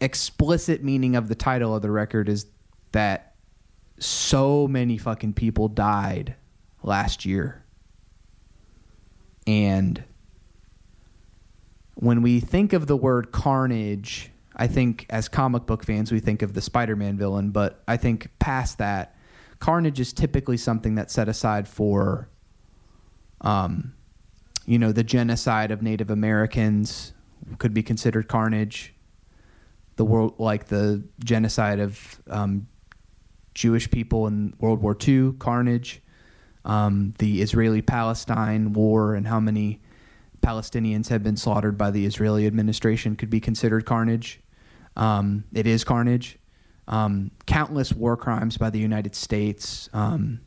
explicit 0.00 0.84
meaning 0.84 1.16
of 1.16 1.26
the 1.28 1.34
title 1.34 1.74
of 1.74 1.82
the 1.82 1.90
record 1.90 2.28
is 2.28 2.46
that 2.92 3.34
so 3.98 4.68
many 4.68 4.96
fucking 4.96 5.32
people 5.32 5.66
died 5.66 6.36
last 6.84 7.24
year. 7.24 7.64
And 9.46 10.04
when 12.00 12.22
we 12.22 12.38
think 12.38 12.72
of 12.74 12.86
the 12.86 12.96
word 12.96 13.32
carnage, 13.32 14.30
I 14.54 14.68
think 14.68 15.04
as 15.10 15.28
comic 15.28 15.66
book 15.66 15.84
fans, 15.84 16.12
we 16.12 16.20
think 16.20 16.42
of 16.42 16.54
the 16.54 16.60
Spider 16.60 16.94
Man 16.94 17.18
villain, 17.18 17.50
but 17.50 17.82
I 17.88 17.96
think 17.96 18.30
past 18.38 18.78
that, 18.78 19.16
carnage 19.58 19.98
is 19.98 20.12
typically 20.12 20.58
something 20.58 20.94
that's 20.94 21.12
set 21.12 21.28
aside 21.28 21.66
for, 21.66 22.28
um, 23.40 23.94
you 24.64 24.78
know, 24.78 24.92
the 24.92 25.02
genocide 25.02 25.72
of 25.72 25.82
Native 25.82 26.08
Americans 26.08 27.14
could 27.58 27.74
be 27.74 27.82
considered 27.82 28.28
carnage. 28.28 28.94
The 29.96 30.04
world, 30.04 30.34
like 30.38 30.66
the 30.66 31.02
genocide 31.24 31.80
of 31.80 32.22
um, 32.30 32.68
Jewish 33.54 33.90
people 33.90 34.28
in 34.28 34.54
World 34.60 34.80
War 34.80 34.96
II, 34.96 35.32
carnage. 35.40 36.00
Um, 36.64 37.14
the 37.18 37.42
Israeli-Palestine 37.42 38.72
war 38.72 39.16
and 39.16 39.26
how 39.26 39.40
many 39.40 39.80
Palestinians 40.48 41.08
have 41.08 41.22
been 41.22 41.36
slaughtered 41.36 41.76
by 41.76 41.90
the 41.90 42.06
Israeli 42.06 42.46
administration 42.46 43.16
could 43.16 43.28
be 43.28 43.38
considered 43.38 43.84
carnage. 43.84 44.40
Um, 44.96 45.44
it 45.52 45.66
is 45.66 45.84
carnage. 45.84 46.38
Um, 46.86 47.32
countless 47.44 47.92
war 47.92 48.16
crimes 48.16 48.56
by 48.56 48.70
the 48.70 48.78
United 48.78 49.14
States. 49.14 49.90
Um, 49.92 50.40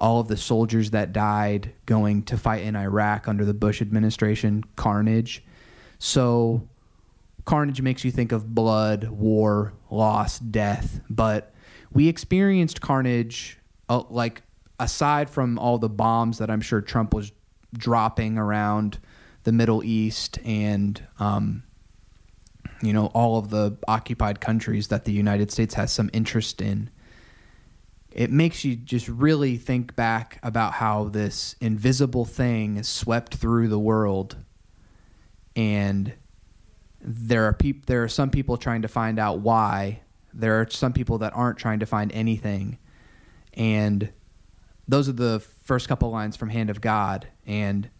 all 0.00 0.18
of 0.18 0.26
the 0.26 0.36
soldiers 0.36 0.90
that 0.90 1.12
died 1.12 1.72
going 1.86 2.24
to 2.24 2.36
fight 2.36 2.64
in 2.64 2.74
Iraq 2.74 3.28
under 3.28 3.44
the 3.44 3.54
Bush 3.54 3.80
administration, 3.80 4.64
carnage. 4.74 5.44
So, 6.00 6.68
carnage 7.44 7.80
makes 7.80 8.04
you 8.04 8.10
think 8.10 8.32
of 8.32 8.52
blood, 8.52 9.04
war, 9.04 9.74
loss, 9.92 10.40
death. 10.40 11.00
But 11.08 11.54
we 11.92 12.08
experienced 12.08 12.80
carnage, 12.80 13.60
uh, 13.88 14.02
like, 14.10 14.42
aside 14.80 15.30
from 15.30 15.56
all 15.56 15.78
the 15.78 15.88
bombs 15.88 16.38
that 16.38 16.50
I'm 16.50 16.60
sure 16.60 16.80
Trump 16.80 17.14
was 17.14 17.30
dropping 17.78 18.38
around 18.38 18.98
the 19.46 19.52
Middle 19.52 19.82
East 19.82 20.38
and, 20.44 21.02
um, 21.18 21.62
you 22.82 22.92
know, 22.92 23.06
all 23.06 23.38
of 23.38 23.48
the 23.48 23.78
occupied 23.88 24.40
countries 24.40 24.88
that 24.88 25.06
the 25.06 25.12
United 25.12 25.50
States 25.50 25.74
has 25.74 25.90
some 25.90 26.10
interest 26.12 26.60
in 26.60 26.90
it 28.16 28.30
makes 28.30 28.64
you 28.64 28.74
just 28.74 29.08
really 29.08 29.58
think 29.58 29.94
back 29.94 30.38
about 30.42 30.72
how 30.72 31.04
this 31.04 31.54
invisible 31.60 32.24
thing 32.24 32.82
swept 32.82 33.34
through 33.34 33.68
the 33.68 33.78
world. 33.78 34.36
And 35.54 36.14
there 37.02 37.44
are 37.44 37.52
peop- 37.52 37.84
there 37.84 38.02
are 38.02 38.08
some 38.08 38.30
people 38.30 38.56
trying 38.56 38.80
to 38.80 38.88
find 38.88 39.18
out 39.18 39.40
why. 39.40 40.00
There 40.32 40.58
are 40.62 40.66
some 40.70 40.94
people 40.94 41.18
that 41.18 41.34
aren't 41.34 41.58
trying 41.58 41.80
to 41.80 41.86
find 41.86 42.10
anything. 42.12 42.78
And 43.52 44.10
those 44.88 45.10
are 45.10 45.12
the 45.12 45.40
first 45.64 45.86
couple 45.86 46.10
lines 46.10 46.36
from 46.36 46.48
hand 46.48 46.70
of 46.70 46.80
god. 46.80 47.28
And 47.46 47.90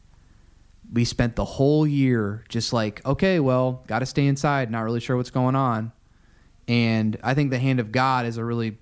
we 0.93 1.05
spent 1.05 1.37
the 1.37 1.45
whole 1.45 1.87
year 1.87 2.45
just 2.49 2.73
like 2.73 3.05
okay 3.05 3.41
well 3.41 3.85
got 3.87 4.01
to 4.01 4.07
stay 4.07 4.27
inside 4.27 4.71
not 4.71 4.83
really 4.83 5.01
sure 5.01 5.17
what's 5.17 5.31
going 5.31 5.57
on 5.57 5.93
and 6.69 7.19
i 7.23 7.35
think 7.35 7.51
the 7.51 7.59
hand 7.59 7.81
of 7.81 7.91
god 7.93 8.25
is 8.25 8.37
a 8.37 8.45
really 8.45 8.79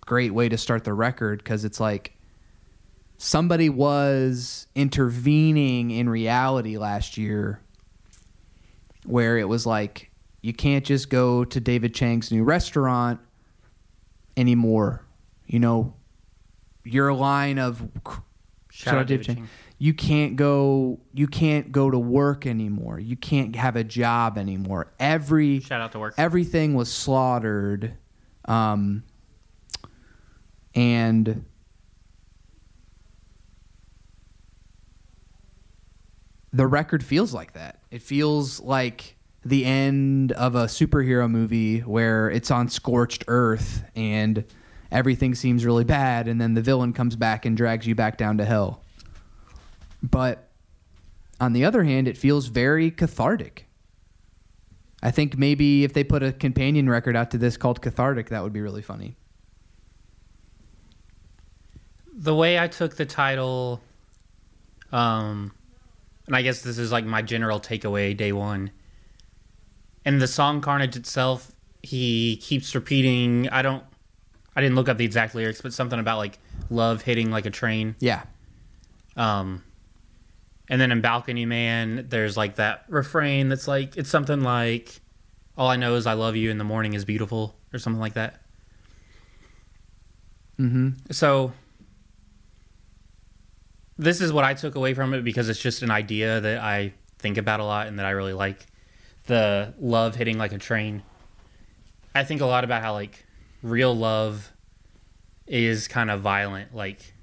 great 0.00 0.32
way 0.32 0.48
to 0.48 0.56
start 0.56 0.84
the 0.84 0.92
record 0.92 1.38
because 1.38 1.64
it's 1.64 1.80
like 1.80 2.16
somebody 3.18 3.68
was 3.68 4.66
intervening 4.74 5.90
in 5.90 6.08
reality 6.08 6.76
last 6.78 7.16
year 7.16 7.60
where 9.04 9.38
it 9.38 9.48
was 9.48 9.66
like 9.66 10.10
you 10.44 10.52
can't 10.52 10.84
just 10.84 11.08
go 11.08 11.42
to 11.42 11.58
David 11.58 11.94
Chang's 11.94 12.30
new 12.30 12.44
restaurant 12.44 13.18
anymore. 14.36 15.02
You 15.46 15.58
know, 15.58 15.94
your 16.84 17.14
line 17.14 17.58
of 17.58 17.88
Shout, 18.70 18.98
out 18.98 19.06
David 19.06 19.24
Chang. 19.24 19.48
You 19.84 19.92
can't 19.92 20.36
go 20.36 20.98
you 21.12 21.26
can't 21.26 21.70
go 21.70 21.90
to 21.90 21.98
work 21.98 22.46
anymore. 22.46 22.98
You 22.98 23.16
can't 23.16 23.54
have 23.54 23.76
a 23.76 23.84
job 23.84 24.38
anymore. 24.38 24.90
Every 24.98 25.60
Shout 25.60 25.82
out 25.82 25.92
to 25.92 25.98
work. 25.98 26.14
everything 26.16 26.72
was 26.72 26.90
slaughtered 26.90 27.92
um, 28.46 29.04
and 30.74 31.44
the 36.54 36.66
record 36.66 37.04
feels 37.04 37.34
like 37.34 37.52
that 37.52 37.80
it 37.90 38.00
feels 38.00 38.60
like 38.60 39.16
the 39.44 39.66
end 39.66 40.32
of 40.32 40.54
a 40.54 40.64
superhero 40.64 41.30
movie 41.30 41.80
where 41.80 42.30
it's 42.30 42.50
on 42.50 42.68
scorched 42.70 43.24
earth 43.28 43.84
and 43.94 44.46
everything 44.90 45.34
seems 45.34 45.66
really 45.66 45.84
bad 45.84 46.26
and 46.26 46.40
then 46.40 46.54
the 46.54 46.62
villain 46.62 46.94
comes 46.94 47.16
back 47.16 47.44
and 47.44 47.54
drags 47.54 47.86
you 47.86 47.94
back 47.94 48.16
down 48.16 48.38
to 48.38 48.46
hell 48.46 48.83
but 50.10 50.48
on 51.40 51.52
the 51.52 51.64
other 51.64 51.84
hand 51.84 52.06
it 52.06 52.16
feels 52.16 52.46
very 52.46 52.90
cathartic 52.90 53.66
I 55.02 55.10
think 55.10 55.36
maybe 55.36 55.84
if 55.84 55.92
they 55.92 56.02
put 56.02 56.22
a 56.22 56.32
companion 56.32 56.88
record 56.88 57.14
out 57.14 57.30
to 57.32 57.36
this 57.36 57.58
called 57.58 57.82
Cathartic, 57.82 58.30
that 58.30 58.42
would 58.42 58.54
be 58.54 58.62
really 58.62 58.80
funny. 58.80 59.18
the 62.14 62.34
way 62.34 62.58
I 62.58 62.68
took 62.68 62.96
the 62.96 63.04
title, 63.04 63.80
um, 64.92 65.52
and 66.26 66.36
I 66.36 66.42
guess 66.42 66.62
this 66.62 66.78
is 66.78 66.92
like 66.92 67.04
my 67.04 67.22
general 67.22 67.60
takeaway 67.60 68.16
day 68.16 68.32
one. 68.32 68.70
And 70.04 70.22
the 70.22 70.28
song 70.28 70.60
Carnage 70.60 70.96
itself, 70.96 71.52
he 71.82 72.36
keeps 72.36 72.74
repeating. 72.74 73.48
I 73.50 73.62
don't, 73.62 73.82
I 74.54 74.60
didn't 74.60 74.76
look 74.76 74.88
up 74.88 74.96
the 74.96 75.04
exact 75.04 75.34
lyrics, 75.34 75.60
but 75.60 75.72
something 75.72 75.98
about 75.98 76.18
like 76.18 76.38
love 76.70 77.02
hitting 77.02 77.30
like 77.30 77.46
a 77.46 77.50
train. 77.50 77.96
Yeah. 77.98 78.22
Um, 79.16 79.64
and 80.68 80.80
then 80.80 80.92
in 80.92 81.00
Balcony 81.00 81.46
Man, 81.46 82.06
there's 82.08 82.36
like 82.36 82.56
that 82.56 82.84
refrain 82.88 83.48
that's 83.48 83.68
like 83.68 83.96
it's 83.96 84.10
something 84.10 84.42
like, 84.42 85.00
"All 85.56 85.68
I 85.68 85.76
know 85.76 85.94
is 85.96 86.06
I 86.06 86.14
love 86.14 86.36
you, 86.36 86.50
and 86.50 86.58
the 86.58 86.64
morning 86.64 86.94
is 86.94 87.04
beautiful," 87.04 87.54
or 87.72 87.78
something 87.78 88.00
like 88.00 88.14
that. 88.14 88.40
Mm-hmm. 90.58 91.10
So 91.10 91.52
this 93.98 94.20
is 94.20 94.32
what 94.32 94.44
I 94.44 94.54
took 94.54 94.74
away 94.74 94.94
from 94.94 95.14
it 95.14 95.22
because 95.22 95.48
it's 95.48 95.60
just 95.60 95.82
an 95.82 95.90
idea 95.90 96.40
that 96.40 96.58
I 96.60 96.94
think 97.18 97.38
about 97.38 97.60
a 97.60 97.64
lot 97.64 97.86
and 97.86 97.98
that 97.98 98.06
I 98.06 98.10
really 98.10 98.32
like. 98.32 98.66
The 99.26 99.72
love 99.78 100.14
hitting 100.16 100.36
like 100.36 100.52
a 100.52 100.58
train. 100.58 101.02
I 102.14 102.24
think 102.24 102.40
a 102.40 102.46
lot 102.46 102.64
about 102.64 102.82
how 102.82 102.92
like 102.92 103.24
real 103.62 103.96
love 103.96 104.52
is 105.46 105.88
kind 105.88 106.10
of 106.10 106.20
violent, 106.20 106.74
like 106.74 107.14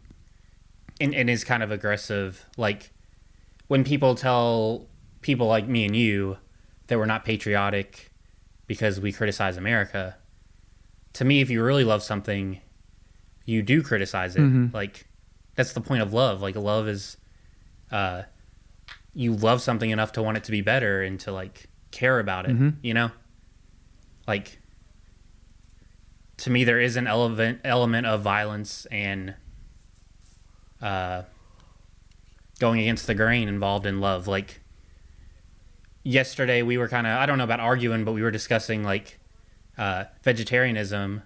and, 0.99 1.13
and 1.13 1.29
is 1.29 1.43
kind 1.43 1.63
of 1.63 1.71
aggressive. 1.71 2.45
Like 2.57 2.91
when 3.71 3.85
people 3.85 4.15
tell 4.15 4.85
people 5.21 5.47
like 5.47 5.65
me 5.65 5.85
and 5.85 5.95
you 5.95 6.35
that 6.87 6.97
we're 6.97 7.05
not 7.05 7.23
patriotic 7.23 8.11
because 8.67 8.99
we 8.99 9.13
criticize 9.13 9.55
America. 9.55 10.17
To 11.13 11.23
me, 11.23 11.39
if 11.39 11.49
you 11.49 11.63
really 11.63 11.85
love 11.85 12.03
something, 12.03 12.59
you 13.45 13.61
do 13.61 13.81
criticize 13.81 14.35
it. 14.35 14.41
Mhm. 14.41 14.73
Like 14.73 15.07
that's 15.55 15.71
the 15.71 15.79
point 15.79 16.01
of 16.01 16.11
love. 16.11 16.41
Like 16.41 16.57
love 16.57 16.89
is 16.89 17.15
uh 17.93 18.23
you 19.13 19.33
love 19.33 19.61
something 19.61 19.89
enough 19.89 20.11
to 20.13 20.21
want 20.21 20.35
it 20.35 20.43
to 20.43 20.51
be 20.51 20.59
better 20.59 21.01
and 21.01 21.17
to 21.21 21.31
like 21.31 21.67
care 21.91 22.19
about 22.19 22.49
it, 22.49 22.59
Mhm. 22.59 22.75
you 22.81 22.93
know? 22.93 23.11
Like 24.27 24.59
to 26.39 26.49
me 26.49 26.65
there 26.65 26.81
is 26.81 26.97
an 26.97 27.07
element 27.07 27.61
element 27.63 28.05
of 28.05 28.21
violence 28.21 28.85
and 28.87 29.35
uh 30.81 31.21
going 32.61 32.79
against 32.79 33.07
the 33.07 33.15
grain 33.15 33.49
involved 33.49 33.87
in 33.87 33.99
love. 33.99 34.27
Like 34.27 34.61
yesterday 36.03 36.61
we 36.61 36.77
were 36.77 36.87
kind 36.87 37.07
of 37.07 37.17
I 37.17 37.25
don't 37.25 37.39
know 37.39 37.43
about 37.43 37.59
arguing, 37.59 38.05
but 38.05 38.13
we 38.13 38.21
were 38.21 38.31
discussing 38.31 38.83
like 38.83 39.19
uh 39.77 40.05
vegetarianism 40.23 41.23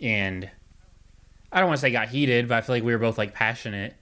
and 0.00 0.48
I 1.52 1.58
don't 1.58 1.68
want 1.68 1.78
to 1.78 1.80
say 1.82 1.90
got 1.90 2.08
heated, 2.08 2.48
but 2.48 2.54
I 2.54 2.60
feel 2.60 2.76
like 2.76 2.84
we 2.84 2.92
were 2.92 2.98
both 2.98 3.18
like 3.18 3.34
passionate. 3.34 3.94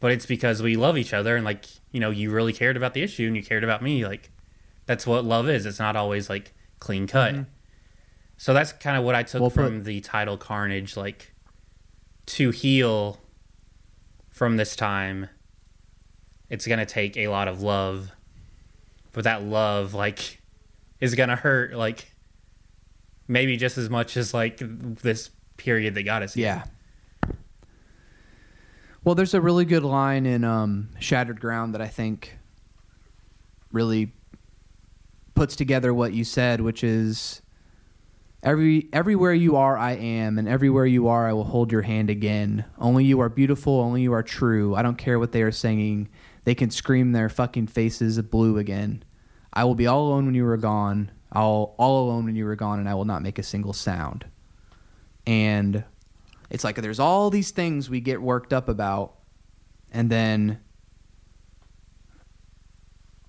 But 0.00 0.10
it's 0.10 0.26
because 0.26 0.62
we 0.62 0.76
love 0.76 0.98
each 0.98 1.14
other 1.14 1.36
and 1.36 1.44
like, 1.44 1.64
you 1.92 2.00
know, 2.00 2.10
you 2.10 2.30
really 2.30 2.52
cared 2.52 2.76
about 2.76 2.92
the 2.92 3.02
issue 3.02 3.26
and 3.28 3.36
you 3.36 3.42
cared 3.42 3.64
about 3.64 3.80
me. 3.80 4.04
Like 4.04 4.30
that's 4.86 5.06
what 5.06 5.24
love 5.24 5.48
is. 5.48 5.64
It's 5.64 5.78
not 5.78 5.94
always 5.96 6.28
like 6.28 6.52
clean 6.80 7.06
cut. 7.06 7.36
So 8.36 8.52
that's 8.52 8.72
kind 8.72 8.96
of 8.96 9.04
what 9.04 9.14
I 9.14 9.22
took 9.22 9.40
Well 9.40 9.50
from 9.50 9.84
the 9.84 10.00
title 10.00 10.36
Carnage, 10.36 10.96
like 10.96 11.32
to 12.26 12.50
heal 12.50 13.20
from 14.28 14.56
this 14.56 14.74
time, 14.74 15.28
it's 16.50 16.66
gonna 16.66 16.86
take 16.86 17.16
a 17.16 17.28
lot 17.28 17.48
of 17.48 17.62
love. 17.62 18.10
But 19.12 19.24
that 19.24 19.42
love, 19.42 19.94
like, 19.94 20.40
is 21.00 21.14
gonna 21.14 21.36
hurt. 21.36 21.74
Like, 21.74 22.10
maybe 23.28 23.56
just 23.56 23.78
as 23.78 23.88
much 23.88 24.16
as 24.16 24.34
like 24.34 24.58
this 24.58 25.30
period 25.56 25.94
that 25.94 26.02
got 26.02 26.22
us. 26.22 26.34
here. 26.34 26.46
Yeah. 26.46 26.64
Well, 29.04 29.14
there's 29.14 29.34
a 29.34 29.40
really 29.40 29.66
good 29.66 29.82
line 29.82 30.24
in 30.24 30.44
um, 30.44 30.88
Shattered 30.98 31.38
Ground 31.38 31.74
that 31.74 31.82
I 31.82 31.88
think 31.88 32.38
really 33.70 34.12
puts 35.34 35.56
together 35.56 35.92
what 35.92 36.14
you 36.14 36.24
said, 36.24 36.62
which 36.62 36.82
is 36.82 37.42
every 38.42 38.88
everywhere 38.94 39.34
you 39.34 39.56
are, 39.56 39.76
I 39.76 39.92
am, 39.92 40.38
and 40.38 40.48
everywhere 40.48 40.86
you 40.86 41.08
are, 41.08 41.28
I 41.28 41.34
will 41.34 41.44
hold 41.44 41.70
your 41.70 41.82
hand 41.82 42.08
again. 42.08 42.64
Only 42.78 43.04
you 43.04 43.20
are 43.20 43.28
beautiful. 43.28 43.78
Only 43.80 44.00
you 44.00 44.14
are 44.14 44.22
true. 44.22 44.74
I 44.74 44.80
don't 44.80 44.96
care 44.96 45.18
what 45.18 45.32
they 45.32 45.42
are 45.42 45.52
singing. 45.52 46.08
They 46.44 46.54
can 46.54 46.70
scream 46.70 47.12
their 47.12 47.28
fucking 47.28 47.68
faces 47.68 48.20
blue 48.22 48.58
again. 48.58 49.02
I 49.52 49.64
will 49.64 49.74
be 49.74 49.86
all 49.86 50.08
alone 50.08 50.26
when 50.26 50.34
you 50.34 50.46
are 50.46 50.56
gone. 50.56 51.10
I'll 51.32 51.74
all 51.78 52.04
alone 52.04 52.26
when 52.26 52.36
you 52.36 52.46
are 52.46 52.56
gone, 52.56 52.78
and 52.78 52.88
I 52.88 52.94
will 52.94 53.04
not 53.04 53.22
make 53.22 53.38
a 53.38 53.42
single 53.42 53.72
sound. 53.72 54.26
And 55.26 55.84
it's 56.50 56.64
like 56.64 56.76
there's 56.76 57.00
all 57.00 57.30
these 57.30 57.50
things 57.50 57.88
we 57.88 58.00
get 58.00 58.20
worked 58.20 58.52
up 58.52 58.68
about, 58.68 59.14
and 59.90 60.10
then 60.10 60.60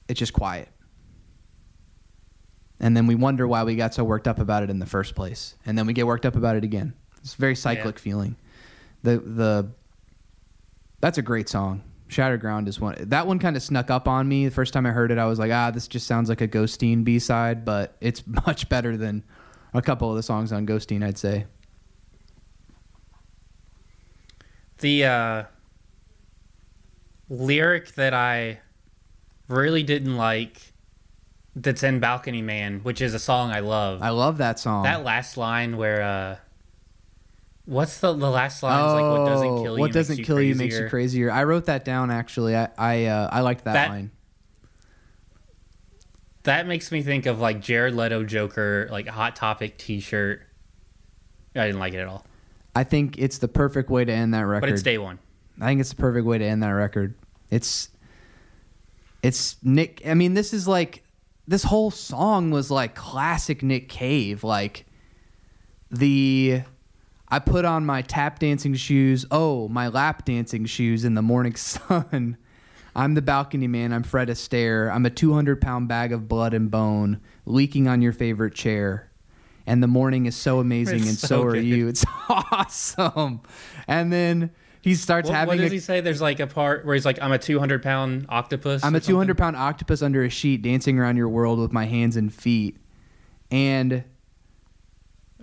it's 0.07 0.19
just 0.19 0.33
quiet. 0.33 0.67
And 2.79 2.95
then 2.95 3.07
we 3.07 3.15
wonder 3.15 3.47
why 3.47 3.63
we 3.63 3.75
got 3.75 3.93
so 3.93 4.03
worked 4.03 4.27
up 4.27 4.39
about 4.39 4.61
it 4.61 4.69
in 4.69 4.79
the 4.79 4.85
first 4.85 5.15
place. 5.15 5.55
And 5.65 5.77
then 5.77 5.85
we 5.85 5.93
get 5.93 6.05
worked 6.05 6.25
up 6.25 6.35
about 6.35 6.57
it 6.57 6.63
again. 6.63 6.93
It's 7.21 7.33
a 7.33 7.37
very 7.37 7.55
cyclic 7.55 7.97
feeling. 7.97 8.35
The 9.03 9.17
the 9.17 9.69
that's 10.99 11.17
a 11.17 11.21
great 11.21 11.47
song. 11.47 11.83
Shattered 12.07 12.39
Ground 12.39 12.67
is 12.67 12.79
one. 12.79 12.95
That 12.99 13.27
one 13.27 13.39
kind 13.39 13.55
of 13.55 13.63
snuck 13.63 13.89
up 13.89 14.07
on 14.07 14.27
me. 14.27 14.45
The 14.45 14.51
first 14.51 14.73
time 14.73 14.85
I 14.85 14.91
heard 14.91 15.11
it, 15.11 15.17
I 15.17 15.25
was 15.25 15.39
like, 15.39 15.51
ah, 15.51 15.71
this 15.71 15.87
just 15.87 16.07
sounds 16.07 16.29
like 16.29 16.41
a 16.41 16.47
Ghosteen 16.47 17.03
B 17.03 17.19
side, 17.19 17.65
but 17.65 17.95
it's 17.99 18.23
much 18.47 18.69
better 18.69 18.95
than 18.95 19.23
a 19.73 19.81
couple 19.81 20.09
of 20.09 20.15
the 20.15 20.23
songs 20.23 20.51
on 20.51 20.65
Ghosteen, 20.67 21.03
I'd 21.03 21.17
say. 21.17 21.45
The 24.79 25.05
uh, 25.05 25.43
lyric 27.29 27.93
that 27.95 28.13
I 28.13 28.59
really 29.47 29.83
didn't 29.83 30.17
like 30.17 30.73
that's 31.55 31.83
in 31.83 31.99
Balcony 31.99 32.41
Man, 32.41 32.81
which 32.81 33.01
is 33.01 33.13
a 33.13 33.19
song 33.19 33.51
I 33.51 33.61
love. 33.61 34.01
I 34.01 34.09
love 34.09 34.37
that 34.39 34.59
song. 34.59 34.83
that 34.83 35.03
last 35.03 35.37
line 35.37 35.77
where 35.77 36.01
uh 36.01 36.35
what's 37.65 37.99
the 37.99 38.13
the 38.13 38.29
last 38.29 38.61
line 38.63 38.85
is 38.87 38.93
like 38.93 39.03
what 39.19 39.25
doesn't 39.25 39.47
kill 39.47 39.63
you 39.63 39.69
Oh, 39.69 39.79
what 39.79 39.91
doesn't 39.91 40.17
makes 40.17 40.27
kill 40.27 40.41
you 40.41 40.55
makes 40.55 40.77
you 40.77 40.87
crazier. 40.89 41.31
I 41.31 41.43
wrote 41.43 41.65
that 41.65 41.83
down 41.85 42.11
actually. 42.11 42.55
I 42.55 42.69
I, 42.77 43.05
uh, 43.05 43.29
I 43.31 43.41
liked 43.41 43.63
that, 43.65 43.73
That- 43.73 43.89
line. 43.89 44.11
That 46.43 46.67
makes 46.67 46.91
me 46.91 47.01
think 47.01 47.25
of 47.25 47.39
like 47.39 47.59
Jared 47.59 47.95
Leto 47.95 48.23
Joker 48.23 48.87
like 48.91 49.07
Hot 49.07 49.35
Topic 49.35 49.77
t-shirt. 49.77 50.43
I 51.55 51.65
didn't 51.65 51.79
like 51.79 51.93
it 51.93 51.99
at 51.99 52.07
all. 52.07 52.23
I 52.75 52.83
think 52.83 53.17
it's 53.17 53.39
the 53.39 53.47
perfect 53.47 53.89
way 53.89 54.05
to 54.05 54.11
end 54.11 54.33
that 54.33 54.41
record. 54.41 54.61
But 54.61 54.69
it's 54.69 54.83
day 54.83 54.97
1. 54.97 55.17
I 55.61 55.65
think 55.67 55.79
it's 55.79 55.89
the 55.89 55.95
perfect 55.95 56.27
way 56.27 56.37
to 56.37 56.45
end 56.45 56.61
that 56.61 56.69
record. 56.69 57.15
It's 57.49 57.89
it's 59.23 59.55
Nick. 59.63 60.03
I 60.05 60.13
mean, 60.13 60.35
this 60.35 60.53
is 60.53 60.67
like 60.67 61.01
this 61.47 61.63
whole 61.63 61.89
song 61.89 62.51
was 62.51 62.69
like 62.69 62.93
classic 62.93 63.63
Nick 63.63 63.89
Cave. 63.89 64.43
Like 64.43 64.85
the 65.89 66.61
I 67.27 67.39
put 67.39 67.65
on 67.65 67.85
my 67.85 68.01
tap 68.01 68.39
dancing 68.39 68.75
shoes. 68.75 69.25
Oh, 69.31 69.67
my 69.67 69.87
lap 69.87 70.25
dancing 70.25 70.65
shoes 70.65 71.05
in 71.05 71.15
the 71.15 71.21
morning 71.21 71.55
sun. 71.55 72.37
I'm 72.95 73.13
the 73.13 73.21
balcony 73.21 73.67
man. 73.67 73.91
I'm 73.91 74.03
Fred 74.03 74.29
Astaire. 74.29 74.93
I'm 74.93 75.05
a 75.05 75.09
200 75.09 75.59
pound 75.59 75.87
bag 75.87 76.13
of 76.13 76.27
blood 76.27 76.53
and 76.53 76.71
bone 76.71 77.19
leaking 77.45 77.87
on 77.87 78.01
your 78.01 78.13
favorite 78.13 78.53
chair. 78.55 79.11
And 79.67 79.81
the 79.81 79.87
morning 79.87 80.27
is 80.27 80.35
so 80.35 80.59
amazing, 80.59 80.99
It's 80.99 81.09
and 81.09 81.17
so 81.17 81.27
so, 81.27 81.43
are 81.43 81.55
you. 81.55 81.87
It's 81.87 82.05
awesome. 82.29 83.41
And 83.87 84.13
then 84.13 84.51
he 84.81 84.93
starts 84.93 85.27
What, 85.27 85.35
having 85.35 85.57
what 85.57 85.63
does 85.63 85.71
a, 85.71 85.75
he 85.75 85.79
say? 85.79 86.01
There's 86.01 86.21
like 86.21 86.39
a 86.39 86.45
part 86.47 86.85
where 86.85 86.93
he's 86.93 87.05
like 87.05 87.19
I'm 87.21 87.31
a 87.31 87.39
200 87.39 87.81
pound 87.81 88.27
octopus. 88.29 88.83
I'm 88.83 88.93
a 88.95 88.99
200 88.99 89.35
pound 89.37 89.55
octopus 89.55 90.03
under 90.03 90.23
a 90.23 90.29
sheet 90.29 90.61
dancing 90.61 90.99
around 90.99 91.17
your 91.17 91.29
world 91.29 91.57
with 91.59 91.73
my 91.73 91.85
hands 91.85 92.15
and 92.15 92.31
feet. 92.31 92.77
And 93.49 94.03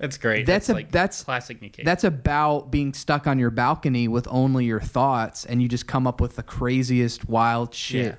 That's 0.03 0.19
great. 0.19 0.47
That's 0.47 0.69
a- 0.69 0.75
like 0.75 0.91
that's- 0.91 1.23
classic 1.23 1.63
Nick 1.63 1.75
Cave. 1.75 1.87
that's 1.87 2.03
about 2.03 2.73
being 2.73 2.93
stuck 2.93 3.29
on 3.29 3.39
your 3.39 3.51
balcony 3.51 4.09
with 4.09 4.27
only 4.29 4.65
your 4.65 4.81
thoughts 4.81 5.45
and 5.45 5.63
you 5.63 5.69
just 5.69 5.87
come 5.87 6.09
up 6.09 6.21
with 6.21 6.35
the 6.35 6.43
craziest 6.43 7.29
wild 7.29 7.73
shit. 7.73 8.19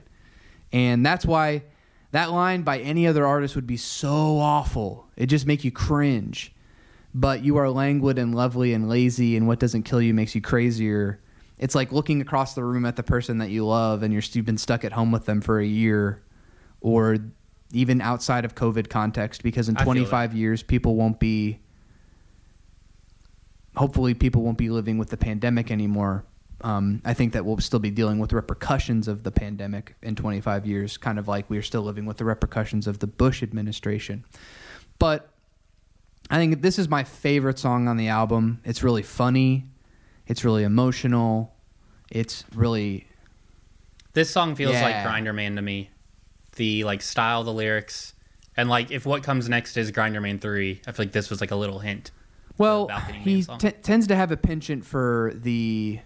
And 0.71 1.05
that's 1.05 1.25
why 1.25 1.63
that 2.11 2.31
line 2.31 2.61
by 2.61 2.79
any 2.79 3.05
other 3.05 3.27
artist 3.27 3.55
would 3.55 3.67
be 3.67 3.75
so 3.75 4.39
awful. 4.39 5.09
It 5.17 5.25
just 5.25 5.45
make 5.45 5.65
you 5.65 5.71
cringe. 5.71 6.55
But 7.13 7.43
you 7.43 7.57
are 7.57 7.69
languid 7.69 8.17
and 8.17 8.33
lovely 8.33 8.73
and 8.73 8.87
lazy 8.87 9.35
and 9.35 9.45
what 9.45 9.59
doesn't 9.59 9.83
kill 9.83 10.01
you 10.01 10.13
makes 10.13 10.33
you 10.35 10.39
crazier. 10.41 11.19
It's 11.57 11.75
like 11.75 11.91
looking 11.91 12.21
across 12.21 12.55
the 12.55 12.63
room 12.63 12.85
at 12.85 12.95
the 12.95 13.03
person 13.03 13.39
that 13.39 13.49
you 13.49 13.65
love 13.67 14.03
and 14.03 14.13
you're 14.13 14.23
you've 14.31 14.45
been 14.45 14.57
stuck 14.57 14.85
at 14.85 14.93
home 14.93 15.11
with 15.11 15.25
them 15.25 15.41
for 15.41 15.59
a 15.59 15.65
year 15.65 16.23
or 16.79 17.17
even 17.73 17.99
outside 17.99 18.45
of 18.45 18.55
COVID 18.55 18.89
context 18.89 19.43
because 19.43 19.67
in 19.67 19.75
25 19.75 20.33
years 20.33 20.63
people 20.63 20.95
won't 20.95 21.19
be 21.19 21.59
hopefully 23.75 24.13
people 24.13 24.41
won't 24.41 24.57
be 24.57 24.69
living 24.69 24.97
with 24.97 25.09
the 25.09 25.17
pandemic 25.17 25.71
anymore. 25.71 26.25
Um, 26.61 27.01
I 27.03 27.13
think 27.13 27.33
that 27.33 27.45
we'll 27.45 27.57
still 27.59 27.79
be 27.79 27.91
dealing 27.91 28.19
with 28.19 28.29
the 28.29 28.37
repercussions 28.37 29.07
of 29.07 29.23
the 29.23 29.31
pandemic 29.31 29.95
in 30.01 30.15
25 30.15 30.65
years, 30.65 30.97
kind 30.97 31.19
of 31.19 31.27
like 31.27 31.49
we're 31.49 31.61
still 31.61 31.81
living 31.81 32.05
with 32.05 32.17
the 32.17 32.25
repercussions 32.25 32.87
of 32.87 32.99
the 32.99 33.07
Bush 33.07 33.43
administration. 33.43 34.23
But 34.97 35.29
I 36.29 36.37
think 36.37 36.61
this 36.61 36.79
is 36.79 36.87
my 36.87 37.03
favorite 37.03 37.59
song 37.59 37.87
on 37.87 37.97
the 37.97 38.07
album. 38.07 38.61
It's 38.63 38.81
really 38.81 39.03
funny, 39.03 39.65
it's 40.25 40.45
really 40.45 40.63
emotional, 40.63 41.53
it's 42.09 42.45
really 42.55 43.07
This 44.13 44.29
song 44.29 44.55
feels 44.55 44.73
like 44.75 44.95
Grinderman 44.95 45.55
to 45.55 45.61
me. 45.61 45.89
The 46.55 46.83
like 46.83 47.01
style, 47.01 47.43
the 47.43 47.51
lyrics, 47.51 48.13
and 48.55 48.69
like 48.69 48.91
if 48.91 49.05
what 49.05 49.23
comes 49.23 49.49
next 49.49 49.75
is 49.75 49.91
Grinderman 49.91 50.39
three, 50.39 50.81
I 50.87 50.91
feel 50.91 51.05
like 51.05 51.13
this 51.13 51.29
was 51.29 51.41
like 51.41 51.51
a 51.51 51.55
little 51.55 51.79
hint. 51.79 52.11
Well, 52.57 52.87
he 53.23 53.43
t- 53.43 53.71
tends 53.71 54.07
to 54.07 54.15
have 54.15 54.31
a 54.31 54.37
penchant 54.37 54.85
for 54.85 55.31
the 55.35 55.99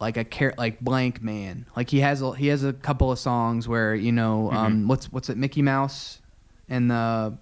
like 0.00 0.16
a 0.16 0.24
car- 0.24 0.54
like 0.56 0.80
blank 0.80 1.22
man. 1.22 1.66
Like 1.76 1.90
he 1.90 2.00
has 2.00 2.22
a, 2.22 2.34
he 2.34 2.46
has 2.48 2.64
a 2.64 2.72
couple 2.72 3.12
of 3.12 3.18
songs 3.18 3.68
where 3.68 3.94
you 3.94 4.12
know 4.12 4.48
Mm-hmm. 4.52 4.56
um, 4.56 4.88
what's 4.88 5.12
what's 5.12 5.28
it 5.28 5.36
Mickey 5.36 5.60
Mouse 5.62 6.20
and 6.68 6.90
the 6.90 7.36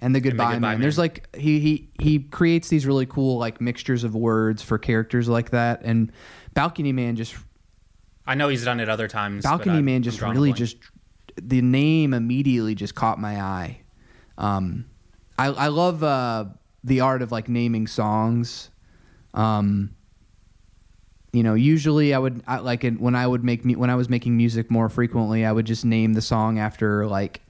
and 0.00 0.14
the 0.14 0.20
Goodbye, 0.20 0.54
Goodbye 0.54 0.58
Man. 0.58 0.60
Man. 0.60 0.80
There's 0.80 0.96
like 0.98 1.28
he 1.36 1.60
he 1.60 1.90
he 2.00 2.18
creates 2.20 2.68
these 2.68 2.86
really 2.86 3.06
cool 3.06 3.38
like 3.38 3.60
mixtures 3.60 4.04
of 4.04 4.14
words 4.14 4.62
for 4.62 4.78
characters 4.78 5.28
like 5.28 5.50
that. 5.50 5.82
And 5.84 6.10
Balcony 6.54 6.92
Man 6.92 7.16
just 7.16 7.36
I 8.26 8.34
know 8.34 8.48
he's 8.48 8.64
done 8.64 8.80
it 8.80 8.88
other 8.88 9.08
times. 9.08 9.44
Balcony 9.44 9.76
I'm- 9.76 9.84
Man 9.84 10.02
just 10.02 10.22
really 10.22 10.52
just 10.54 10.76
the 11.40 11.60
name 11.60 12.14
immediately 12.14 12.74
just 12.74 12.94
caught 12.94 13.18
my 13.20 13.40
eye. 13.40 13.80
Um, 14.38 14.86
I 15.38 15.46
I 15.48 15.66
love 15.68 16.02
uh, 16.02 16.46
the 16.84 17.00
art 17.00 17.22
of 17.22 17.32
like 17.32 17.48
naming 17.48 17.86
songs. 17.86 18.70
Um, 19.34 19.94
you 21.32 21.42
know, 21.42 21.54
usually 21.54 22.12
I 22.12 22.18
would 22.18 22.42
I, 22.46 22.58
like 22.58 22.84
it 22.84 23.00
when 23.00 23.14
I 23.14 23.26
would 23.26 23.42
make 23.42 23.64
me 23.64 23.74
when 23.76 23.88
I 23.88 23.94
was 23.94 24.08
making 24.08 24.36
music 24.36 24.70
more 24.70 24.88
frequently, 24.88 25.46
I 25.46 25.52
would 25.52 25.64
just 25.66 25.84
name 25.84 26.12
the 26.12 26.20
song 26.20 26.58
after 26.58 27.06
like 27.06 27.40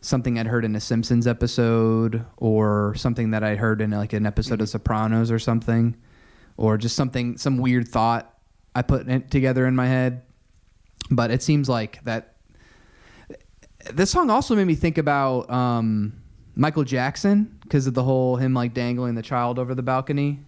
something 0.00 0.38
I'd 0.38 0.46
heard 0.46 0.64
in 0.64 0.74
a 0.74 0.80
Simpsons 0.80 1.26
episode 1.26 2.24
or 2.38 2.94
something 2.96 3.30
that 3.32 3.44
I'd 3.44 3.58
heard 3.58 3.80
in 3.80 3.90
like 3.90 4.12
an 4.14 4.26
episode 4.26 4.54
Mm-hmm. 4.54 4.62
of 4.62 4.68
Sopranos 4.70 5.30
or 5.30 5.38
something, 5.38 5.94
or 6.56 6.78
just 6.78 6.96
something 6.96 7.36
some 7.36 7.58
weird 7.58 7.88
thought 7.88 8.34
I 8.74 8.82
put 8.82 9.08
it 9.08 9.30
together 9.30 9.66
in 9.66 9.76
my 9.76 9.86
head. 9.86 10.22
But 11.10 11.30
it 11.30 11.42
seems 11.42 11.68
like 11.68 12.02
that 12.04 12.36
this 13.92 14.10
song 14.10 14.30
also 14.30 14.54
made 14.54 14.66
me 14.66 14.74
think 14.74 14.96
about 14.96 15.50
um, 15.50 16.21
Michael 16.54 16.84
Jackson 16.84 17.58
because 17.62 17.86
of 17.86 17.94
the 17.94 18.02
whole 18.02 18.36
him 18.36 18.52
like 18.54 18.74
dangling 18.74 19.14
the 19.14 19.22
child 19.22 19.58
over 19.58 19.74
the 19.74 19.82
balcony. 19.82 20.40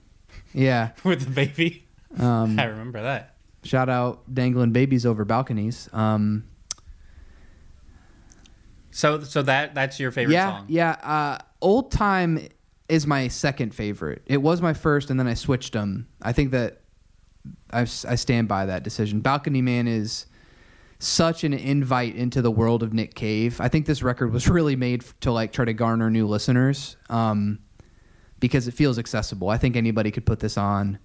Yeah. 0.52 0.90
with 1.04 1.24
the 1.24 1.30
baby. 1.30 1.86
Um, 2.18 2.58
I 2.58 2.64
remember 2.64 3.02
that. 3.02 3.34
shout 3.64 3.88
out 3.88 4.22
dangling 4.32 4.72
babies 4.72 5.04
over 5.06 5.24
balconies. 5.24 5.88
Um, 5.92 6.44
So 8.90 9.20
so 9.22 9.42
that 9.42 9.74
that's 9.74 9.98
your 9.98 10.10
favorite 10.12 10.34
yeah, 10.34 10.58
song. 10.58 10.66
yeah. 10.68 10.90
Uh, 11.02 11.38
Old 11.60 11.90
time 11.90 12.46
is 12.88 13.06
my 13.06 13.26
second 13.28 13.74
favorite. 13.74 14.22
It 14.26 14.36
was 14.36 14.60
my 14.62 14.74
first, 14.74 15.10
and 15.10 15.18
then 15.18 15.26
I 15.26 15.34
switched 15.34 15.72
them. 15.72 16.06
I 16.22 16.32
think 16.32 16.50
that 16.52 16.82
I, 17.72 17.80
I 17.80 18.14
stand 18.14 18.46
by 18.48 18.66
that 18.66 18.82
decision. 18.84 19.20
Balcony 19.20 19.62
Man 19.62 19.88
is 19.88 20.26
such 21.04 21.44
an 21.44 21.52
invite 21.52 22.16
into 22.16 22.40
the 22.40 22.50
world 22.50 22.82
of 22.82 22.92
Nick 22.94 23.14
Cave. 23.14 23.60
I 23.60 23.68
think 23.68 23.86
this 23.86 24.02
record 24.02 24.32
was 24.32 24.48
really 24.58 24.76
made 24.76 25.04
to 25.20 25.32
like 25.32 25.52
try 25.52 25.64
to 25.64 25.74
garner 25.74 26.10
new 26.10 26.26
listeners 26.26 26.96
um, 27.10 27.58
because 28.40 28.66
it 28.68 28.72
feels 28.72 28.98
accessible. 28.98 29.50
I 29.50 29.58
think 29.58 29.76
anybody 29.76 30.10
could 30.10 30.26
put 30.26 30.40
this 30.40 30.56
on. 30.56 30.98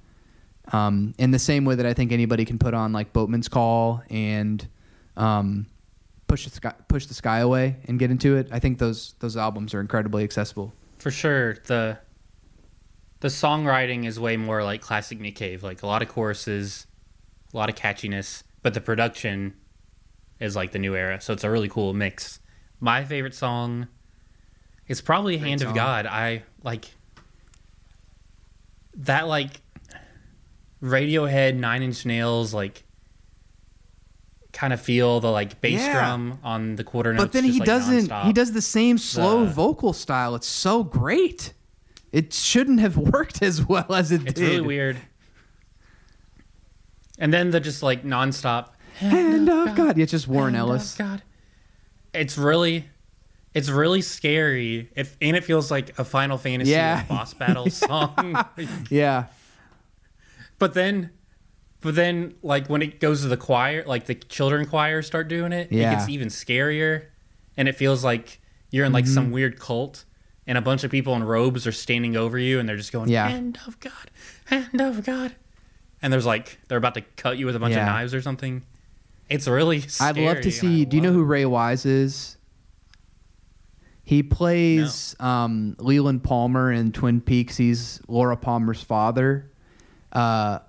Um, 0.71 1.15
in 1.17 1.31
the 1.31 1.39
same 1.39 1.65
way 1.65 1.75
that 1.75 1.85
I 1.85 1.93
think 1.93 2.11
anybody 2.11 2.45
can 2.45 2.59
put 2.59 2.75
on 2.75 2.93
like 2.93 3.11
Boatman's 3.11 3.47
Call 3.49 4.03
and 4.09 4.65
um, 5.17 5.65
push 6.27 6.45
the 6.45 6.51
sky, 6.51 6.73
push 6.87 7.07
the 7.07 7.15
sky 7.15 7.39
away 7.39 7.77
and 7.85 7.97
get 7.97 8.11
into 8.11 8.37
it. 8.37 8.49
I 8.51 8.59
think 8.59 8.77
those 8.77 9.15
those 9.19 9.35
albums 9.35 9.73
are 9.73 9.79
incredibly 9.79 10.23
accessible. 10.23 10.71
for 10.99 11.09
sure 11.09 11.55
the 11.65 11.97
the 13.21 13.29
songwriting 13.29 14.05
is 14.05 14.19
way 14.19 14.37
more 14.37 14.63
like 14.63 14.81
classic 14.81 15.19
Nick 15.19 15.35
Cave, 15.35 15.63
like 15.63 15.81
a 15.81 15.87
lot 15.87 16.03
of 16.03 16.07
choruses, 16.07 16.85
a 17.51 17.57
lot 17.57 17.69
of 17.69 17.75
catchiness, 17.75 18.43
but 18.61 18.75
the 18.75 18.81
production 18.81 19.55
is 20.39 20.55
like 20.55 20.71
the 20.71 20.79
new 20.79 20.95
era. 20.95 21.19
So 21.21 21.33
it's 21.33 21.43
a 21.43 21.49
really 21.49 21.69
cool 21.69 21.93
mix. 21.93 22.39
My 22.79 23.03
favorite 23.03 23.33
song 23.35 23.87
is 24.87 25.01
probably 25.01 25.37
Great 25.37 25.47
Hand 25.49 25.61
song. 25.61 25.69
of 25.69 25.75
God. 25.75 26.05
I 26.05 26.43
like 26.63 26.85
that 28.95 29.27
like 29.27 29.61
Radiohead, 30.81 31.55
Nine 31.55 31.83
Inch 31.83 32.05
Nails, 32.05 32.53
like 32.53 32.83
kind 34.51 34.73
of 34.73 34.81
feel 34.81 35.19
the 35.19 35.29
like 35.29 35.61
bass 35.61 35.79
Yeah. 35.81 35.93
drum 35.93 36.39
on 36.43 36.75
the 36.75 36.83
quarter 36.83 37.13
notes. 37.13 37.23
but 37.25 37.31
then 37.33 37.43
just, 37.43 37.53
he 37.53 37.59
like, 37.59 37.67
doesn't. 37.67 38.07
nonstop. 38.07 38.25
He 38.25 38.33
does 38.33 38.51
the 38.51 38.61
same 38.61 38.97
slow 38.97 39.45
The- 39.45 39.51
vocal 39.51 39.93
style. 39.93 40.35
It's 40.35 40.47
so 40.47 40.83
great. 40.83 41.53
It 42.11 42.33
shouldn't 42.33 42.79
have 42.79 42.97
worked 43.13 43.41
as 43.43 43.63
well 43.67 43.93
as 43.93 44.11
it 44.11 44.21
It's 44.21 44.23
did. 44.23 44.29
It's 44.31 44.39
really 44.41 44.61
weird. 44.61 44.97
And 47.19 47.33
then 47.33 47.51
the 47.51 47.59
just 47.59 47.83
like 47.83 48.03
nonstop 48.03 48.69
Hand 48.99 49.49
of 49.49 49.75
God. 49.75 49.97
Yeah, 49.97 50.03
it's 50.03 50.11
just 50.11 50.27
Warren 50.27 50.53
Hand 50.53 50.63
of 50.65 50.69
Ellis. 50.71 50.95
God. 50.95 51.21
It's 52.13 52.37
really, 52.37 52.85
it's 53.53 53.69
really 53.69 54.01
scary. 54.01 54.89
It 54.95 55.09
and 55.21 55.35
it 55.37 55.43
feels 55.43 55.69
like 55.71 55.97
a 55.99 56.03
Final 56.05 56.37
Fantasy 56.37 56.71
Yeah. 56.71 57.03
boss 57.03 57.33
battle 57.33 57.69
song. 57.69 58.35
Yeah. 58.89 59.25
but 60.57 60.73
then, 60.73 61.11
but 61.81 61.95
then 61.95 62.35
like 62.43 62.67
when 62.67 62.81
it 62.81 62.99
goes 62.99 63.21
to 63.21 63.27
the 63.27 63.37
choir, 63.37 63.83
like 63.85 64.05
the 64.05 64.15
children 64.15 64.65
choir 64.65 65.01
start 65.01 65.27
doing 65.27 65.51
it, 65.53 65.71
Yeah. 65.71 65.91
it 65.91 65.95
gets 65.95 66.09
even 66.09 66.27
scarier, 66.29 67.05
and 67.55 67.67
it 67.67 67.75
feels 67.75 68.03
like 68.03 68.39
you're 68.71 68.85
in 68.85 68.91
like 68.93 69.05
Mm-hmm. 69.05 69.13
some 69.13 69.31
weird 69.31 69.59
cult. 69.59 70.05
And 70.47 70.57
a 70.57 70.61
bunch 70.61 70.83
of 70.83 70.89
people 70.89 71.13
in 71.15 71.23
robes 71.23 71.67
are 71.67 71.71
standing 71.71 72.17
over 72.17 72.39
you, 72.39 72.59
and 72.59 72.67
they're 72.67 72.75
just 72.75 72.91
going, 72.91 73.07
Yeah. 73.09 73.27
"Hand 73.29 73.59
of 73.67 73.79
God, 73.79 74.09
hand 74.45 74.81
of 74.81 75.05
God," 75.05 75.35
and 76.01 76.11
there's 76.11 76.25
like 76.25 76.57
they're 76.67 76.77
about 76.79 76.95
to 76.95 77.01
cut 77.17 77.37
you 77.37 77.45
with 77.45 77.55
a 77.55 77.59
bunch 77.59 77.75
Yeah. 77.75 77.81
of 77.81 77.85
knives 77.85 78.15
or 78.15 78.21
something. 78.23 78.63
It's 79.29 79.47
really. 79.47 79.83
I'd 79.99 80.17
love 80.17 80.41
to 80.41 80.51
see. 80.51 80.85
Do 80.85 80.97
you 80.97 81.01
know 81.01 81.11
who. 81.11 81.23
Ray 81.23 81.45
Wise 81.45 81.85
is? 81.85 82.37
He 84.03 84.23
plays 84.23 85.15
um, 85.19 85.75
Leland 85.77 86.23
Palmer 86.23 86.71
in 86.71 86.91
Twin 86.91 87.21
Peaks. 87.21 87.57
He's 87.57 88.01
Laura 88.07 88.35
Palmer's 88.35 88.81
father. 88.81 89.51
Uh, 90.11 90.59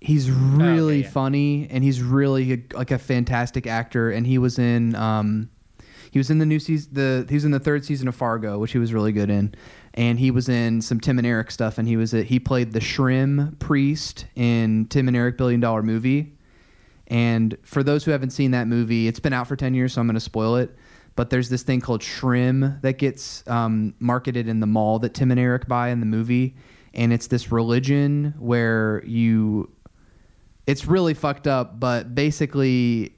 he's 0.00 0.30
really 0.30 1.02
yeah. 1.02 1.10
funny, 1.10 1.66
and 1.70 1.82
he's 1.82 2.00
really 2.00 2.52
a, 2.52 2.76
like 2.76 2.92
a 2.92 2.98
fantastic 2.98 3.66
actor. 3.66 4.12
And 4.12 4.24
he 4.24 4.38
was 4.38 4.60
in 4.60 4.94
um, 4.94 5.50
he 6.12 6.20
was 6.20 6.30
in 6.30 6.38
the 6.38 6.46
new 6.46 6.60
season. 6.60 6.94
The 6.94 7.26
he 7.28 7.34
was 7.34 7.44
in 7.44 7.50
the 7.50 7.58
third 7.58 7.84
season 7.84 8.06
of 8.06 8.14
Fargo, 8.14 8.60
which 8.60 8.70
he 8.70 8.78
was 8.78 8.94
really 8.94 9.10
good 9.10 9.30
in. 9.30 9.52
And 9.94 10.18
he 10.18 10.30
was 10.30 10.48
in 10.48 10.80
some 10.80 11.00
Tim 11.00 11.18
and 11.18 11.26
Eric 11.26 11.50
stuff. 11.50 11.78
And 11.78 11.88
he 11.88 11.96
was 11.96 12.14
a, 12.14 12.22
he 12.22 12.38
played 12.38 12.72
the 12.72 12.80
Shrim 12.80 13.58
priest 13.58 14.26
in 14.36 14.86
Tim 14.86 15.08
and 15.08 15.16
Eric 15.16 15.36
Billion 15.36 15.60
Dollar 15.60 15.82
Movie. 15.82 16.36
And 17.08 17.56
for 17.62 17.82
those 17.82 18.04
who 18.04 18.10
haven't 18.10 18.30
seen 18.30 18.52
that 18.52 18.66
movie, 18.66 19.08
it's 19.08 19.20
been 19.20 19.32
out 19.32 19.46
for 19.46 19.56
10 19.56 19.74
years, 19.74 19.92
so 19.92 20.00
I'm 20.00 20.06
going 20.06 20.14
to 20.14 20.20
spoil 20.20 20.56
it. 20.56 20.74
But 21.16 21.30
there's 21.30 21.48
this 21.48 21.62
thing 21.62 21.80
called 21.80 22.00
Shrim 22.00 22.80
that 22.82 22.98
gets 22.98 23.46
um, 23.48 23.94
marketed 24.00 24.48
in 24.48 24.60
the 24.60 24.66
mall 24.66 24.98
that 25.00 25.14
Tim 25.14 25.30
and 25.30 25.38
Eric 25.38 25.68
buy 25.68 25.90
in 25.90 26.00
the 26.00 26.06
movie. 26.06 26.56
And 26.92 27.12
it's 27.12 27.26
this 27.26 27.52
religion 27.52 28.34
where 28.38 29.02
you. 29.04 29.70
It's 30.66 30.86
really 30.86 31.12
fucked 31.12 31.46
up, 31.46 31.78
but 31.78 32.14
basically, 32.14 33.14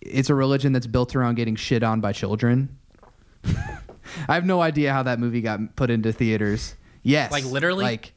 it's 0.00 0.30
a 0.30 0.34
religion 0.34 0.72
that's 0.72 0.86
built 0.86 1.14
around 1.14 1.36
getting 1.36 1.54
shit 1.54 1.84
on 1.84 2.00
by 2.00 2.12
children. 2.12 2.76
I 3.44 4.34
have 4.34 4.44
no 4.44 4.60
idea 4.60 4.92
how 4.92 5.04
that 5.04 5.20
movie 5.20 5.40
got 5.40 5.76
put 5.76 5.90
into 5.90 6.12
theaters. 6.12 6.74
Yes. 7.04 7.30
Like, 7.30 7.44
literally? 7.44 7.84
Like 7.84 8.13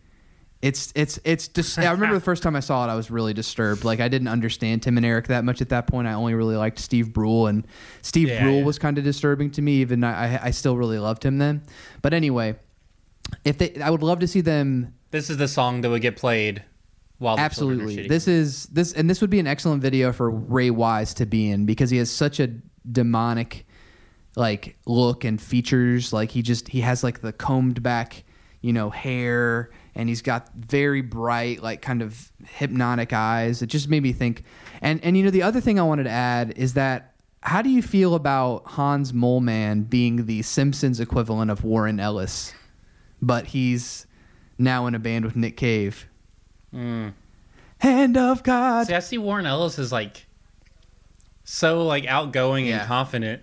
it's 0.62 0.92
it's 0.96 1.20
it's 1.24 1.48
just 1.48 1.78
I 1.78 1.92
remember 1.92 2.16
the 2.16 2.22
first 2.22 2.42
time 2.42 2.56
I 2.56 2.62
saw 2.62 2.84
it 2.88 2.92
I 2.92 2.96
was 2.96 3.12
really 3.12 3.34
disturbed. 3.34 3.84
Like 3.84 4.00
I 4.00 4.08
didn't 4.08 4.28
understand 4.28 4.82
Tim 4.84 4.98
and 4.98 5.06
Eric 5.06 5.28
that 5.28 5.44
much 5.44 5.62
at 5.62 5.70
that 5.70 5.86
point. 5.86 6.08
I 6.08 6.14
only 6.14 6.34
really 6.34 6.56
liked 6.56 6.80
Steve 6.80 7.14
Brule 7.14 7.48
and 7.48 7.68
Steve 8.02 8.30
Yeah, 8.30 8.42
Brule 8.42 8.60
yeah. 8.60 8.66
was 8.66 8.80
kind 8.80 8.98
of 8.98 9.04
disturbing 9.04 9.52
to 9.52 9.62
me 9.62 9.74
even 9.78 10.04
I 10.04 10.46
I 10.46 10.52
still 10.52 10.76
really 10.76 10.98
loved 10.98 11.24
him 11.24 11.38
then. 11.38 11.62
But 12.02 12.14
anyway, 12.14 12.56
if 13.46 13.60
they 13.60 13.80
I 13.82 13.92
would 13.92 14.02
love 14.02 14.20
to 14.20 14.28
see 14.28 14.42
them 14.42 14.96
This 15.12 15.30
is 15.30 15.38
the 15.38 15.48
song 15.48 15.82
that 15.82 15.90
would 15.90 16.02
get 16.02 16.18
played 16.18 16.64
while 17.20 17.38
Absolutely. 17.38 18.08
This 18.08 18.28
is 18.28 18.66
this 18.68 18.94
and 18.94 19.08
this 19.08 19.22
would 19.22 19.30
be 19.30 19.40
an 19.40 19.48
excellent 19.48 19.82
video 19.84 20.12
for 20.12 20.30
Ray 20.32 20.72
Wise 20.72 21.14
to 21.16 21.28
be 21.28 21.52
in 21.52 21.68
because 21.68 21.92
he 21.92 21.98
has 21.98 22.10
such 22.10 22.40
a 22.40 22.48
demonic 22.92 23.68
like 24.36 24.78
look 24.86 25.24
and 25.24 25.40
features. 25.42 26.14
Like 26.14 26.32
he 26.32 26.42
just 26.42 26.68
he 26.68 26.82
has 26.82 27.04
like 27.04 27.22
the 27.22 27.34
combed 27.34 27.84
back, 27.84 28.24
you 28.62 28.74
know, 28.74 28.90
hair 28.90 29.72
and 29.98 30.08
he's 30.08 30.22
got 30.22 30.54
very 30.54 31.02
bright, 31.02 31.62
like 31.62 31.82
kind 31.82 32.02
of 32.02 32.32
hypnotic 32.46 33.12
eyes. 33.12 33.62
It 33.62 33.68
just 33.68 33.90
made 33.90 34.04
me 34.04 34.14
think 34.14 34.44
and 34.82 35.04
and 35.04 35.18
you 35.18 35.24
know 35.24 35.30
the 35.32 35.42
other 35.44 35.60
thing 35.60 35.80
I 35.80 35.84
wanted 35.84 36.04
to 36.04 36.10
add 36.12 36.54
is 36.56 36.76
that 36.76 37.14
how 37.44 37.62
do 37.62 37.70
you 37.70 37.82
feel 37.82 38.16
about 38.16 38.64
Hans 38.66 39.12
Moleman 39.12 39.90
being 39.90 40.26
the 40.26 40.42
Simpsons 40.42 41.00
equivalent 41.00 41.52
of 41.52 41.64
Warren 41.64 42.00
Ellis? 42.00 42.54
But 43.22 43.48
he's 43.48 44.06
now 44.58 44.86
in 44.88 44.96
a 44.96 45.00
band 45.00 45.26
with 45.26 45.36
Nick 45.36 45.56
Cave. 45.58 46.08
Mm. 46.74 47.14
Hand 47.80 48.18
of 48.18 48.44
God. 48.44 48.88
See, 48.88 48.94
I 48.94 49.00
see 49.00 49.18
Warren 49.18 49.46
Ellis 49.46 49.80
is 49.80 49.92
like 49.92 50.26
so 51.44 51.86
like 51.86 52.06
outgoing 52.06 52.66
Yeah. 52.68 52.80
and 52.80 52.88
confident, 52.88 53.42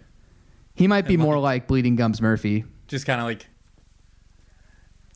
He 0.74 0.86
might 0.88 1.06
be 1.06 1.14
And 1.14 1.22
more 1.22 1.36
like- 1.38 1.62
like 1.62 1.68
Bleeding 1.68 1.96
Gums 1.96 2.20
Murphy. 2.20 2.64
just 2.88 3.06
kind 3.06 3.20
of 3.20 3.26
like. 3.26 3.46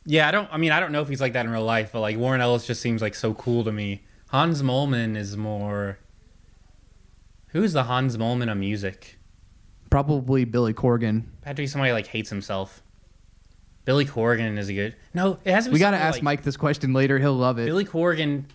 Yeah, 0.09 0.27
I 0.27 0.31
don't. 0.31 0.49
I 0.51 0.57
mean, 0.57 0.71
I 0.71 0.79
don't 0.79 0.91
know 0.91 1.03
if 1.03 1.07
he's 1.07 1.21
like 1.21 1.33
that 1.33 1.45
in 1.45 1.51
real 1.51 1.63
life, 1.63 1.91
but 1.93 1.99
like 1.99 2.17
Warren 2.17 2.41
Ellis 2.41 2.65
just 2.65 2.81
seems 2.81 2.99
like 2.99 3.13
so 3.13 3.35
cool 3.35 3.63
to 3.63 3.71
me. 3.71 4.01
Hans 4.29 4.63
Moleman 4.63 5.15
is 5.15 5.37
more. 5.37 5.99
Who's 7.49 7.73
the 7.73 7.83
Hans 7.83 8.17
Moleman 8.17 8.51
of 8.51 8.57
music? 8.57 9.19
Probably 9.91 10.45
Billy 10.45 10.73
Corgan. 10.73 11.25
Had 11.45 11.57
to 11.57 11.61
be 11.61 11.67
somebody 11.67 11.93
like 11.93 12.07
hates 12.07 12.31
himself. 12.31 12.81
Billy 13.85 14.03
Corgan 14.03 14.57
is 14.57 14.67
a 14.67 14.73
good. 14.73 14.95
No, 15.13 15.37
it 15.45 15.51
has 15.51 15.65
to 15.65 15.69
be. 15.69 15.73
We 15.75 15.79
got 15.79 15.91
to 15.91 15.97
ask 15.97 16.15
like- 16.15 16.23
Mike 16.23 16.41
this 16.41 16.57
question 16.57 16.91
later. 16.91 17.19
He'll 17.19 17.33
love 17.37 17.59
it. 17.59 17.67
Billy 17.67 17.85
Corgan. 17.85 18.45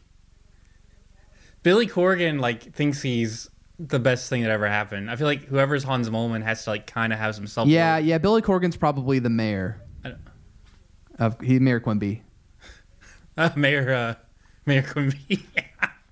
Billy 1.63 1.87
Corgan 1.87 2.41
like 2.41 2.75
thinks 2.75 3.01
he's 3.01 3.49
the 3.79 4.01
best 4.01 4.29
thing 4.29 4.43
that 4.43 4.51
ever 4.51 4.67
happened. 4.67 5.09
I 5.09 5.15
feel 5.15 5.29
like 5.29 5.45
whoever's 5.45 5.85
Hans 5.85 6.11
Moleman 6.11 6.43
has 6.43 6.65
to 6.65 6.71
like 6.71 6.89
kind 6.89 7.13
of 7.13 7.21
have 7.21 7.37
some 7.37 7.47
self. 7.47 7.69
yeah, 7.69 7.99
yeah. 7.99 8.19
Billy 8.19 8.43
Corgan's 8.43 8.77
probably 8.77 9.21
the 9.21 9.31
mayor 9.31 9.81
of 11.19 11.41
he 11.41 11.59
Mayor 11.59 11.81
Quimby. 11.81 12.23
Uh, 13.37 13.51
Mayor 13.57 13.93
uh, 13.93 14.15
Mayor 14.65 14.83
Quimby. 14.83 15.45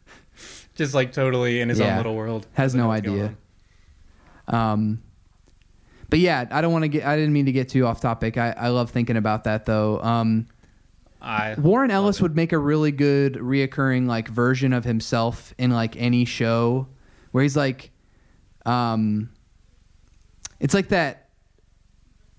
Just 0.74 0.92
like 0.92 1.12
totally 1.12 1.60
in 1.60 1.68
his 1.68 1.78
Yeah. 1.78 1.92
own 1.92 1.96
little 1.98 2.16
world. 2.16 2.48
Has 2.54 2.74
no 2.74 2.90
idea. 2.90 3.34
Um, 4.48 5.02
but 6.10 6.18
yeah, 6.18 6.46
I 6.50 6.60
don't 6.60 6.72
want 6.72 6.82
to 6.82 6.88
get. 6.88 7.04
I 7.06 7.14
didn't 7.14 7.32
mean 7.32 7.46
to 7.46 7.52
get 7.52 7.68
too 7.68 7.86
off 7.86 8.00
topic. 8.00 8.36
I, 8.38 8.50
I 8.58 8.68
love 8.70 8.90
thinking 8.90 9.16
about 9.16 9.44
that 9.44 9.66
though. 9.66 10.00
Um, 10.02 10.48
I 11.20 11.54
Warren 11.54 11.92
Ellis 11.92 12.16
it. 12.18 12.22
would 12.22 12.34
make 12.34 12.52
a 12.52 12.58
really 12.58 12.90
good 12.90 13.34
reoccurring 13.34 14.06
like 14.08 14.26
version 14.26 14.72
of 14.72 14.82
himself 14.84 15.54
in 15.58 15.70
like 15.70 15.94
any 15.96 16.24
show 16.24 16.88
where 17.30 17.42
he's 17.44 17.56
like 17.56 17.90
um 18.66 19.30
it's 20.58 20.74
like 20.74 20.88
that 20.88 21.21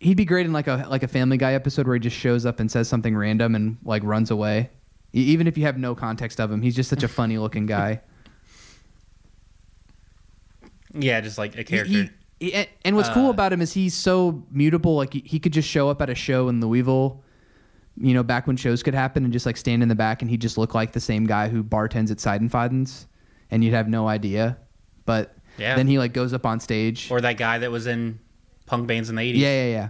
he'd 0.04 0.18
be 0.18 0.26
great 0.26 0.46
in 0.46 0.54
like 0.54 0.68
a 0.68 0.86
like 0.90 1.02
a 1.04 1.08
family 1.08 1.38
guy 1.38 1.54
episode 1.54 1.88
where 1.88 1.96
he 1.96 2.00
just 2.00 2.16
shows 2.18 2.46
up 2.46 2.60
and 2.60 2.70
says 2.72 2.88
something 2.88 3.16
random 3.16 3.56
and 3.56 3.78
like 3.84 4.04
runs 4.04 4.30
away 4.32 4.70
E- 5.16 5.22
even 5.22 5.48
if 5.48 5.58
you 5.58 5.64
have 5.64 5.78
no 5.78 5.96
context 5.96 6.40
of 6.40 6.52
him 6.52 6.62
he's 6.62 6.76
just 6.76 6.90
such 6.90 7.04
a 7.04 7.08
funny 7.08 7.38
looking 7.38 7.66
guy 7.66 8.02
Yeah, 10.96 11.22
just 11.22 11.38
like 11.38 11.58
a 11.58 11.64
character. 11.64 11.92
he- 11.92 12.10
he- 12.40 12.54
and- 12.54 12.68
and 12.86 12.96
what's 12.96 13.10
cool 13.10 13.28
Uh, 13.28 13.32
about 13.32 13.54
him 13.54 13.62
is 13.62 13.74
he's 13.74 13.94
so 13.94 14.46
mutable 14.52 14.96
like 14.96 15.14
he, 15.14 15.24
he 15.26 15.40
could 15.40 15.54
just 15.54 15.68
show 15.70 15.90
up 15.90 16.02
at 16.02 16.10
a 16.10 16.16
show 16.16 16.50
in 16.50 16.60
Louisville 16.62 17.24
you 17.96 18.14
know 18.14 18.24
back 18.24 18.48
when 18.48 18.58
shows 18.58 18.82
could 18.82 18.96
happen 18.96 19.24
and 19.24 19.32
just 19.32 19.46
like 19.46 19.56
stand 19.56 19.84
in 19.84 19.88
the 19.90 19.96
back 19.96 20.22
and 20.22 20.30
he'd 20.32 20.42
just 20.42 20.58
look 20.58 20.74
like 20.74 20.92
the 20.94 21.00
same 21.00 21.26
guy 21.28 21.48
who 21.48 21.64
bartends 21.64 22.10
at 22.12 22.18
Seidenfaden's 22.18 23.06
and 23.52 23.64
you'd 23.64 23.74
have 23.74 23.88
no 23.88 24.08
idea 24.08 24.58
but 25.06 25.36
Yeah. 25.60 25.76
then 25.76 25.88
he 25.88 26.00
like 26.00 26.12
goes 26.12 26.34
up 26.34 26.46
on 26.46 26.60
stage 26.60 27.10
or 27.12 27.22
that 27.22 27.38
guy 27.38 27.60
that 27.60 27.72
was 27.72 27.86
in 27.88 28.20
punk 28.78 28.88
bands 28.88 29.10
in 29.10 29.16
the 29.16 29.22
80s. 29.22 29.38
yeah 29.38 29.66
yeah 29.66 29.72
yeah 29.72 29.88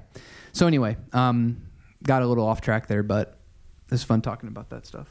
so 0.52 0.68
anyway 0.68 0.96
um 1.14 1.62
got 2.04 2.22
a 2.22 2.28
little 2.28 2.46
off 2.46 2.62
track 2.62 2.88
there 2.88 3.04
but 3.04 3.40
it 3.86 3.92
was 3.92 4.04
fun 4.04 4.22
talking 4.22 4.50
about 4.50 4.70
that 4.70 4.86
stuff 4.86 5.08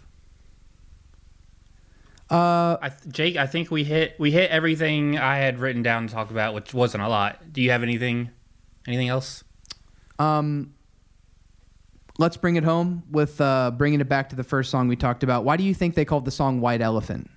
uh 2.31 2.79
I, 2.81 2.89
th- 2.89 3.13
Jake, 3.15 3.37
I 3.37 3.47
think 3.47 3.71
we 3.71 3.85
hit 3.85 4.15
we 4.19 4.31
hit 4.31 4.51
everything 4.51 5.19
I 5.19 5.37
had 5.37 5.59
written 5.59 5.83
down 5.83 6.07
to 6.07 6.15
talk 6.15 6.31
about, 6.31 6.55
which 6.55 6.73
wasn't 6.73 7.03
a 7.03 7.09
lot. 7.09 7.53
Do 7.53 7.61
you 7.61 7.71
have 7.73 7.83
anything 7.83 8.31
anything 8.87 9.09
else? 9.09 9.45
Um, 10.19 10.73
let's 12.19 12.39
bring 12.39 12.57
it 12.57 12.65
home 12.65 13.03
with 13.11 13.39
uh, 13.39 13.71
bringing 13.73 14.01
it 14.01 14.09
back 14.09 14.31
to 14.31 14.37
the 14.37 14.45
first 14.45 14.71
song 14.71 14.89
we 14.89 14.97
talked 14.97 15.23
about. 15.23 15.45
Why 15.45 15.59
do 15.59 15.65
you 15.65 15.75
think 15.75 15.95
they 15.95 16.07
called 16.07 16.25
the 16.25 16.31
song 16.31 16.63
"White 16.63 16.81
Elephant"? 16.81 17.29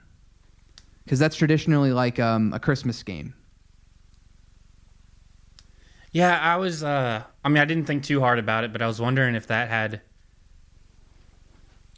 Because 1.03 1.19
that's 1.19 1.35
traditionally 1.35 1.91
like 1.91 2.17
um, 2.19 2.53
a 2.53 2.59
Christmas 2.59 3.03
game. 3.03 3.33
Yeah, 6.15 6.39
I 6.39 6.55
was. 6.55 6.81
uh 6.81 7.23
I 7.43 7.49
mean, 7.49 7.57
I 7.57 7.65
didn't 7.65 7.87
think 7.87 8.05
too 8.05 8.21
hard 8.21 8.39
about 8.39 8.63
it, 8.63 8.71
but 8.71 8.81
I 8.81 8.87
was 8.87 9.01
wondering 9.01 9.35
if 9.35 9.47
that 9.47 9.67
had 9.67 9.99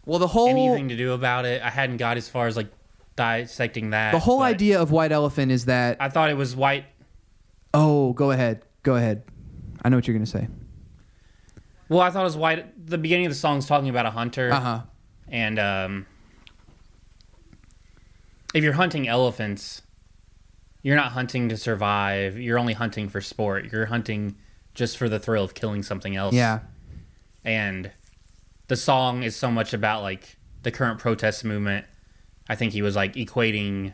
Well, 0.08 0.18
the 0.18 0.26
whole 0.26 0.48
anything 0.50 0.90
to 0.90 0.98
do 0.98 1.12
about 1.14 1.46
it. 1.46 1.62
I 1.62 1.70
hadn't 1.70 1.98
got 1.98 2.18
as 2.18 2.28
far 2.28 2.48
as 2.48 2.58
like 2.58 2.72
dissecting 3.16 3.92
that. 3.92 4.14
the 4.14 4.20
whole 4.20 4.40
but 4.40 4.46
idea 4.46 4.82
of 4.82 4.90
White 4.90 5.12
Elephant 5.12 5.52
is 5.52 5.66
that 5.66 5.98
I 6.00 6.10
thought 6.10 6.32
it 6.32 6.34
was 6.38 6.56
white. 6.56 6.86
oh, 7.76 8.14
go 8.14 8.32
ahead, 8.32 8.64
go 8.82 8.96
ahead. 8.96 9.22
I 9.86 9.90
know 9.90 9.98
what 9.98 10.08
you're 10.08 10.16
gonna 10.18 10.26
say. 10.26 10.48
Well, 11.88 12.00
I 12.02 12.10
thought 12.10 12.22
it 12.22 12.24
was 12.24 12.38
white. 12.38 12.88
The 12.88 12.98
beginning 12.98 13.28
of 13.28 13.32
the 13.32 13.36
song 13.38 13.58
song's 13.62 13.68
talking 13.68 13.90
about 13.90 14.08
a 14.08 14.12
hunter, 14.12 14.52
Uh 14.52 14.60
huh. 14.60 14.82
and 15.28 15.60
um, 15.60 16.06
if 18.56 18.64
you're 18.64 18.74
hunting 18.74 19.08
elephants, 19.08 19.84
you're 20.88 20.96
not 20.96 21.12
hunting 21.12 21.50
to 21.50 21.58
survive. 21.58 22.40
You're 22.40 22.58
only 22.58 22.72
hunting 22.72 23.10
for 23.10 23.20
sport. 23.20 23.74
You're 23.74 23.88
hunting 23.88 24.38
just 24.74 24.98
for 24.98 25.10
the 25.10 25.20
thrill 25.20 25.44
of 25.44 25.54
killing 25.54 25.84
something 25.84 26.16
else. 26.16 26.34
Yeah. 26.34 26.60
and 27.44 27.92
the 28.70 28.78
song 28.78 29.24
is 29.24 29.36
so 29.36 29.52
much 29.52 29.74
about 29.74 30.02
like 30.02 30.38
the 30.64 30.72
current 30.72 30.98
protest 30.98 31.44
movement. 31.44 31.86
I 32.48 32.56
think 32.56 32.72
he 32.72 32.82
was 32.82 32.96
like 32.96 33.16
equating 33.16 33.92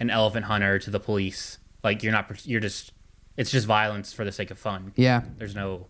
an 0.00 0.10
elephant 0.10 0.46
hunter 0.46 0.80
to 0.80 0.90
the 0.90 0.98
police. 0.98 1.58
Like 1.84 2.02
you're 2.02 2.10
not, 2.10 2.44
you're 2.44 2.60
just, 2.60 2.90
it's 3.36 3.52
just 3.52 3.68
violence 3.68 4.12
for 4.12 4.24
the 4.24 4.32
sake 4.32 4.50
of 4.50 4.58
fun. 4.58 4.94
Yeah. 4.96 5.22
There's 5.38 5.54
no 5.54 5.86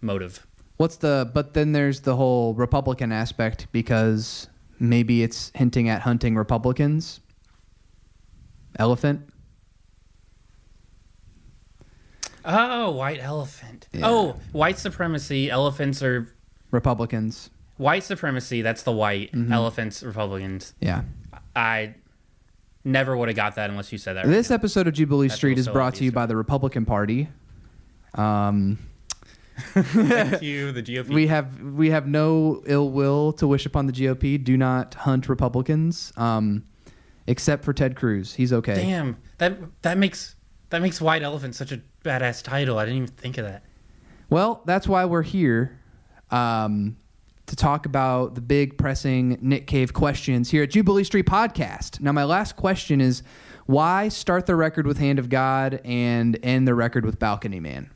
motive. 0.00 0.46
What's 0.76 0.98
the? 0.98 1.28
But 1.34 1.54
then 1.54 1.72
there's 1.72 2.02
the 2.02 2.14
whole 2.14 2.54
Republican 2.54 3.10
aspect 3.10 3.66
because 3.72 4.46
maybe 4.78 5.24
it's 5.24 5.50
hinting 5.56 5.88
at 5.88 6.02
hunting 6.02 6.36
Republicans. 6.36 7.18
Elephant. 8.78 9.28
Oh, 12.50 12.90
white 12.92 13.20
elephant. 13.20 13.86
Yeah. 13.92 14.08
Oh, 14.08 14.36
white 14.52 14.78
supremacy. 14.78 15.50
Elephants 15.50 16.02
are 16.02 16.26
Republicans. 16.70 17.50
white 17.76 18.02
supremacy. 18.04 18.62
That's 18.62 18.82
the 18.82 18.92
white 18.92 19.32
Mhm. 19.32 19.50
elephants. 19.52 20.02
Republicans. 20.02 20.72
Yeah. 20.80 21.02
I 21.54 21.94
never 22.84 23.16
would 23.16 23.28
have 23.28 23.36
got 23.36 23.54
that 23.56 23.68
unless 23.70 23.92
you 23.92 23.98
said 23.98 24.14
that. 24.14 24.24
right 24.24 24.30
This 24.30 24.48
now. 24.50 24.54
episode 24.56 24.86
of 24.88 24.94
Jubilee 24.94 25.28
That 25.28 25.34
Street 25.36 25.58
is 25.58 25.66
so 25.66 25.72
brought 25.74 25.94
to 25.96 26.04
you 26.04 26.10
by 26.12 26.24
the 26.26 26.36
Republican 26.36 26.84
Party. 26.86 27.28
Um, 28.14 28.78
Thank 29.74 30.40
you, 30.42 30.72
the 30.72 30.82
GOP. 30.82 31.08
we 31.08 31.26
have 31.26 31.60
we 31.60 31.90
have 31.90 32.06
no 32.06 32.62
ill 32.66 32.90
will 32.90 33.32
to 33.34 33.46
wish 33.46 33.66
upon 33.66 33.86
the 33.86 33.92
GOP. 33.92 34.42
Do 34.42 34.56
not 34.56 34.94
hunt 34.94 35.28
Republicans, 35.28 36.12
um, 36.16 36.62
except 37.26 37.64
for 37.64 37.72
Ted 37.72 37.96
Cruz. 37.96 38.32
He's 38.34 38.52
okay. 38.52 38.74
Damn 38.76 39.16
that 39.38 39.58
that 39.82 39.98
makes 39.98 40.36
that 40.70 40.82
makes 40.82 41.00
white 41.00 41.22
elephant 41.22 41.54
such 41.54 41.72
a 41.72 41.80
badass 42.04 42.42
title. 42.42 42.78
I 42.78 42.84
didn't 42.84 42.96
even 43.02 43.08
think 43.14 43.38
of 43.38 43.44
that. 43.44 43.62
Well, 44.30 44.62
that's 44.66 44.86
why 44.86 45.04
we're 45.06 45.22
here 45.22 45.78
um, 46.30 46.96
to 47.46 47.56
talk 47.56 47.86
about 47.86 48.34
the 48.34 48.40
big 48.42 48.76
pressing 48.76 49.38
Nick 49.40 49.66
Cave 49.66 49.94
questions 49.94 50.50
here 50.50 50.62
at 50.64 50.70
Jubilee 50.70 51.04
Street 51.04 51.26
Podcast. 51.26 52.00
Now, 52.00 52.12
my 52.12 52.24
last 52.24 52.56
question 52.56 53.00
is 53.00 53.22
why 53.66 54.08
start 54.08 54.46
the 54.46 54.56
record 54.56 54.86
with 54.86 54.98
Hand 54.98 55.18
of 55.18 55.28
God 55.30 55.80
and 55.84 56.38
end 56.42 56.68
the 56.68 56.74
record 56.74 57.04
with 57.06 57.18
Balcony 57.18 57.60
Man? 57.60 57.90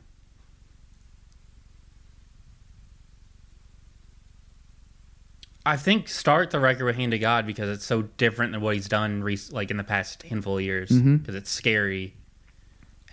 I 5.65 5.77
think 5.77 6.09
start 6.09 6.51
the 6.51 6.59
record 6.59 6.83
with 6.85 6.95
Hand 6.97 7.13
of 7.13 7.21
God 7.21 7.45
because 7.47 7.69
it's 7.69 7.85
so 7.85 8.01
different 8.01 8.51
than 8.51 8.61
what 8.61 8.75
he's 8.75 8.89
done 8.89 9.23
like 9.51 9.71
in 9.71 9.77
the 9.77 9.83
past 9.83 10.23
handful 10.23 10.57
of 10.57 10.63
years 10.63 10.89
Mhm. 10.89 11.19
because 11.21 11.35
it's 11.35 11.49
scary 11.49 12.15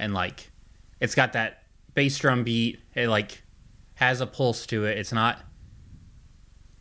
and 0.00 0.12
like 0.14 0.50
it's 1.00 1.14
got 1.14 1.32
that 1.34 1.62
bass 1.94 2.18
drum 2.18 2.42
beat. 2.44 2.80
It 2.94 3.08
like 3.08 3.42
has 3.94 4.20
a 4.20 4.26
pulse 4.26 4.66
to 4.66 4.84
it. 4.86 4.98
It's 4.98 5.12
not. 5.12 5.38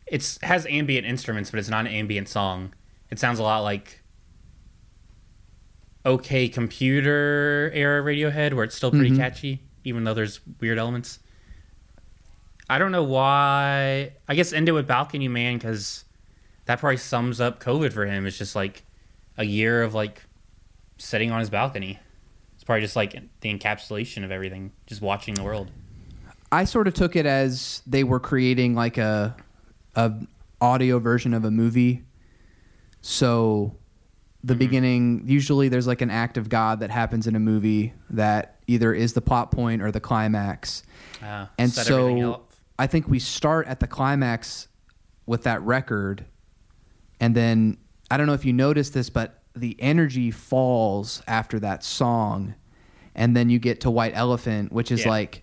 It's 0.06 0.38
has 0.42 0.66
ambient 0.66 1.06
instruments, 1.06 1.50
but 1.50 1.60
it's 1.60 1.68
not 1.68 1.86
an 1.86 1.92
ambient 1.92 2.28
song. 2.28 2.74
It 3.10 3.18
sounds 3.18 3.38
a 3.38 3.42
lot 3.42 3.60
like 3.60 4.02
OK 6.04 6.48
Computer 6.48 7.70
era 7.74 8.02
Radiohead, 8.02 8.54
where 8.54 8.64
it's 8.64 8.74
still 8.74 8.90
pretty 8.90 9.10
Mhm. 9.10 9.16
catchy, 9.18 9.62
even 9.84 10.04
though 10.04 10.14
there's 10.14 10.40
weird 10.60 10.78
elements. 10.78 11.18
I 12.68 12.78
don't 12.78 12.92
know 12.92 13.02
why. 13.04 14.12
I 14.28 14.34
guess 14.34 14.52
end 14.52 14.68
it 14.68 14.72
with 14.72 14.86
Balcony 14.86 15.28
Man 15.28 15.58
because 15.58 16.04
that 16.66 16.78
probably 16.78 16.96
sums 16.96 17.40
up 17.40 17.60
COVID 17.62 17.92
for 17.92 18.06
him. 18.06 18.26
It's 18.26 18.38
just 18.38 18.54
like 18.56 18.84
a 19.36 19.44
year 19.44 19.82
of 19.82 19.92
like 19.92 20.22
sitting 20.96 21.30
on 21.30 21.40
his 21.40 21.50
balcony. 21.50 21.98
Probably 22.70 22.82
just 22.82 22.94
like 22.94 23.20
the 23.40 23.52
encapsulation 23.52 24.22
of 24.22 24.30
everything, 24.30 24.70
just 24.86 25.02
watching 25.02 25.34
the 25.34 25.42
world. 25.42 25.72
I 26.52 26.62
sort 26.62 26.86
of 26.86 26.94
took 26.94 27.16
it 27.16 27.26
as 27.26 27.82
they 27.84 28.04
were 28.04 28.20
creating 28.20 28.76
like 28.76 28.96
a 28.96 29.34
a 29.96 30.12
audio 30.60 31.00
version 31.00 31.34
of 31.34 31.44
a 31.44 31.50
movie. 31.50 32.04
So 33.00 33.74
the 34.44 34.54
Mhm. 34.54 34.58
beginning 34.58 35.22
usually 35.26 35.68
there's 35.68 35.88
like 35.88 36.00
an 36.00 36.12
act 36.12 36.36
of 36.36 36.48
God 36.48 36.78
that 36.78 36.92
happens 36.92 37.26
in 37.26 37.34
a 37.34 37.40
movie 37.40 37.92
that 38.10 38.60
either 38.68 38.94
is 38.94 39.14
the 39.14 39.20
plot 39.20 39.50
point 39.50 39.82
or 39.82 39.90
the 39.90 39.98
climax. 39.98 40.84
Uh, 41.20 41.46
And 41.58 41.72
so. 41.72 42.42
I 42.78 42.86
think 42.86 43.08
we 43.08 43.18
start 43.18 43.66
at 43.66 43.80
the 43.80 43.88
climax 43.88 44.68
with 45.26 45.42
that 45.42 45.60
record 45.62 46.24
and 47.18 47.34
then 47.34 47.78
I 48.12 48.16
don't 48.16 48.28
know 48.28 48.32
if 48.34 48.44
you 48.44 48.52
noticed 48.52 48.94
this 48.94 49.10
but 49.10 49.38
the 49.56 49.74
energy 49.80 50.30
falls 50.30 51.24
after 51.26 51.58
that 51.58 51.82
song 51.82 52.54
and 53.20 53.36
then 53.36 53.50
you 53.50 53.58
get 53.58 53.80
to 53.82 53.90
White 53.90 54.12
Elephant 54.14 54.72
which 54.72 54.90
is 54.90 55.04
Yeah. 55.04 55.10
like 55.10 55.42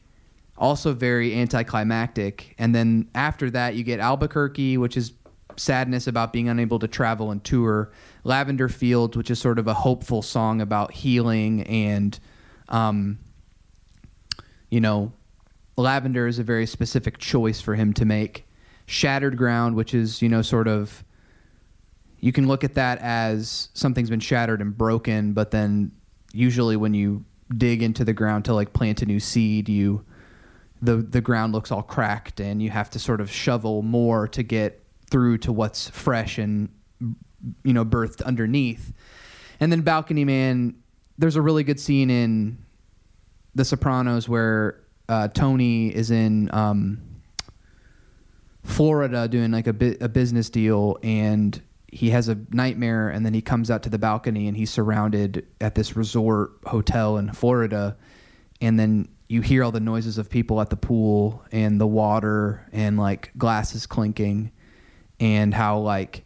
also 0.57 0.93
very 0.93 1.33
anticlimactic 1.39 2.55
and 2.57 2.73
then 2.73 3.07
after 3.15 3.49
that 3.51 3.75
you 3.75 3.83
get 3.83 3.99
Albuquerque 3.99 4.77
which 4.77 4.97
is 4.97 5.13
sadness 5.55 6.07
about 6.07 6.33
being 6.33 6.49
unable 6.49 6.79
to 6.79 6.87
travel 6.87 7.31
and 7.31 7.43
tour 7.43 7.91
Lavender 8.23 8.67
Fields 8.69 9.15
which 9.15 9.29
is 9.31 9.39
sort 9.39 9.59
of 9.59 9.67
a 9.67 9.73
hopeful 9.73 10.21
song 10.21 10.61
about 10.61 10.91
healing 10.91 11.61
and 11.63 12.19
um 12.69 13.19
you 14.69 14.81
know 14.81 15.13
lavender 15.77 16.27
is 16.27 16.39
a 16.39 16.43
very 16.43 16.65
specific 16.65 17.19
choice 17.19 17.61
for 17.61 17.75
him 17.75 17.93
to 17.93 18.03
make. 18.03 18.45
Shattered 18.87 19.37
ground, 19.37 19.75
which 19.75 19.93
is 19.93 20.21
you 20.21 20.29
know 20.29 20.41
sort 20.41 20.67
of, 20.67 21.03
you 22.19 22.31
can 22.31 22.47
look 22.47 22.63
at 22.63 22.73
that 22.75 22.99
as 22.99 23.69
something's 23.73 24.09
been 24.09 24.19
shattered 24.19 24.61
and 24.61 24.75
broken, 24.77 25.33
but 25.33 25.51
then 25.51 25.91
usually 26.33 26.75
when 26.75 26.93
you 26.93 27.23
dig 27.55 27.81
into 27.81 28.03
the 28.03 28.13
ground 28.13 28.45
to 28.45 28.53
like 28.53 28.73
plant 28.73 29.01
a 29.01 29.05
new 29.05 29.19
seed, 29.19 29.69
you 29.69 30.05
the 30.81 30.97
the 30.97 31.21
ground 31.21 31.53
looks 31.53 31.71
all 31.71 31.81
cracked 31.81 32.39
and 32.39 32.61
you 32.61 32.69
have 32.69 32.89
to 32.91 32.99
sort 32.99 33.21
of 33.21 33.31
shovel 33.31 33.81
more 33.81 34.27
to 34.27 34.43
get 34.43 34.83
through 35.09 35.37
to 35.39 35.51
what's 35.51 35.89
fresh 35.89 36.37
and 36.37 36.69
you 37.63 37.73
know 37.73 37.85
birthed 37.85 38.23
underneath. 38.23 38.93
And 39.59 39.71
then 39.71 39.81
balcony 39.81 40.25
man, 40.25 40.75
there's 41.17 41.35
a 41.35 41.41
really 41.41 41.63
good 41.63 41.79
scene 41.79 42.09
in 42.09 42.57
The 43.55 43.65
Sopranos 43.65 44.29
where 44.29 44.83
uh, 45.09 45.29
Tony 45.29 45.87
is 45.87 46.11
in 46.11 46.53
um, 46.53 47.01
Florida 48.63 49.27
doing 49.27 49.51
like 49.51 49.67
a, 49.67 49.73
bi- 49.73 49.97
a 50.01 50.09
business 50.09 50.49
deal 50.49 50.97
and 51.01 51.59
he 51.89 52.09
has 52.09 52.27
a 52.29 52.37
nightmare 52.51 53.09
and 53.09 53.25
then 53.25 53.33
he 53.33 53.41
comes 53.41 53.71
out 53.71 53.83
to 53.83 53.89
the 53.89 53.97
balcony 53.97 54.47
and 54.47 54.57
he's 54.57 54.69
surrounded 54.69 55.45
at 55.61 55.75
this 55.75 55.95
resort 55.95 56.51
hotel 56.65 57.17
in 57.17 57.31
Florida 57.31 57.95
and 58.61 58.79
then 58.79 59.07
you 59.29 59.41
hear 59.41 59.63
all 59.63 59.71
the 59.71 59.79
noises 59.79 60.17
of 60.17 60.29
people 60.29 60.59
at 60.61 60.69
the 60.69 60.75
pool 60.77 61.43
and 61.51 61.79
the 61.79 61.87
water 61.87 62.67
and 62.71 62.97
like 62.97 63.31
glasses 63.37 63.85
clinking 63.85 64.51
and 65.19 65.53
how 65.53 65.77
like 65.79 66.25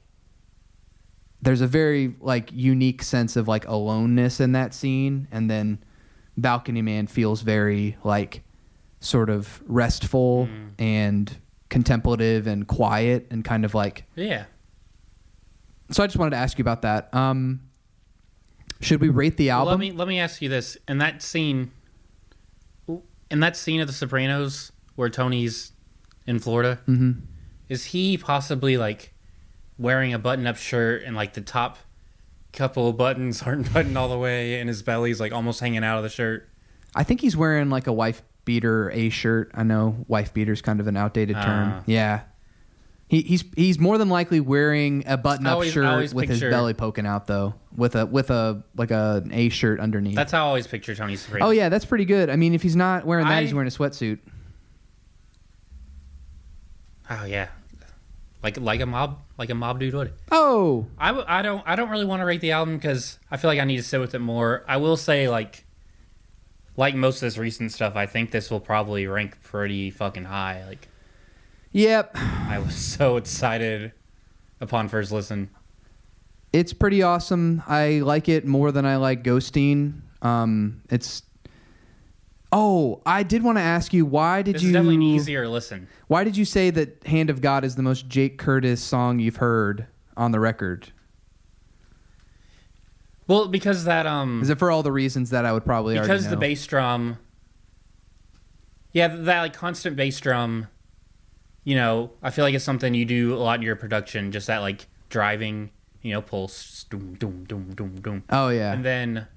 there's 1.41 1.61
a 1.61 1.67
very 1.67 2.15
like 2.19 2.51
unique 2.53 3.01
sense 3.03 3.35
of 3.35 3.47
like 3.47 3.67
aloneness 3.67 4.39
in 4.39 4.51
that 4.51 4.73
scene 4.73 5.27
and 5.31 5.49
then 5.49 5.79
balcony 6.37 6.81
man 6.81 7.07
feels 7.07 7.41
very 7.41 7.97
like 8.03 8.43
sort 8.99 9.29
of 9.29 9.61
restful 9.65 10.47
Mm. 10.47 10.69
and 10.79 11.37
contemplative 11.69 12.47
and 12.47 12.67
quiet 12.67 13.27
and 13.31 13.43
kind 13.45 13.63
of 13.65 13.73
like 13.73 14.05
Yeah. 14.15 14.45
So 15.91 16.03
i 16.03 16.07
just 16.07 16.17
wanted 16.17 16.31
to 16.31 16.37
ask 16.37 16.57
you 16.57 16.63
about 16.63 16.81
that. 16.83 17.13
Um 17.13 17.61
should 18.79 18.99
we 18.99 19.09
rate 19.09 19.37
the 19.37 19.49
Well, 19.49 19.59
album? 19.59 19.71
let 19.73 19.79
me 19.79 19.91
let 19.91 20.07
me 20.07 20.19
ask 20.19 20.41
you 20.41 20.49
this: 20.49 20.75
in 20.87 20.97
that 20.97 21.21
scene, 21.21 21.71
in 23.29 23.39
that 23.39 23.55
scene 23.55 23.79
of 23.79 23.87
The 23.87 23.93
Sopranos 23.93 24.71
where 24.95 25.09
Tony's 25.09 25.71
in 26.25 26.39
Florida, 26.39 26.79
hmm 26.85 27.11
is 27.69 27.85
he 27.85 28.17
possibly 28.17 28.75
like 28.77 29.13
wearing 29.77 30.13
a 30.13 30.19
button-up 30.19 30.57
shirt 30.57 31.03
and 31.03 31.15
like 31.15 31.33
the 31.33 31.41
top 31.41 31.77
couple 32.51 32.89
of 32.89 32.97
buttons 32.97 33.41
aren't 33.45 33.71
buttoned 33.73 33.97
all 33.97 34.09
the 34.09 34.17
way, 34.17 34.59
and 34.59 34.67
his 34.67 34.81
belly's 34.83 35.19
like 35.21 35.31
almost 35.31 35.59
hanging 35.59 35.83
out 35.83 35.97
of 35.97 36.03
the 36.03 36.09
shirt? 36.09 36.47
i 36.93 37.03
think 37.03 37.21
he's 37.21 37.37
wearing 37.37 37.69
like 37.69 37.87
a 37.87 37.93
wife 37.93 38.21
beater 38.43 38.89
a 38.91 39.09
shirt. 39.09 39.51
I 39.53 39.63
know 39.63 40.03
wife 40.07 40.33
beater 40.33 40.51
is 40.51 40.61
kind 40.61 40.79
of 40.81 40.87
an 40.87 40.97
outdated 40.97 41.35
term. 41.37 41.73
Ah. 41.75 41.83
yeah 41.85 42.21
He, 43.11 43.23
he's 43.23 43.43
he's 43.57 43.77
more 43.77 43.97
than 43.97 44.07
likely 44.07 44.39
wearing 44.39 45.03
a 45.05 45.17
button-up 45.17 45.51
always- 45.55 45.73
shirt 45.73 46.13
with 46.13 46.29
his 46.29 46.39
belly 46.39 46.73
poking 46.73 47.05
out 47.05 47.27
though, 47.27 47.55
with 47.75 47.97
a 47.97 48.05
with 48.05 48.29
a 48.31 48.63
like 48.77 48.89
a 48.91 49.21
an 49.25 49.33
A 49.33 49.49
shirt 49.49 49.81
underneath. 49.81 50.15
That's 50.15 50.31
how 50.31 50.45
I 50.45 50.47
always 50.47 50.65
picture 50.65 50.95
Tony 50.95 51.17
Soprano. 51.17 51.47
oh 51.47 51.49
yeah, 51.49 51.67
that's 51.67 51.83
pretty 51.83 52.05
good. 52.05 52.29
I 52.29 52.37
mean, 52.37 52.53
if 52.55 52.61
he's 52.61 52.77
not 52.77 53.05
wearing 53.05 53.25
that, 53.27 53.33
I- 53.39 53.41
he's 53.41 53.53
wearing 53.53 53.67
a 53.67 53.71
sweatsuit. 53.71 54.19
Oh 57.09 57.25
yeah, 57.25 57.49
like 58.43 58.57
like 58.57 58.79
a 58.79 58.85
mob 58.85 59.19
like 59.37 59.49
a 59.49 59.55
mob 59.55 59.79
dude 59.81 59.93
would. 59.93 60.13
Oh, 60.31 60.87
I, 60.97 61.07
w- 61.07 61.25
I 61.27 61.41
don't 61.41 61.63
I 61.67 61.75
don't 61.75 61.89
really 61.89 62.05
want 62.05 62.21
to 62.21 62.25
rate 62.25 62.39
the 62.39 62.51
album 62.51 62.77
because 62.77 63.19
I 63.29 63.35
feel 63.35 63.49
like 63.49 63.59
I 63.59 63.65
need 63.65 63.77
to 63.77 63.83
sit 63.83 63.99
with 63.99 64.15
it 64.15 64.19
more. 64.19 64.63
I 64.67 64.77
will 64.77 64.95
say 64.95 65.27
like 65.27 65.65
like 66.77 66.95
most 66.95 67.15
of 67.17 67.21
this 67.21 67.37
recent 67.37 67.73
stuff, 67.73 67.97
I 67.97 68.05
think 68.05 68.31
this 68.31 68.49
will 68.49 68.61
probably 68.61 69.05
rank 69.07 69.41
pretty 69.43 69.91
fucking 69.91 70.23
high. 70.23 70.63
Like 70.65 70.87
yep. 71.71 72.11
I 72.15 72.59
was 72.59 72.75
so 72.75 73.17
excited 73.17 73.91
upon 74.59 74.87
first 74.89 75.11
listen. 75.11 75.49
It's 76.53 76.73
pretty 76.73 77.01
awesome. 77.01 77.63
I 77.67 77.99
like 77.99 78.27
it 78.27 78.45
more 78.45 78.71
than 78.71 78.85
I 78.85 78.97
like 78.97 79.23
Ghosteen. 79.23 80.01
Um, 80.21 80.81
it's. 80.89 81.23
Oh, 82.51 83.01
I 83.05 83.23
did 83.23 83.43
want 83.43 83.57
to 83.57 83.61
ask 83.61 83.93
you 83.93 84.05
why 84.05 84.41
did 84.41 84.55
This 84.55 84.63
you 84.63 84.69
is 84.69 84.73
definitely 84.73 84.95
an 84.95 85.01
easier 85.03 85.47
listen. 85.47 85.87
why 86.07 86.25
did 86.25 86.35
you 86.35 86.43
say 86.43 86.69
that 86.71 87.05
"Hand 87.07 87.29
of 87.29 87.39
God" 87.39 87.63
is 87.63 87.75
the 87.75 87.81
most 87.81 88.09
Jake 88.09 88.37
Curtis 88.37 88.81
song 88.81 89.19
you've 89.19 89.37
heard 89.37 89.87
on 90.17 90.31
the 90.33 90.39
record? 90.41 90.91
Well, 93.27 93.47
because 93.47 93.85
that 93.85 94.05
um 94.05 94.41
Is 94.41 94.49
it 94.49 94.59
for 94.59 94.69
all 94.69 94.83
the 94.83 94.91
reasons 94.91 95.29
that 95.29 95.45
I 95.45 95.53
would 95.53 95.63
probably 95.63 95.97
because 95.97 96.29
the 96.29 96.35
bass 96.35 96.65
drum 96.67 97.17
yeah 98.91 99.07
that 99.07 99.39
like 99.41 99.53
constant 99.53 99.95
bass 99.95 100.19
drum 100.19 100.67
you 101.63 101.75
know 101.75 102.11
i 102.23 102.29
feel 102.29 102.43
like 102.43 102.53
it's 102.55 102.63
something 102.65 102.93
you 102.93 103.05
do 103.05 103.33
a 103.33 103.37
lot 103.37 103.59
in 103.59 103.61
your 103.61 103.75
production 103.75 104.31
just 104.31 104.47
that 104.47 104.59
like 104.59 104.87
driving 105.09 105.69
you 106.01 106.11
know 106.11 106.21
pulse 106.21 106.85
doom 106.89 107.15
doom 107.15 107.43
doom 107.45 107.73
doom 107.75 108.01
doom. 108.01 108.23
Oh 108.29 108.49
yeah, 108.49 108.73
and 108.73 108.83
then 108.83 109.27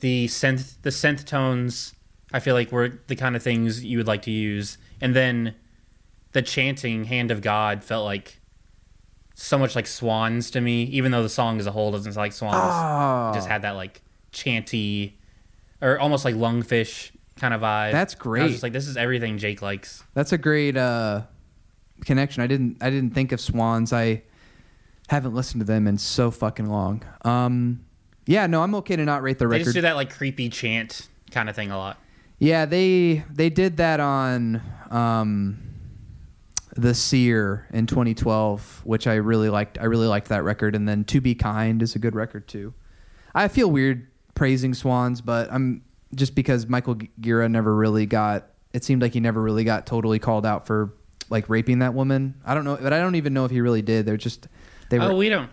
the 0.00 0.26
synth 0.26 0.74
the 0.82 0.90
synth 0.90 1.24
tones 1.24 1.94
i 2.32 2.40
feel 2.40 2.54
like 2.54 2.72
were 2.72 3.00
the 3.06 3.16
kind 3.16 3.36
of 3.36 3.42
things 3.42 3.84
you 3.84 3.98
would 3.98 4.06
like 4.06 4.22
to 4.22 4.30
use. 4.30 4.78
And 5.00 5.14
then 5.14 5.54
the 6.32 6.42
chanting 6.42 7.04
hand 7.04 7.30
of 7.30 7.40
god 7.40 7.84
felt 7.84 8.04
like 8.04 8.40
so 9.34 9.56
much 9.56 9.76
like 9.76 9.86
swans 9.86 10.50
to 10.50 10.60
me 10.60 10.82
even 10.84 11.12
though 11.12 11.22
the 11.22 11.28
song 11.28 11.60
as 11.60 11.66
a 11.66 11.70
whole 11.70 11.92
doesn't 11.92 12.12
sound 12.12 12.24
like 12.24 12.32
swans. 12.32 12.56
Oh, 12.58 13.32
just 13.34 13.48
had 13.48 13.62
that 13.62 13.76
like 13.76 14.02
chanty 14.32 15.16
or 15.80 15.98
almost 16.00 16.24
like 16.24 16.34
lungfish 16.34 17.12
kind 17.38 17.54
of 17.54 17.60
vibe. 17.60 17.92
That's 17.92 18.14
And 18.14 18.20
I 18.20 18.24
great. 18.24 18.42
was 18.44 18.52
just 18.52 18.62
like, 18.62 18.72
this 18.72 18.86
is 18.88 18.96
everything 18.96 19.38
Jake 19.38 19.62
likes. 19.62 20.02
That's 20.14 20.32
a 20.32 20.38
great 20.38 20.76
uh, 20.76 21.22
connection. 22.04 22.42
I 22.42 22.46
didn't 22.46 22.78
I 22.82 22.90
didn't 22.90 23.14
think 23.14 23.32
of 23.32 23.40
Swans. 23.40 23.92
I 23.92 24.22
haven't 25.08 25.34
listened 25.34 25.60
to 25.60 25.64
them 25.64 25.86
in 25.86 25.96
so 25.98 26.30
fucking 26.30 26.66
long. 26.66 27.02
Um, 27.24 27.84
yeah, 28.26 28.46
no, 28.46 28.62
I'm 28.62 28.74
okay 28.76 28.94
to 28.96 29.04
not 29.04 29.22
rate 29.22 29.38
the 29.38 29.48
They 29.48 29.58
just 29.58 29.68
record. 29.68 29.78
do 29.78 29.82
that 29.82 29.96
like 29.96 30.12
creepy 30.14 30.48
chant 30.50 31.08
kind 31.30 31.48
of 31.48 31.56
thing 31.56 31.70
a 31.70 31.78
lot. 31.78 31.98
Yeah, 32.38 32.66
they 32.66 33.24
they 33.32 33.48
did 33.50 33.78
that 33.78 34.00
on 34.00 34.60
um, 34.90 35.58
the 36.76 36.94
Seer 36.94 37.66
in 37.72 37.86
2012, 37.86 38.82
which 38.84 39.06
I 39.06 39.14
really 39.14 39.48
liked. 39.48 39.78
I 39.80 39.84
really 39.84 40.06
liked 40.06 40.28
that 40.28 40.44
record, 40.44 40.74
and 40.76 40.88
then 40.88 41.04
To 41.04 41.20
Be 41.20 41.34
Kind 41.34 41.82
is 41.82 41.94
a 41.96 41.98
good 41.98 42.14
record 42.14 42.46
too. 42.46 42.74
I 43.34 43.48
feel 43.48 43.70
weird 43.70 44.06
praising 44.34 44.74
Swans, 44.74 45.20
but 45.20 45.50
I'm 45.52 45.82
just 46.14 46.34
because 46.34 46.66
Michael 46.66 46.96
Gira 47.20 47.50
never 47.50 47.74
really 47.74 48.06
got. 48.06 48.48
It 48.72 48.84
seemed 48.84 49.02
like 49.02 49.14
he 49.14 49.20
never 49.20 49.40
really 49.40 49.64
got 49.64 49.86
totally 49.86 50.18
called 50.18 50.44
out 50.44 50.66
for 50.66 50.94
like 51.30 51.48
raping 51.48 51.80
that 51.80 51.94
woman. 51.94 52.34
I 52.44 52.54
don't 52.54 52.64
know, 52.64 52.78
but 52.80 52.92
I 52.92 53.00
don't 53.00 53.14
even 53.14 53.34
know 53.34 53.44
if 53.44 53.50
he 53.50 53.60
really 53.60 53.82
did. 53.82 54.06
They're 54.06 54.16
just 54.16 54.48
they 54.90 54.98
were. 54.98 55.06
oh, 55.06 55.16
we 55.16 55.28
don't. 55.28 55.50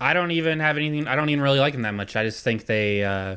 I 0.00 0.12
don't 0.12 0.32
even 0.32 0.60
have 0.60 0.76
anything. 0.76 1.06
I 1.06 1.16
don't 1.16 1.28
even 1.28 1.42
really 1.42 1.60
like 1.60 1.72
them 1.72 1.82
that 1.82 1.94
much. 1.94 2.16
I 2.16 2.24
just 2.24 2.42
think 2.42 2.66
they 2.66 3.04
uh, 3.04 3.36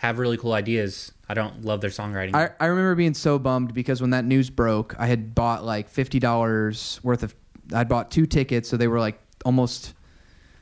have 0.00 0.18
really 0.18 0.36
cool 0.36 0.52
ideas. 0.52 1.12
I 1.28 1.34
don't 1.34 1.64
love 1.64 1.80
their 1.80 1.90
songwriting. 1.90 2.34
I, 2.34 2.50
I 2.60 2.66
remember 2.66 2.94
being 2.94 3.14
so 3.14 3.38
bummed 3.38 3.74
because 3.74 4.00
when 4.00 4.10
that 4.10 4.24
news 4.24 4.50
broke, 4.50 4.94
I 4.98 5.06
had 5.06 5.34
bought 5.34 5.64
like 5.64 5.88
fifty 5.88 6.18
dollars 6.18 7.00
worth 7.02 7.22
of. 7.22 7.34
I'd 7.72 7.88
bought 7.88 8.10
two 8.10 8.26
tickets, 8.26 8.68
so 8.68 8.76
they 8.76 8.88
were 8.88 9.00
like 9.00 9.20
almost. 9.44 9.94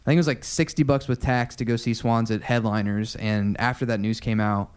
I 0.04 0.10
think 0.10 0.16
it 0.16 0.20
was 0.20 0.26
like 0.26 0.44
sixty 0.44 0.82
bucks 0.82 1.08
with 1.08 1.20
tax 1.22 1.56
to 1.56 1.64
go 1.64 1.76
see 1.76 1.94
Swans 1.94 2.30
at 2.30 2.42
Headliners. 2.42 3.16
And 3.16 3.58
after 3.60 3.86
that 3.86 4.00
news 4.00 4.20
came 4.20 4.38
out, 4.40 4.70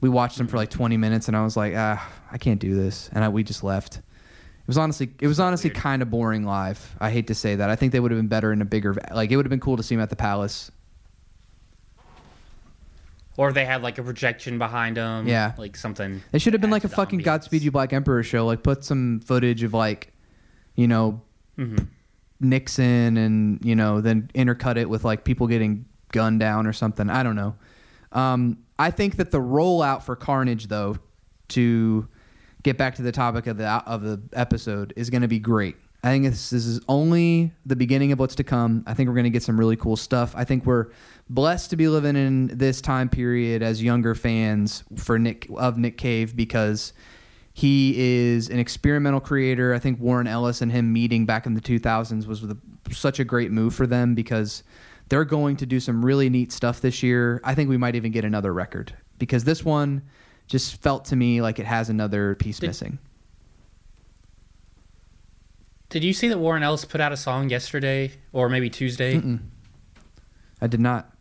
we 0.00 0.08
watched 0.08 0.38
them 0.38 0.46
for 0.46 0.56
like 0.56 0.70
twenty 0.70 0.96
minutes, 0.96 1.28
and 1.28 1.36
I 1.36 1.42
was 1.44 1.56
like, 1.56 1.74
ah, 1.76 2.10
I 2.32 2.38
can't 2.38 2.60
do 2.60 2.74
this, 2.74 3.10
and 3.12 3.22
I, 3.22 3.28
we 3.28 3.42
just 3.42 3.62
left. 3.62 3.96
It 3.98 4.02
was 4.66 4.78
honestly, 4.78 5.10
it 5.20 5.26
was 5.26 5.36
So 5.38 5.44
honestly 5.44 5.68
kind 5.70 6.00
of 6.00 6.10
boring 6.10 6.44
live. 6.44 6.96
I 7.00 7.10
hate 7.10 7.26
to 7.26 7.34
say 7.34 7.56
that. 7.56 7.68
I 7.70 7.76
think 7.76 7.92
they 7.92 8.00
would 8.00 8.10
have 8.12 8.18
been 8.18 8.28
better 8.28 8.52
in 8.52 8.62
a 8.62 8.64
bigger, 8.64 8.96
like 9.12 9.30
it 9.32 9.36
would 9.36 9.44
have 9.44 9.50
been 9.50 9.58
cool 9.60 9.76
to 9.76 9.82
see 9.82 9.96
them 9.96 10.02
at 10.02 10.10
the 10.10 10.16
Palace. 10.16 10.70
or 13.36 13.52
they 13.52 13.64
had 13.64 13.82
like 13.82 13.98
a 13.98 14.02
projection 14.02 14.58
behind 14.58 14.96
them. 14.96 15.26
Yeah. 15.26 15.52
like 15.58 15.76
something. 15.76 16.22
It 16.32 16.40
should 16.40 16.52
have 16.52 16.60
been 16.60 16.70
like 16.70 16.84
a 16.84 16.88
fucking 16.88 17.20
ambience. 17.20 17.24
Godspeed 17.24 17.62
You 17.62 17.70
Black 17.70 17.92
Emperor 17.92 18.22
show. 18.22 18.44
Like 18.46 18.62
put 18.62 18.84
some 18.84 19.20
footage 19.20 19.62
of 19.62 19.72
like, 19.74 20.12
you 20.74 20.86
know, 20.88 21.20
Mhm. 21.58 21.88
Nixon 22.40 23.16
and 23.16 23.64
you 23.64 23.76
know 23.76 24.00
then 24.00 24.30
intercut 24.34 24.76
it 24.76 24.88
with 24.88 25.04
like 25.04 25.24
people 25.24 25.46
getting 25.46 25.84
gunned 26.12 26.40
down 26.40 26.66
or 26.66 26.72
something. 26.72 27.08
I 27.08 27.22
don't 27.22 27.36
know. 27.36 27.54
Um, 28.12 28.58
I 28.78 28.90
think 28.90 29.16
that 29.16 29.30
the 29.30 29.40
rollout 29.40 30.02
for 30.02 30.16
Carnage 30.16 30.68
though, 30.68 30.96
to 31.48 32.08
get 32.62 32.76
back 32.76 32.96
to 32.96 33.02
the 33.02 33.12
topic 33.12 33.46
of 33.46 33.56
the 33.58 33.66
of 33.66 34.02
the 34.02 34.20
episode, 34.32 34.92
is 34.96 35.10
going 35.10 35.22
to 35.22 35.28
be 35.28 35.38
great. 35.38 35.76
I 36.02 36.08
think 36.08 36.24
this, 36.24 36.48
this 36.48 36.64
is 36.64 36.80
only 36.88 37.52
the 37.66 37.76
beginning 37.76 38.10
of 38.12 38.18
what's 38.18 38.34
to 38.36 38.44
come. 38.44 38.84
I 38.86 38.94
think 38.94 39.08
we're 39.08 39.16
going 39.16 39.24
to 39.24 39.30
get 39.30 39.42
some 39.42 39.58
really 39.60 39.76
cool 39.76 39.96
stuff. 39.96 40.32
I 40.34 40.44
think 40.44 40.64
we're 40.64 40.86
blessed 41.28 41.70
to 41.70 41.76
be 41.76 41.88
living 41.88 42.16
in 42.16 42.46
this 42.46 42.80
time 42.80 43.10
period 43.10 43.62
as 43.62 43.82
younger 43.82 44.14
fans 44.14 44.82
for 44.96 45.18
Nick 45.18 45.46
of 45.56 45.76
Nick 45.76 45.98
Cave 45.98 46.34
because 46.34 46.94
he 47.52 47.94
is 47.96 48.48
an 48.48 48.58
experimental 48.58 49.20
creator. 49.20 49.74
I 49.74 49.78
think 49.78 50.00
Warren 50.00 50.26
Ellis 50.26 50.60
and 50.62 50.70
him 50.70 50.92
meeting 50.92 51.26
back 51.26 51.46
in 51.46 51.54
the 51.54 51.60
2000s 51.60 52.26
was 52.26 52.42
the, 52.42 52.56
such 52.90 53.18
a 53.18 53.24
great 53.24 53.50
move 53.50 53.74
for 53.74 53.86
them 53.86 54.14
because 54.14 54.62
they're 55.08 55.24
going 55.24 55.56
to 55.56 55.66
do 55.66 55.80
some 55.80 56.04
really 56.04 56.30
neat 56.30 56.52
stuff 56.52 56.80
this 56.80 57.02
year. 57.02 57.40
I 57.44 57.54
think 57.54 57.68
we 57.68 57.76
might 57.76 57.96
even 57.96 58.12
get 58.12 58.24
another 58.24 58.52
record 58.52 58.94
because 59.18 59.44
this 59.44 59.64
one 59.64 60.02
just 60.46 60.80
felt 60.80 61.04
to 61.06 61.16
me 61.16 61.42
like 61.42 61.58
it 61.58 61.66
has 61.66 61.90
another 61.90 62.34
piece 62.36 62.58
Did- 62.58 62.68
missing. 62.68 62.98
Did 65.90 66.04
you 66.04 66.12
see 66.12 66.28
that 66.28 66.38
Warren 66.38 66.62
Ellis 66.62 66.84
put 66.84 67.00
out 67.00 67.10
a 67.10 67.16
song 67.16 67.50
yesterday 67.50 68.12
or 68.32 68.48
maybe 68.48 68.70
Tuesday? 68.70 69.16
Mm-mm. 69.16 69.40
I 70.60 70.68
did 70.68 70.78
not. 70.78 71.12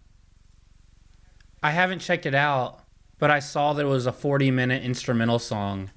I 1.64 1.72
haven't 1.72 2.00
checked 2.00 2.28
it 2.28 2.36
out, 2.36 2.84
but 3.18 3.32
I 3.32 3.40
saw 3.40 3.74
that 3.74 3.84
it 3.84 3.90
was 3.90 4.06
a 4.06 4.12
40 4.12 4.52
minute 4.52 4.84
instrumental 4.84 5.40
song. 5.40 5.90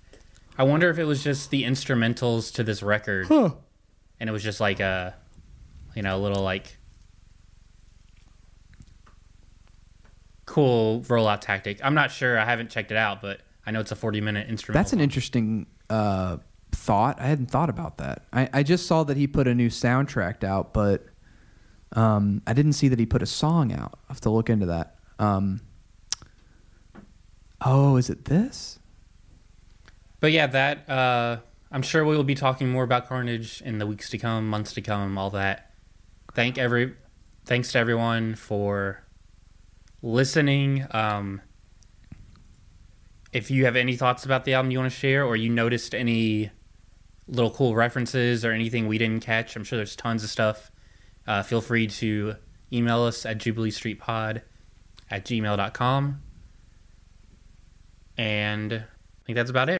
I 0.58 0.64
wonder 0.64 0.90
if 0.90 0.98
it 0.98 1.04
was 1.04 1.22
just 1.24 1.50
the 1.50 1.64
instrumentals 1.64 2.52
to 2.54 2.62
this 2.64 2.82
record 2.82 3.28
and 4.20 4.28
it 4.28 4.32
was 4.32 4.42
just 4.42 4.60
like 4.60 4.80
a, 4.80 5.14
you 5.94 6.02
know, 6.02 6.16
a 6.16 6.20
little 6.20 6.42
like 6.42 6.78
cool 10.46 11.00
rollout 11.02 11.40
tactic. 11.40 11.80
I'm 11.82 11.94
not 11.94 12.10
sure. 12.10 12.38
I 12.38 12.44
haven't 12.44 12.70
checked 12.70 12.90
it 12.90 12.96
out, 12.96 13.22
but 13.22 13.40
I 13.66 13.70
know 13.70 13.80
it's 13.80 13.92
a 13.92 13.96
40 13.96 14.20
minute 14.20 14.48
instrumental. 14.48 14.80
That's 14.82 14.92
an 14.92 15.00
interesting 15.00 15.66
uh, 15.88 16.38
thought. 16.72 17.20
I 17.20 17.26
hadn't 17.26 17.50
thought 17.50 17.70
about 17.70 17.98
that. 17.98 18.26
I, 18.32 18.48
I 18.52 18.62
just 18.62 18.86
saw 18.86 19.04
that 19.04 19.16
he 19.16 19.26
put 19.26 19.48
a 19.48 19.54
new 19.54 19.68
soundtrack 19.68 20.44
out, 20.44 20.74
but 20.74 21.06
um, 21.92 22.42
I 22.46 22.52
didn't 22.52 22.74
see 22.74 22.88
that 22.88 22.98
he 22.98 23.06
put 23.06 23.22
a 23.22 23.26
song 23.26 23.72
out. 23.72 23.98
I 24.08 24.12
have 24.12 24.20
to 24.22 24.30
look 24.30 24.50
into 24.50 24.66
that. 24.66 24.96
Um, 25.18 25.60
oh, 27.64 27.96
is 27.96 28.10
it 28.10 28.26
this? 28.26 28.78
But 30.22 30.30
yeah, 30.30 30.46
that 30.46 30.88
uh, 30.88 31.38
I'm 31.72 31.82
sure 31.82 32.04
we 32.04 32.16
will 32.16 32.22
be 32.22 32.36
talking 32.36 32.70
more 32.70 32.84
about 32.84 33.08
Carnage 33.08 33.60
in 33.60 33.78
the 33.78 33.86
weeks 33.88 34.08
to 34.10 34.18
come, 34.18 34.48
months 34.48 34.72
to 34.74 34.80
come, 34.80 35.18
all 35.18 35.30
that. 35.30 35.74
Thank 36.32 36.58
every, 36.58 36.94
thanks 37.44 37.72
to 37.72 37.80
everyone 37.80 38.36
for 38.36 39.02
listening. 40.00 40.86
Um, 40.92 41.42
if 43.32 43.50
you 43.50 43.64
have 43.64 43.74
any 43.74 43.96
thoughts 43.96 44.24
about 44.24 44.44
the 44.44 44.54
album 44.54 44.70
you 44.70 44.78
want 44.78 44.92
to 44.92 44.96
share, 44.96 45.24
or 45.24 45.34
you 45.34 45.48
noticed 45.48 45.92
any 45.92 46.52
little 47.26 47.50
cool 47.50 47.74
references 47.74 48.44
or 48.44 48.52
anything 48.52 48.86
we 48.86 48.98
didn't 48.98 49.24
catch, 49.24 49.56
I'm 49.56 49.64
sure 49.64 49.76
there's 49.76 49.96
tons 49.96 50.22
of 50.22 50.30
stuff. 50.30 50.70
Uh, 51.26 51.42
feel 51.42 51.60
free 51.60 51.88
to 51.88 52.36
email 52.72 53.02
us 53.02 53.26
at 53.26 53.38
jubileestreetpod 53.38 54.42
at 55.10 55.24
gmail.com. 55.24 56.22
And 58.16 58.84
I 59.22 59.24
think 59.24 59.36
that's 59.36 59.50
about 59.50 59.68
it. 59.68 59.70